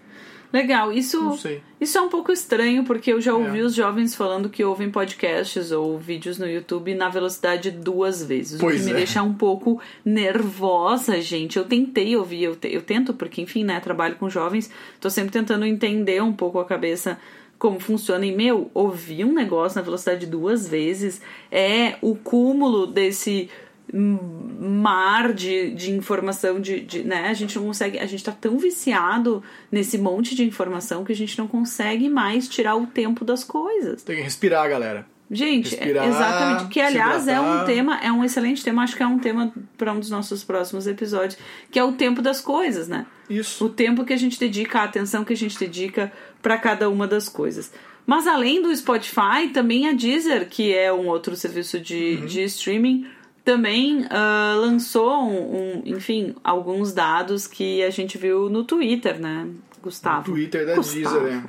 Legal. 0.53 0.91
Isso. 0.91 1.39
Isso 1.79 1.97
é 1.97 2.01
um 2.01 2.09
pouco 2.09 2.31
estranho, 2.31 2.83
porque 2.83 3.11
eu 3.13 3.21
já 3.21 3.33
ouvi 3.33 3.59
É. 3.59 3.63
os 3.63 3.73
jovens 3.73 4.13
falando 4.15 4.49
que 4.49 4.63
ouvem 4.63 4.91
podcasts 4.91 5.71
ou 5.71 5.97
vídeos 5.97 6.37
no 6.37 6.47
YouTube 6.47 6.93
na 6.93 7.09
velocidade 7.09 7.71
duas 7.71 8.23
vezes. 8.23 8.57
o 8.59 8.59
Pois 8.59 8.79
que 8.81 8.85
me 8.85 8.91
é. 8.91 8.95
deixa 8.95 9.23
um 9.23 9.33
pouco 9.33 9.79
nervosa, 10.03 11.19
gente. 11.21 11.57
Eu 11.57 11.65
tentei 11.65 12.15
ouvir, 12.15 12.43
eu, 12.43 12.55
te- 12.55 12.73
eu 12.73 12.81
tento, 12.81 13.13
porque, 13.13 13.41
enfim, 13.41 13.63
né, 13.63 13.79
trabalho 13.79 14.15
com 14.15 14.29
jovens, 14.29 14.69
tô 14.99 15.09
sempre 15.09 15.31
tentando 15.31 15.65
entender 15.65 16.21
um 16.21 16.33
pouco 16.33 16.59
a 16.59 16.65
cabeça 16.65 17.17
como 17.57 17.79
funciona. 17.79 18.25
E, 18.25 18.35
meu, 18.35 18.69
ouvir 18.73 19.23
um 19.25 19.33
negócio 19.33 19.77
na 19.77 19.83
velocidade 19.83 20.25
duas 20.25 20.67
vezes 20.67 21.21
é 21.51 21.95
o 22.01 22.15
cúmulo 22.15 22.87
desse 22.87 23.49
mar 23.94 25.34
de, 25.34 25.72
de 25.72 25.91
informação 25.91 26.60
de, 26.60 26.80
de, 26.82 27.04
né 27.04 27.28
a 27.28 27.34
gente 27.34 27.58
não 27.58 27.65
consegue 27.65 28.00
a 28.00 28.06
gente 28.06 28.24
tá 28.24 28.32
tão 28.32 28.58
viciado 28.58 29.44
nesse 29.72 29.98
monte 29.98 30.36
de 30.36 30.44
informação 30.46 31.04
que 31.04 31.12
a 31.12 31.15
gente 31.15 31.38
não 31.38 31.48
consegue 31.48 32.10
mais 32.10 32.48
tirar 32.48 32.76
o 32.76 32.88
tempo 32.88 33.26
das 33.26 33.44
coisas 33.44 34.04
Tem 34.04 34.15
que 34.15 34.22
respirar, 34.22 34.70
galera. 34.70 35.06
gente 35.30 35.76
Respirar, 35.76 36.08
exatamente 36.08 36.70
que 36.70 36.80
aliás 36.80 37.28
é 37.28 37.39
um 37.39 37.65
tema 37.65 38.00
é 38.02 38.12
um 38.12 38.24
excelente 38.24 38.63
tema 38.63 38.84
acho 38.84 38.96
que 38.96 39.04
é 39.04 39.08
um 39.08 39.20
tema 39.20 39.54
para 39.78 39.91
um 39.94 40.00
dos 40.00 40.10
nossos 40.10 40.44
próximos 40.44 40.88
episódios 40.88 41.38
que 41.70 41.78
é 41.80 41.84
o 41.84 41.94
tempo 41.94 42.22
das 42.22 42.39
coisas 42.39 42.88
né 42.88 43.06
Isso. 43.30 43.65
o 43.65 43.70
tempo 43.70 44.06
que 44.06 44.13
a 44.13 44.17
gente 44.17 44.39
dedica, 44.39 44.80
a 44.80 44.84
atenção 44.84 45.24
que 45.26 45.34
a 45.34 45.38
gente 45.38 45.58
dedica 45.60 46.12
para 46.41 46.58
cada 46.58 46.89
uma 46.89 47.08
das 47.08 47.28
coisas. 47.30 47.72
Mas 48.04 48.26
além 48.26 48.62
do 48.63 48.76
Spotify, 48.76 49.50
também 49.54 49.88
a 49.88 49.94
Deezer, 49.94 50.50
que 50.50 50.74
é 50.74 50.91
um 50.91 51.08
outro 51.08 51.36
serviço 51.36 51.80
de, 51.80 52.17
Uhum. 52.20 52.26
de 52.26 52.41
streaming, 52.46 53.06
também 53.43 54.06
ah, 54.10 54.56
lançou, 54.60 55.23
um, 55.23 55.56
um- 55.80 55.82
enfim, 55.86 56.36
alguns 56.43 56.93
dados 56.93 57.47
que 57.47 57.84
a 57.84 57.89
gente 57.89 58.17
viu 58.17 58.49
no 58.49 58.63
Twitter, 58.63 59.19
né, 59.19 59.47
Gustavo? 59.82 60.32
Twitter 60.32 60.65
da 60.65 60.75
Gustavo. 60.75 61.19
Deezer, 61.19 61.21
né? 61.23 61.43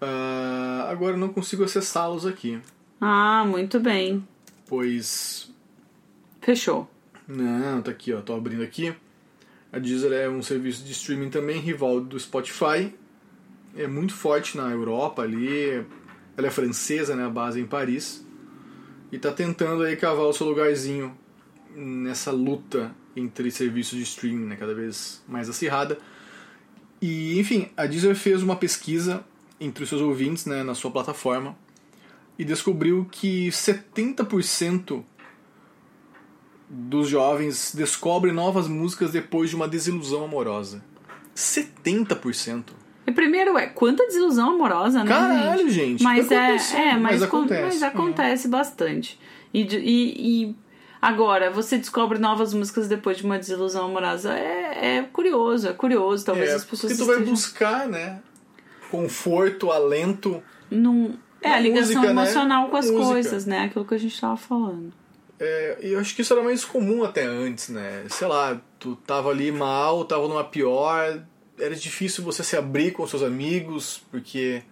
Ah, 0.00 0.88
agora 0.90 1.14
eu 1.14 1.18
não 1.18 1.28
consigo 1.28 1.62
acessá-los 1.64 2.26
aqui, 2.26 2.58
Ah, 3.00 3.44
muito 3.46 3.78
bem. 3.78 4.26
pois 4.68 5.50
Fechou. 6.40 6.90
Não, 7.28 7.80
tá 7.80 7.92
aqui, 7.92 8.12
ó. 8.12 8.20
Tô 8.20 8.34
abrindo 8.34 8.64
aqui. 8.64 8.92
A 9.72 9.78
Deezer 9.78 10.12
é 10.12 10.28
um 10.28 10.42
serviço 10.42 10.84
de 10.84 10.90
streaming 10.90 11.30
também, 11.30 11.60
rival 11.60 12.00
do 12.00 12.18
Spotify. 12.18 12.92
É 13.76 13.86
muito 13.86 14.12
forte 14.12 14.56
na 14.56 14.68
Europa 14.68 15.22
ali. 15.22 15.86
Ela 16.36 16.48
é 16.48 16.50
francesa, 16.50 17.14
né? 17.14 17.24
A 17.24 17.30
base 17.30 17.60
é 17.60 17.62
em 17.62 17.66
Paris. 17.66 18.26
E 19.12 19.18
tá 19.18 19.30
tentando 19.30 19.82
aí 19.82 19.94
cavar 19.94 20.24
o 20.24 20.32
seu 20.32 20.46
lugarzinho 20.48 21.14
nessa 21.76 22.32
luta 22.32 22.94
entre 23.14 23.50
serviços 23.50 23.98
de 23.98 24.04
streaming, 24.04 24.46
né? 24.46 24.56
Cada 24.56 24.74
vez 24.74 25.22
mais 25.28 25.48
acirrada. 25.50 25.98
E, 27.00 27.38
enfim, 27.38 27.68
a 27.76 27.84
Deezer 27.86 28.16
fez 28.16 28.42
uma 28.42 28.56
pesquisa 28.56 29.22
entre 29.60 29.84
os 29.84 29.88
seus 29.90 30.00
ouvintes, 30.00 30.46
né? 30.46 30.62
Na 30.62 30.74
sua 30.74 30.90
plataforma. 30.90 31.56
e 32.38 32.44
descobriu 32.44 33.06
que 33.10 33.48
70% 33.50 35.04
dos 36.68 37.08
jovens 37.08 37.74
descobrem 37.74 38.32
novas 38.32 38.66
músicas 38.66 39.12
depois 39.12 39.50
de 39.50 39.56
uma 39.56 39.68
desilusão 39.68 40.24
amorosa. 40.24 40.82
70%. 41.36 42.70
Primeiro 43.14 43.58
é, 43.58 43.66
quanta 43.66 44.06
desilusão 44.06 44.50
amorosa, 44.50 45.02
né? 45.02 45.08
Caralho, 45.10 45.68
gente. 45.68 46.02
Mas 46.02 46.28
tá 46.28 46.34
é, 46.34 46.56
é, 46.90 46.96
mas, 46.96 47.20
mas 47.20 47.26
con- 47.30 47.38
acontece. 47.38 47.62
mas 47.62 47.82
acontece 47.82 48.48
bastante. 48.48 49.18
E, 49.52 49.62
e, 49.62 50.42
e 50.50 50.56
agora, 51.00 51.50
você 51.50 51.76
descobre 51.78 52.18
novas 52.18 52.54
músicas 52.54 52.88
depois 52.88 53.16
de 53.18 53.24
uma 53.24 53.38
desilusão 53.38 53.86
amorosa. 53.86 54.32
É, 54.32 54.98
é 54.98 55.02
curioso, 55.02 55.68
é 55.68 55.72
curioso. 55.72 56.24
Talvez 56.24 56.50
É, 56.50 56.54
as 56.54 56.64
pessoas 56.64 56.92
porque 56.92 57.02
tu 57.04 57.06
vai 57.06 57.16
estejam 57.16 57.34
buscar, 57.34 57.88
né? 57.88 58.20
Conforto, 58.90 59.70
alento. 59.70 60.42
num... 60.70 61.14
É, 61.40 61.54
a 61.54 61.58
ligação 61.58 61.96
música, 61.96 62.00
né? 62.02 62.10
emocional 62.22 62.68
com 62.68 62.76
as 62.76 62.88
Música. 62.88 63.04
coisas, 63.12 63.46
né? 63.46 63.64
Aquilo 63.64 63.84
que 63.84 63.94
a 63.94 63.98
gente 63.98 64.20
tava 64.20 64.36
falando. 64.36 64.92
É, 65.40 65.78
e 65.82 65.92
eu 65.92 65.98
acho 65.98 66.14
que 66.14 66.22
isso 66.22 66.32
era 66.32 66.40
mais 66.42 66.64
comum 66.64 67.02
até 67.02 67.24
antes, 67.24 67.68
né? 67.68 68.04
Sei 68.08 68.28
lá, 68.28 68.60
tu 68.78 68.94
tava 69.04 69.30
ali 69.30 69.50
mal, 69.50 70.04
tava 70.04 70.28
numa 70.28 70.44
pior, 70.44 71.20
era 71.58 71.74
difícil 71.74 72.22
você 72.24 72.42
se 72.42 72.56
abrir 72.56 72.92
com 72.92 73.06
seus 73.06 73.22
amigos, 73.22 74.02
porque. 74.10 74.62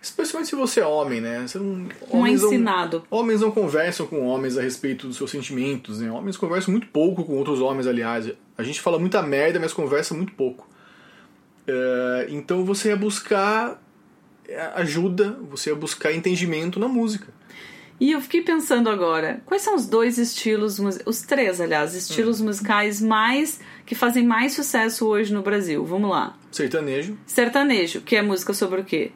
Especialmente 0.00 0.48
se 0.50 0.56
você 0.56 0.80
é 0.80 0.84
homem, 0.86 1.20
né? 1.20 1.46
Você 1.46 1.58
não, 1.58 1.64
Um 2.10 2.18
homens 2.18 2.42
não- 2.42 2.48
ensinado. 2.48 3.04
Homens 3.08 3.40
não 3.40 3.52
conversam 3.52 4.04
com 4.04 4.26
homens 4.26 4.58
a 4.58 4.60
respeito 4.62 5.06
dos 5.06 5.16
seus 5.16 5.30
sentimentos, 5.30 6.00
né? 6.00 6.10
Homens 6.10 6.36
conversam 6.36 6.72
muito 6.72 6.88
pouco 6.88 7.22
com 7.24 7.34
outros 7.36 7.60
homens, 7.60 7.86
aliás. 7.86 8.28
A 8.58 8.62
gente 8.64 8.80
fala 8.80 8.98
muita 8.98 9.22
merda, 9.22 9.60
mas 9.60 9.72
conversa 9.72 10.12
muito 10.12 10.32
pouco. 10.32 10.68
É, 11.68 12.26
então 12.30 12.64
você 12.64 12.88
ia 12.88 12.96
buscar 12.96 13.80
é, 14.48 14.60
ajuda, 14.74 15.38
você 15.48 15.70
ia 15.70 15.76
buscar 15.76 16.12
entendimento 16.12 16.80
na 16.80 16.88
música. 16.88 17.32
E 18.00 18.10
eu 18.12 18.20
fiquei 18.20 18.42
pensando 18.42 18.90
agora, 18.90 19.40
quais 19.46 19.62
são 19.62 19.76
os 19.76 19.86
dois 19.86 20.18
estilos, 20.18 20.78
os 21.06 21.22
três, 21.22 21.60
aliás, 21.60 21.94
estilos 21.94 22.40
Hum. 22.40 22.46
musicais 22.46 23.00
mais 23.00 23.60
que 23.86 23.94
fazem 23.94 24.26
mais 24.26 24.54
sucesso 24.54 25.06
hoje 25.06 25.32
no 25.32 25.42
Brasil? 25.42 25.84
Vamos 25.84 26.10
lá. 26.10 26.36
Sertanejo, 26.50 27.16
Sertanejo, 27.26 28.00
que 28.00 28.16
é 28.16 28.22
música 28.22 28.52
sobre 28.52 28.80
o 28.80 28.84
quê? 28.84 29.12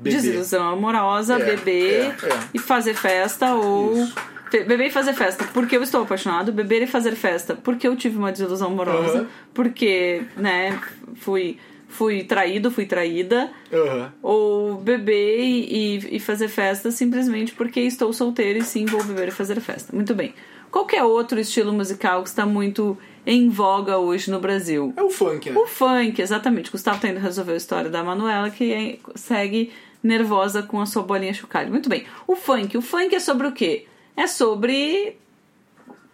bebê. 0.00 0.14
Desilusão 0.16 0.68
amorosa, 0.68 1.34
É, 1.34 1.44
beber 1.56 2.04
é, 2.22 2.26
é. 2.28 2.40
e 2.54 2.58
fazer 2.58 2.94
festa 2.94 3.54
ou 3.54 3.92
Isso. 3.96 4.14
Beber 4.50 4.86
e 4.86 4.90
fazer 4.90 5.12
festa 5.12 5.44
porque 5.52 5.76
eu 5.76 5.82
estou 5.82 6.02
apaixonado, 6.04 6.50
beber 6.52 6.80
e 6.82 6.86
fazer 6.86 7.14
festa 7.16 7.54
porque 7.54 7.86
eu 7.86 7.94
tive 7.96 8.16
uma 8.16 8.32
desilusão 8.32 8.68
amorosa, 8.68 9.18
Aham. 9.18 9.26
porque, 9.52 10.22
né, 10.36 10.80
fui 11.16 11.58
fui 11.88 12.22
traído, 12.22 12.70
fui 12.70 12.86
traída, 12.86 13.50
Aham. 13.72 14.12
ou 14.22 14.74
beber 14.76 15.40
e, 15.40 16.16
e- 16.16 16.20
fazer 16.20 16.48
festa 16.48 16.90
simplesmente 16.90 17.52
porque 17.54 17.80
estou 17.80 18.12
solteiro 18.12 18.58
e 18.58 18.62
sim 18.62 18.84
vou 18.84 19.02
beber 19.02 19.28
e 19.28 19.30
fazer 19.32 19.58
festa. 19.60 19.94
Muito 19.96 20.14
bem. 20.14 20.34
Qualquer 20.70 21.02
outro 21.02 21.40
estilo 21.40 21.72
musical 21.72 22.22
que 22.22 22.28
está 22.28 22.44
muito 22.44 22.96
em 23.26 23.48
voga 23.48 23.96
hoje 23.96 24.30
no 24.30 24.38
Brasil? 24.38 24.92
É 24.96 25.02
o 25.02 25.08
funk, 25.10 25.50
né? 25.50 25.58
O 25.58 25.66
funk, 25.66 26.20
exatamente. 26.20 26.70
Gustavo 26.70 27.00
tá 27.00 27.08
indo 27.08 27.18
resolver 27.20 27.52
a 27.52 27.56
história 27.56 27.90
da 27.90 28.04
Manuela, 28.04 28.50
que 28.50 28.70
é- 28.72 28.98
segue 29.14 29.72
nervosa 30.02 30.62
com 30.62 30.78
a 30.80 30.86
sua 30.86 31.02
bolinha 31.02 31.32
chocalho. 31.32 31.70
Muito 31.70 31.88
bem. 31.88 32.04
O 32.26 32.36
funk. 32.36 32.76
O 32.76 32.82
funk 32.82 33.14
é 33.14 33.18
sobre 33.20 33.46
o 33.46 33.52
quê? 33.52 33.86
É 34.14 34.26
sobre. 34.26 35.16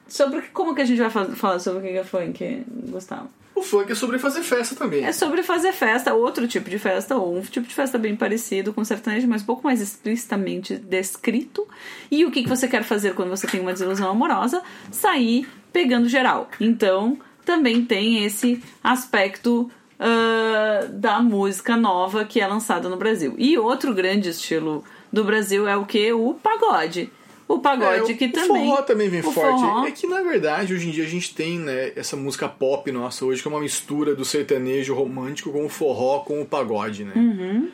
Sobre 0.06 0.42
como 0.52 0.74
que 0.74 0.82
a 0.82 0.84
gente 0.84 0.98
vai 0.98 1.10
fa- 1.10 1.24
falar 1.26 1.58
sobre 1.58 1.80
o 1.80 1.82
que 1.82 1.98
é 1.98 2.04
funk, 2.04 2.62
Gustavo? 2.88 3.28
O 3.54 3.62
funk 3.62 3.92
é 3.92 3.94
sobre 3.94 4.18
fazer 4.18 4.42
festa 4.42 4.74
também. 4.74 5.04
É 5.04 5.12
sobre 5.12 5.42
fazer 5.42 5.72
festa, 5.72 6.12
outro 6.12 6.48
tipo 6.48 6.68
de 6.68 6.78
festa, 6.78 7.16
ou 7.16 7.38
um 7.38 7.40
tipo 7.40 7.66
de 7.66 7.74
festa 7.74 7.96
bem 7.96 8.16
parecido 8.16 8.72
com 8.72 8.84
sertanejo, 8.84 9.28
mas 9.28 9.42
um 9.42 9.46
pouco 9.46 9.62
mais 9.64 9.80
explicitamente 9.80 10.76
descrito. 10.76 11.66
E 12.10 12.24
o 12.24 12.30
que 12.30 12.42
que 12.42 12.48
você 12.48 12.66
quer 12.66 12.82
fazer 12.82 13.14
quando 13.14 13.30
você 13.30 13.46
tem 13.46 13.60
uma 13.60 13.72
desilusão 13.72 14.10
amorosa? 14.10 14.62
Sair 14.90 15.48
pegando 15.72 16.08
geral. 16.08 16.48
Então, 16.60 17.18
também 17.44 17.84
tem 17.84 18.24
esse 18.24 18.62
aspecto 18.82 19.70
ah, 19.98 20.86
da 20.90 21.20
música 21.20 21.76
nova 21.76 22.24
que 22.24 22.40
é 22.40 22.46
lançada 22.46 22.88
no 22.88 22.96
Brasil. 22.96 23.34
E 23.38 23.56
outro 23.56 23.94
grande 23.94 24.28
estilo 24.28 24.84
do 25.12 25.24
Brasil 25.24 25.68
é 25.68 25.76
o 25.76 25.86
que? 25.86 26.12
O 26.12 26.34
pagode. 26.34 27.10
O 27.54 27.58
pagode 27.60 28.12
É, 28.12 28.14
que 28.14 28.24
o 28.26 28.32
também. 28.32 28.66
forró 28.68 28.82
também 28.82 29.08
vem 29.08 29.20
o 29.20 29.22
forte. 29.24 29.60
forró. 29.60 29.86
É 29.86 29.90
que 29.90 30.06
na 30.06 30.22
verdade 30.22 30.74
hoje 30.74 30.88
em 30.88 30.90
dia 30.90 31.04
a 31.04 31.08
gente 31.08 31.34
tem 31.34 31.58
né, 31.58 31.92
essa 31.96 32.16
música 32.16 32.48
pop 32.48 32.90
nossa 32.90 33.24
hoje 33.24 33.40
que 33.42 33.48
é 33.48 33.50
uma 33.50 33.60
mistura 33.60 34.14
do 34.14 34.24
sertanejo 34.24 34.94
romântico 34.94 35.50
com 35.52 35.64
o 35.64 35.68
forró 35.68 36.20
com 36.20 36.40
o 36.40 36.44
pagode, 36.46 37.04
né? 37.04 37.12
Uhum. 37.14 37.68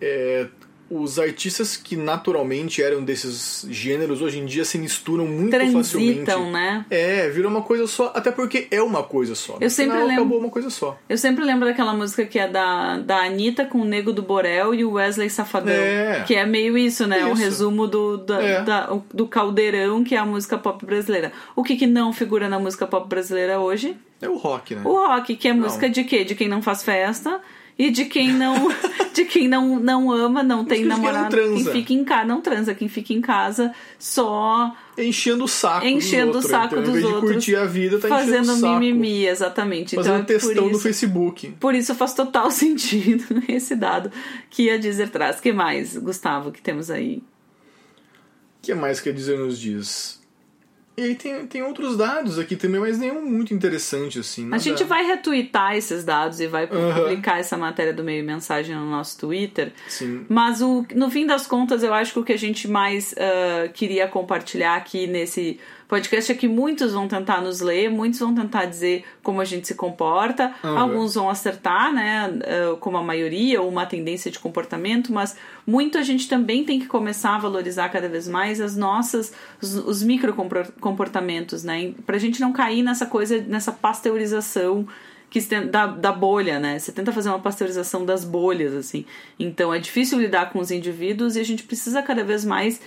É, 0.00 0.46
os 0.90 1.18
artistas 1.18 1.76
que 1.76 1.96
naturalmente 1.96 2.82
eram 2.82 3.02
desses 3.02 3.66
gêneros 3.70 4.20
hoje 4.20 4.38
em 4.38 4.44
dia 4.46 4.64
se 4.64 4.76
misturam 4.78 5.26
muito 5.26 5.50
facilmente. 5.50 6.24
Transitam, 6.24 6.50
né? 6.52 6.84
É, 6.90 7.28
vira 7.30 7.48
uma 7.48 7.62
coisa 7.62 7.86
só, 7.86 8.12
até 8.14 8.30
porque 8.30 8.68
é 8.70 8.82
uma 8.82 9.02
coisa 9.02 9.34
só. 9.34 9.56
Eu 9.60 9.70
sempre 9.70 9.92
final, 9.92 10.06
lembro- 10.06 10.22
acabou 10.24 10.38
uma 10.40 10.50
coisa 10.50 10.70
só. 10.70 10.98
Eu 11.08 11.16
sempre 11.18 11.44
lembro 11.44 11.66
daquela 11.66 11.94
música 11.94 12.24
que 12.26 12.38
é 12.38 12.46
da, 12.48 12.98
da 12.98 13.24
Anitta 13.24 13.64
com 13.64 13.78
o 13.78 13.84
Nego 13.84 14.12
do 14.12 14.22
Borel 14.22 14.74
e 14.74 14.84
o 14.84 14.92
Wesley 14.92 15.30
Safadão. 15.30 15.72
É. 15.72 16.22
Que 16.26 16.34
é 16.34 16.44
meio 16.46 16.76
isso, 16.76 17.06
né? 17.06 17.24
Um 17.24 17.32
Isso. 17.32 17.42
resumo 17.42 17.86
do, 17.86 18.18
da- 18.18 18.42
É. 18.42 18.62
da- 18.62 18.98
do 19.12 19.26
caldeirão 19.26 20.04
que 20.04 20.14
é 20.14 20.18
a 20.18 20.24
música 20.26 20.58
pop 20.58 20.84
brasileira. 20.84 21.32
O 21.56 21.62
que, 21.62 21.76
que 21.76 21.86
não 21.86 22.12
figura 22.12 22.48
na 22.48 22.58
música 22.58 22.86
pop 22.86 23.08
brasileira 23.08 23.58
hoje? 23.58 23.96
É 24.20 24.28
o 24.28 24.36
rock, 24.36 24.74
né? 24.74 24.82
O 24.84 24.92
rock, 24.92 25.34
que 25.36 25.48
é 25.48 25.52
música 25.52 25.88
de 25.88 26.04
quê? 26.04 26.24
De 26.24 26.34
quem 26.34 26.48
não 26.48 26.62
faz 26.62 26.82
festa 26.82 27.40
e 27.78 27.90
de 27.90 28.04
quem 28.04 28.32
não 28.32 28.68
de 29.12 29.24
quem 29.24 29.48
não, 29.48 29.78
não 29.78 30.10
ama, 30.10 30.42
não 30.42 30.64
tem 30.64 30.82
de 30.82 30.88
quem 30.88 30.88
não 30.88 30.96
namorado, 30.96 31.36
quem 31.36 31.64
fica 31.64 31.92
em 31.92 32.04
casa, 32.04 32.24
não 32.24 32.40
transa, 32.40 32.74
quem 32.74 32.88
fica 32.88 33.12
em 33.12 33.20
casa 33.20 33.72
só 33.98 34.74
Enchendo 34.96 35.44
o 35.44 35.48
saco 35.48 35.84
enchendo 35.86 36.32
dos 36.32 36.44
o 36.44 36.46
outros. 36.46 36.50
saco 36.50 36.76
então, 36.76 36.92
dos 36.92 37.02
outros. 37.02 37.22
de 37.22 37.34
curtir 37.34 37.56
a 37.56 37.64
vida, 37.64 37.98
tá 37.98 38.08
fazendo 38.08 38.44
enchendo 38.44 38.52
o 38.52 38.60
saco. 38.60 38.78
mimimi, 38.78 39.26
exatamente. 39.26 39.96
Fazendo 39.96 40.14
então, 40.14 40.26
textão 40.26 40.64
por 40.64 40.72
no 40.72 40.78
Facebook. 40.78 41.50
Por 41.58 41.74
isso 41.74 41.94
faz 41.96 42.14
total 42.14 42.50
sentido 42.52 43.42
esse 43.48 43.74
dado 43.74 44.10
que 44.48 44.70
a 44.70 44.76
Deezer 44.76 45.10
traz. 45.10 45.40
que 45.40 45.52
mais, 45.52 45.96
Gustavo, 45.96 46.52
que 46.52 46.62
temos 46.62 46.90
aí? 46.90 47.16
O 47.16 48.62
que 48.62 48.72
mais 48.72 49.00
quer 49.00 49.12
dizer 49.12 49.36
nos 49.36 49.58
dias? 49.58 50.23
E 50.96 51.02
aí 51.02 51.14
tem, 51.16 51.46
tem 51.46 51.62
outros 51.62 51.96
dados 51.96 52.38
aqui 52.38 52.54
também, 52.54 52.80
mas 52.80 52.98
nenhum 52.98 53.24
muito 53.24 53.52
interessante, 53.52 54.20
assim. 54.20 54.48
A 54.52 54.58
gente 54.58 54.84
vai 54.84 55.04
retweetar 55.04 55.74
esses 55.74 56.04
dados 56.04 56.38
e 56.38 56.46
vai 56.46 56.68
publicar 56.68 57.40
essa 57.40 57.56
matéria 57.56 57.92
do 57.92 58.04
meio 58.04 58.24
mensagem 58.24 58.76
no 58.76 58.88
nosso 58.88 59.18
Twitter. 59.18 59.72
Sim. 59.88 60.24
Mas 60.28 60.62
o, 60.62 60.86
no 60.94 61.10
fim 61.10 61.26
das 61.26 61.46
contas, 61.48 61.82
eu 61.82 61.92
acho 61.92 62.12
que 62.12 62.18
o 62.20 62.24
que 62.24 62.32
a 62.32 62.38
gente 62.38 62.68
mais 62.68 63.12
ah, 63.18 63.68
queria 63.68 64.06
compartilhar 64.06 64.76
aqui 64.76 65.06
nesse 65.06 65.58
podcast 65.94 66.32
é 66.32 66.34
que 66.34 66.48
muitos 66.48 66.92
vão 66.92 67.06
tentar 67.06 67.40
nos 67.40 67.60
ler, 67.60 67.88
muitos 67.88 68.18
vão 68.18 68.34
tentar 68.34 68.64
dizer 68.64 69.04
como 69.22 69.40
a 69.40 69.44
gente 69.44 69.68
se 69.68 69.76
comporta, 69.76 70.52
Aham. 70.64 70.80
alguns 70.80 71.14
vão 71.14 71.30
acertar, 71.30 71.92
né, 71.92 72.32
ah, 72.42 72.76
como 72.80 72.96
a 72.96 73.02
maioria, 73.02 73.62
ou 73.62 73.68
uma 73.68 73.86
tendência 73.86 74.28
de 74.28 74.40
comportamento, 74.40 75.12
mas 75.12 75.36
muito 75.64 75.96
a 75.96 76.02
gente 76.02 76.28
também 76.28 76.64
tem 76.64 76.80
que 76.80 76.88
começar 76.88 77.36
a 77.36 77.38
valorizar 77.38 77.88
cada 77.90 78.08
vez 78.08 78.26
mais 78.26 78.60
as 78.60 78.76
nossas, 78.76 79.32
os, 79.62 79.76
os 79.76 80.02
microcomportamentos, 80.02 81.62
né, 81.62 81.92
pra 82.04 82.18
gente 82.18 82.40
não 82.40 82.52
cair 82.52 82.82
nessa 82.82 83.06
coisa, 83.06 83.40
nessa 83.42 83.70
pasteurização 83.70 84.88
que 85.30 85.40
da, 85.66 85.86
da 85.86 86.12
bolha, 86.12 86.60
né? 86.60 86.78
Você 86.78 86.92
tenta 86.92 87.10
fazer 87.10 87.28
uma 87.28 87.40
pasteurização 87.40 88.04
das 88.04 88.24
bolhas, 88.24 88.72
assim. 88.72 89.04
Então 89.36 89.74
é 89.74 89.80
difícil 89.80 90.20
lidar 90.20 90.52
com 90.52 90.60
os 90.60 90.70
indivíduos 90.70 91.34
e 91.34 91.40
a 91.40 91.44
gente 91.44 91.64
precisa 91.64 92.00
cada 92.02 92.22
vez 92.22 92.44
mais 92.44 92.80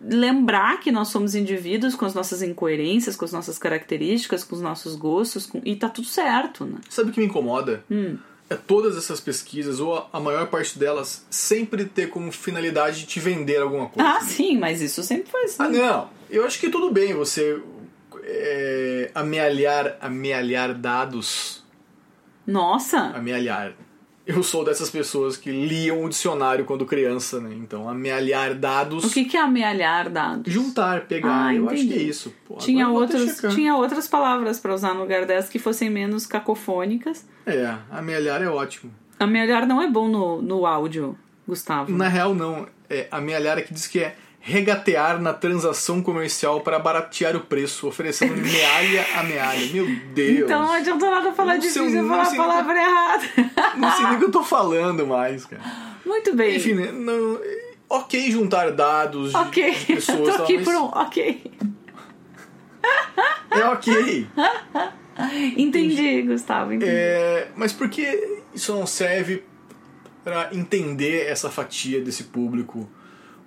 lembrar 0.00 0.80
que 0.80 0.90
nós 0.90 1.08
somos 1.08 1.34
indivíduos 1.34 1.94
com 1.94 2.04
as 2.06 2.14
nossas 2.14 2.42
incoerências, 2.42 3.16
com 3.16 3.24
as 3.24 3.32
nossas 3.32 3.58
características, 3.58 4.42
com 4.44 4.56
os 4.56 4.62
nossos 4.62 4.96
gostos, 4.96 5.46
com- 5.46 5.60
e 5.64 5.76
tá 5.76 5.88
tudo 5.88 6.06
certo, 6.06 6.64
né? 6.64 6.78
Sabe 6.88 7.10
o 7.10 7.12
que 7.12 7.20
me 7.20 7.26
incomoda? 7.26 7.84
Hum. 7.90 8.16
É 8.48 8.56
todas 8.56 8.96
essas 8.96 9.20
pesquisas, 9.20 9.78
ou 9.78 10.08
a, 10.12 10.18
maior 10.18 10.48
parte 10.48 10.76
delas, 10.78 11.24
sempre 11.30 11.84
ter 11.84 12.08
como 12.08 12.32
finalidade 12.32 13.06
te 13.06 13.20
vender 13.20 13.58
alguma 13.62 13.88
coisa. 13.88 14.08
Ah, 14.08 14.20
sim, 14.22 14.58
mas 14.58 14.80
isso 14.80 15.02
sempre 15.04 15.30
foi 15.30 15.44
assim. 15.44 15.56
Ah, 15.62 15.68
não. 15.68 16.10
Eu 16.28 16.44
acho 16.44 16.58
que 16.58 16.68
tudo 16.68 16.90
bem 16.90 17.14
você 17.14 17.62
é, 18.24 19.10
amealhar, 19.14 19.96
amealhar 20.00 20.74
dados. 20.74 21.62
Nossa! 22.46 22.98
Amealhar. 23.14 23.74
Eu 24.32 24.44
sou 24.44 24.64
dessas 24.64 24.88
pessoas 24.88 25.36
que 25.36 25.50
liam 25.50 26.04
o 26.04 26.08
dicionário 26.08 26.64
quando 26.64 26.86
criança, 26.86 27.40
né? 27.40 27.52
Então, 27.52 27.88
amealhar 27.88 28.54
dados. 28.54 29.04
O 29.04 29.10
que, 29.10 29.24
que 29.24 29.36
é 29.36 29.40
amealhar 29.40 30.08
dados? 30.08 30.52
Juntar, 30.52 31.06
pegar. 31.06 31.46
Ah, 31.46 31.54
eu 31.54 31.68
acho 31.68 31.84
que 31.84 31.94
é 31.94 32.02
isso. 32.02 32.32
Pô, 32.46 32.54
Tinha, 32.54 32.88
outros, 32.88 33.40
tinha 33.52 33.74
outras 33.74 34.06
palavras 34.06 34.60
pra 34.60 34.72
usar 34.72 34.94
no 34.94 35.00
lugar 35.00 35.26
dessas 35.26 35.50
que 35.50 35.58
fossem 35.58 35.90
menos 35.90 36.26
cacofônicas. 36.26 37.26
É, 37.44 37.74
amealhar 37.90 38.40
é 38.40 38.48
ótimo. 38.48 38.92
Amealhar 39.18 39.66
não 39.66 39.82
é 39.82 39.90
bom 39.90 40.08
no, 40.08 40.40
no 40.40 40.64
áudio, 40.64 41.18
Gustavo. 41.46 41.90
Na 41.92 42.06
real, 42.06 42.32
não. 42.32 42.68
É, 42.88 43.08
amealhar 43.10 43.58
aqui 43.58 43.74
diz 43.74 43.88
que 43.88 43.98
é 43.98 44.14
regatear 44.42 45.20
na 45.20 45.34
transação 45.34 46.02
comercial 46.02 46.62
para 46.62 46.78
baratear 46.78 47.36
o 47.36 47.40
preço, 47.40 47.86
oferecendo 47.86 48.34
mealha 48.36 49.06
a 49.16 49.22
mealha. 49.22 49.66
Meu 49.72 49.86
Deus. 50.14 50.40
Então 50.40 50.62
não 50.62 50.72
adianta 50.72 51.10
nada 51.10 51.32
falar 51.32 51.52
Não 51.54 51.60
difícil 51.60 51.88
eu 51.90 52.08
falar 52.08 52.22
a 52.22 52.34
palavra 52.34 52.78
errada. 52.80 53.24
Não 53.76 53.92
sei 53.92 54.06
nem 54.06 54.14
o 54.16 54.18
que 54.18 54.24
eu 54.24 54.30
tô 54.32 54.42
falando 54.42 55.06
mais, 55.06 55.44
cara. 55.44 55.62
Muito 56.04 56.34
bem. 56.34 56.56
Enfim, 56.56 56.74
né, 56.74 56.90
não- 56.90 57.38
ok 57.88 58.30
juntar 58.30 58.70
dados 58.72 59.30
de, 59.30 59.36
Ok, 59.36 59.70
de 59.72 59.86
pessoas. 59.86 60.18
eu 60.28 60.36
tô 60.36 60.42
aqui 60.44 60.56
mas 60.56 60.64
por 60.64 60.74
um. 60.74 60.84
Ok. 60.84 61.52
É 63.50 63.64
ok. 63.66 64.26
Entendi, 65.58 66.22
Gustavo. 66.22 66.72
Entendi. 66.72 66.90
É, 66.90 67.48
mas 67.54 67.72
por 67.74 67.90
que 67.90 68.40
isso 68.54 68.72
não 68.74 68.86
serve 68.86 69.42
para 70.24 70.48
entender 70.54 71.26
essa 71.26 71.50
fatia 71.50 72.00
desse 72.00 72.24
público? 72.24 72.88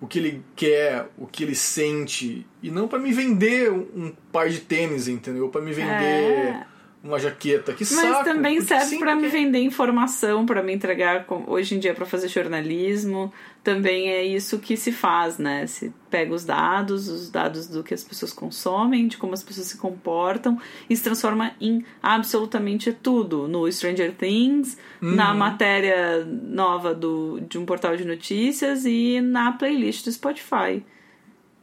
O 0.04 0.08
que 0.08 0.20
ele 0.20 0.44
quer, 0.54 1.08
o 1.18 1.26
que 1.26 1.46
ele 1.46 1.56
sente, 1.56 2.46
e 2.62 2.70
não 2.70 2.90
para 2.90 3.00
me 3.00 3.14
vender 3.14 3.72
um, 3.72 4.12
par 4.34 4.50
de 4.50 4.60
tênis, 4.60 5.08
entendeu? 5.08 5.48
Para 5.48 5.62
me 5.62 5.72
vender 5.72 5.94
É. 5.94 6.66
uma 7.04 7.20
jaqueta. 7.20 7.74
Que 7.74 7.84
Mas 7.84 7.90
saco! 8.10 8.24
também 8.24 8.62
serve 8.62 8.98
para 8.98 9.14
me 9.16 9.28
vender 9.28 9.60
informação, 9.60 10.46
para 10.46 10.64
me 10.64 10.74
entregar 10.74 11.26
hoje 11.48 11.76
em 11.76 11.80
dia 11.80 11.94
para 11.94 12.06
fazer 12.06 12.30
jornalismo. 12.30 13.32
Também 13.62 14.10
é 14.10 14.24
isso 14.24 14.60
que 14.60 14.76
se 14.78 14.92
faz, 14.92 15.38
né? 15.38 15.68
Se 15.68 15.94
pega 16.10 16.34
os 16.34 16.44
dados, 16.46 17.08
os 17.10 17.30
dados 17.30 17.68
do 17.68 17.84
que 17.84 17.94
as 17.94 18.04
pessoas 18.04 18.32
consomem, 18.34 19.08
de 19.08 19.18
como 19.18 19.34
as 19.34 19.44
pessoas 19.44 19.68
se 19.68 19.78
comportam 19.78 20.58
e 20.90 20.96
se 20.96 21.04
transforma 21.04 21.52
em 21.62 21.84
absolutamente 22.02 22.92
tudo. 22.94 23.48
No 23.48 23.70
Stranger 23.72 24.14
Things, 24.14 24.78
Uhum. 25.02 25.16
na 25.16 25.34
matéria 25.34 26.26
nova 26.26 26.94
do, 26.94 27.40
de 27.50 27.58
um 27.58 27.66
portal 27.66 27.96
de 27.98 28.06
notícias 28.06 28.86
e 28.86 29.20
na 29.22 29.52
playlist 29.52 30.06
do 30.06 30.12
Spotify. 30.12 30.84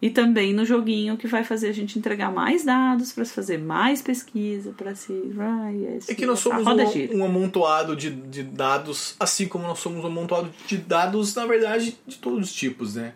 E 0.03 0.09
também 0.09 0.55
no 0.55 0.65
joguinho 0.65 1.17
que 1.19 1.27
vai 1.27 1.45
fazer 1.45 1.69
a 1.69 1.73
gente 1.73 1.99
entregar 1.99 2.33
mais 2.33 2.65
dados 2.65 3.13
para 3.13 3.25
se 3.25 3.35
fazer 3.35 3.59
mais 3.59 4.01
pesquisa, 4.01 4.73
para 4.77 4.95
se. 4.95 5.13
Ai, 5.39 5.99
É 6.09 6.15
que 6.15 6.25
nós 6.25 6.39
somos 6.39 6.67
um, 6.67 7.19
um 7.19 7.25
amontoado 7.25 7.95
de, 7.95 8.11
de 8.11 8.43
dados, 8.43 9.15
assim 9.21 9.47
como 9.47 9.67
nós 9.67 9.79
somos 9.79 10.03
um 10.03 10.07
amontoado 10.07 10.51
de 10.67 10.79
dados, 10.79 11.35
na 11.35 11.45
verdade, 11.45 11.99
de 12.07 12.17
todos 12.17 12.49
os 12.49 12.53
tipos, 12.53 12.95
né? 12.95 13.13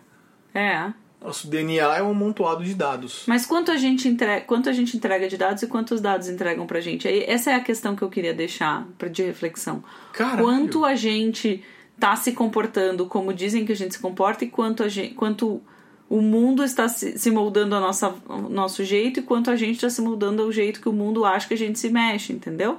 É. 0.53 0.93
Nosso 1.25 1.47
DNA 1.47 1.97
é 1.97 2.03
um 2.03 2.11
amontoado 2.11 2.63
de 2.63 2.75
dados. 2.75 3.23
Mas 3.25 3.47
quanto 3.47 3.71
a 3.71 3.77
gente 3.77 4.07
entrega, 4.07 4.45
quanto 4.45 4.69
a 4.69 4.73
gente 4.73 4.95
entrega 4.95 5.27
de 5.27 5.37
dados 5.37 5.63
e 5.63 5.67
quantos 5.67 5.99
dados 5.99 6.29
entregam 6.29 6.67
pra 6.67 6.79
gente? 6.79 7.07
Essa 7.07 7.49
é 7.49 7.55
a 7.55 7.59
questão 7.59 7.95
que 7.95 8.03
eu 8.03 8.09
queria 8.09 8.33
deixar 8.33 8.87
de 9.11 9.23
reflexão. 9.23 9.83
Caralho. 10.13 10.43
Quanto 10.43 10.85
a 10.85 10.93
gente 10.93 11.63
tá 11.99 12.15
se 12.15 12.33
comportando 12.33 13.07
como 13.07 13.33
dizem 13.33 13.65
que 13.65 13.71
a 13.71 13.75
gente 13.75 13.95
se 13.95 13.99
comporta 13.99 14.45
e 14.45 14.49
quanto 14.49 14.83
a 14.83 14.89
gente, 14.89 15.15
quanto 15.15 15.61
o 16.09 16.21
mundo 16.21 16.63
está 16.63 16.87
se, 16.87 17.31
moldando 17.31 17.75
ao 17.75 17.81
nossa, 17.81 18.15
ao 18.27 18.49
nosso 18.49 18.83
jeito 18.83 19.19
e 19.19 19.23
quanto 19.23 19.49
a 19.49 19.55
gente 19.55 19.75
está 19.75 19.89
se 19.89 20.01
moldando 20.01 20.43
ao 20.43 20.51
jeito 20.51 20.79
que 20.79 20.89
o 20.89 20.93
mundo 20.93 21.25
acha 21.25 21.47
que 21.47 21.53
a 21.53 21.57
gente 21.57 21.79
se 21.79 21.89
mexe, 21.89 22.31
entendeu? 22.31 22.77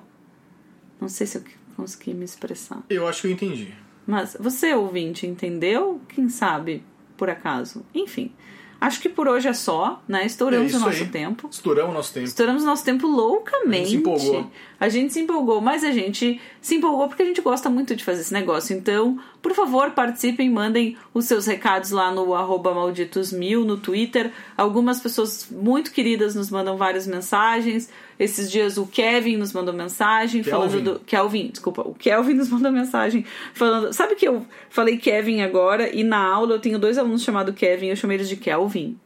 Não 1.00 1.08
sei 1.08 1.26
se 1.26 1.38
eu 1.38 1.44
consegui 1.76 2.14
me 2.14 2.24
expressar. 2.24 2.82
Eu 2.88 3.06
acho 3.06 3.22
que 3.22 3.28
eu 3.28 3.32
entendi. 3.32 3.74
Mas 4.06 4.36
você, 4.38 4.72
ouvinte, 4.74 5.26
entendeu? 5.26 6.00
Quem 6.08 6.28
sabe, 6.28 6.82
por 7.16 7.28
acaso? 7.28 7.84
Enfim, 7.92 8.32
acho 8.80 9.00
que 9.00 9.08
por 9.08 9.26
hoje 9.26 9.48
é 9.48 9.52
só, 9.52 10.00
né? 10.06 10.22
É 10.22 10.26
Estouramos 10.26 10.68
isso 10.68 10.76
o 10.76 10.86
nosso 10.86 11.02
aí. 11.02 11.08
tempo. 11.08 11.48
Estouramos 11.50 11.94
nosso 11.94 12.14
tempo. 12.14 12.26
Estouramos 12.26 12.64
nosso 12.64 12.84
tempo 12.84 13.06
loucamente. 13.08 13.66
A 13.68 13.78
gente 13.78 13.90
se 13.90 13.96
empolgou. 13.96 14.50
A 14.78 14.88
gente 14.88 15.12
se 15.12 15.20
empolgou, 15.20 15.60
mas 15.60 15.82
a 15.82 15.90
gente 15.90 16.40
se 16.60 16.76
empolgou 16.76 17.08
porque 17.08 17.22
a 17.22 17.26
gente 17.26 17.40
gosta 17.40 17.68
muito 17.68 17.96
de 17.96 18.04
fazer 18.04 18.20
esse 18.20 18.32
negócio. 18.32 18.76
Então, 18.76 19.18
por 19.46 19.54
favor, 19.54 19.92
participem, 19.92 20.50
mandem 20.50 20.96
os 21.14 21.24
seus 21.26 21.46
recados 21.46 21.92
lá 21.92 22.10
no 22.10 22.34
arroba 22.34 22.74
malditos1000 22.74 23.64
no 23.64 23.76
Twitter. 23.76 24.32
Algumas 24.56 24.98
pessoas 24.98 25.46
muito 25.48 25.92
queridas 25.92 26.34
nos 26.34 26.50
mandam 26.50 26.76
várias 26.76 27.06
mensagens. 27.06 27.88
Esses 28.18 28.50
dias 28.50 28.76
o 28.76 28.88
Kevin 28.88 29.36
nos 29.36 29.52
mandou 29.52 29.72
mensagem 29.72 30.42
falando 30.42 30.72
Kelvin. 30.72 30.84
do. 30.84 30.98
Kelvin, 30.98 31.48
desculpa. 31.52 31.82
O 31.82 31.94
Kelvin 31.94 32.34
nos 32.34 32.48
mandou 32.48 32.72
mensagem 32.72 33.24
falando. 33.54 33.92
Sabe 33.92 34.16
que 34.16 34.26
eu 34.26 34.44
falei 34.68 34.96
Kevin 34.98 35.42
agora 35.42 35.94
e 35.94 36.02
na 36.02 36.18
aula 36.18 36.54
eu 36.54 36.58
tenho 36.58 36.76
dois 36.76 36.98
alunos 36.98 37.22
chamados 37.22 37.54
Kevin, 37.54 37.86
eu 37.86 37.96
chamei 37.96 38.16
eles 38.16 38.28
de 38.28 38.34
Kelvin. 38.36 38.98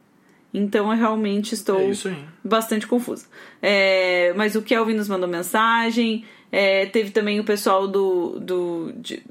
Então 0.51 0.91
eu 0.91 0.97
realmente 0.97 1.53
estou 1.53 1.79
É 1.79 1.91
isso 1.91 2.07
aí. 2.07 2.17
bastante 2.43 2.87
confusa. 2.87 3.27
É, 3.61 4.33
mas 4.35 4.55
o 4.55 4.63
Kelvin 4.63 4.95
nos 4.95 5.07
mandou 5.07 5.29
mensagem. 5.29 6.25
É, 6.51 6.85
teve 6.85 7.11
também 7.11 7.39
o 7.39 7.45
pessoal 7.45 7.87
do, 7.87 8.37
do 8.39 8.91
de, 8.97 9.23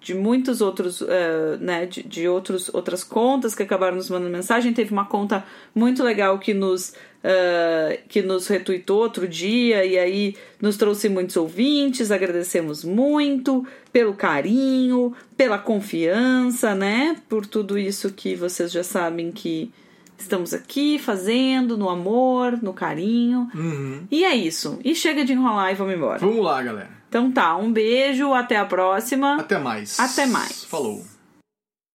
de 0.00 0.14
muitos 0.14 0.60
outros, 0.60 1.00
é, 1.00 1.56
né, 1.56 1.86
de, 1.86 2.02
de 2.02 2.28
outros, 2.28 2.72
outras 2.74 3.02
contas 3.02 3.54
que 3.54 3.62
acabaram 3.62 3.96
nos 3.96 4.10
mandando 4.10 4.30
mensagem. 4.30 4.74
Teve 4.74 4.92
uma 4.92 5.06
conta 5.06 5.42
muito 5.74 6.02
legal 6.04 6.38
que 6.38 6.52
nos 6.52 6.92
é, 7.22 8.00
que 8.06 8.20
nos 8.20 8.46
retuitou 8.46 8.98
outro 8.98 9.26
dia 9.26 9.82
e 9.86 9.98
aí 9.98 10.36
nos 10.60 10.76
trouxe 10.76 11.08
muitos 11.08 11.36
ouvintes. 11.38 12.10
Agradecemos 12.10 12.84
muito 12.84 13.66
pelo 13.90 14.12
carinho, 14.12 15.14
pela 15.34 15.58
confiança, 15.58 16.74
né, 16.74 17.16
por 17.26 17.46
tudo 17.46 17.78
isso 17.78 18.12
que 18.12 18.34
vocês 18.34 18.70
já 18.70 18.84
sabem 18.84 19.32
que 19.32 19.72
Estamos 20.18 20.54
aqui 20.54 20.98
fazendo 20.98 21.76
no 21.76 21.88
amor, 21.88 22.58
no 22.62 22.72
carinho. 22.72 23.48
Uhum. 23.54 24.06
E 24.10 24.24
é 24.24 24.34
isso. 24.34 24.78
E 24.84 24.94
chega 24.94 25.24
de 25.24 25.32
enrolar 25.32 25.72
e 25.72 25.74
vamos 25.74 25.94
embora. 25.94 26.18
Vamos 26.18 26.44
lá, 26.44 26.62
galera. 26.62 26.90
Então 27.08 27.30
tá, 27.30 27.56
um 27.56 27.72
beijo, 27.72 28.32
até 28.32 28.56
a 28.56 28.64
próxima. 28.64 29.36
Até 29.40 29.58
mais. 29.58 30.00
Até 30.00 30.26
mais. 30.26 30.64
Falou. 30.64 31.04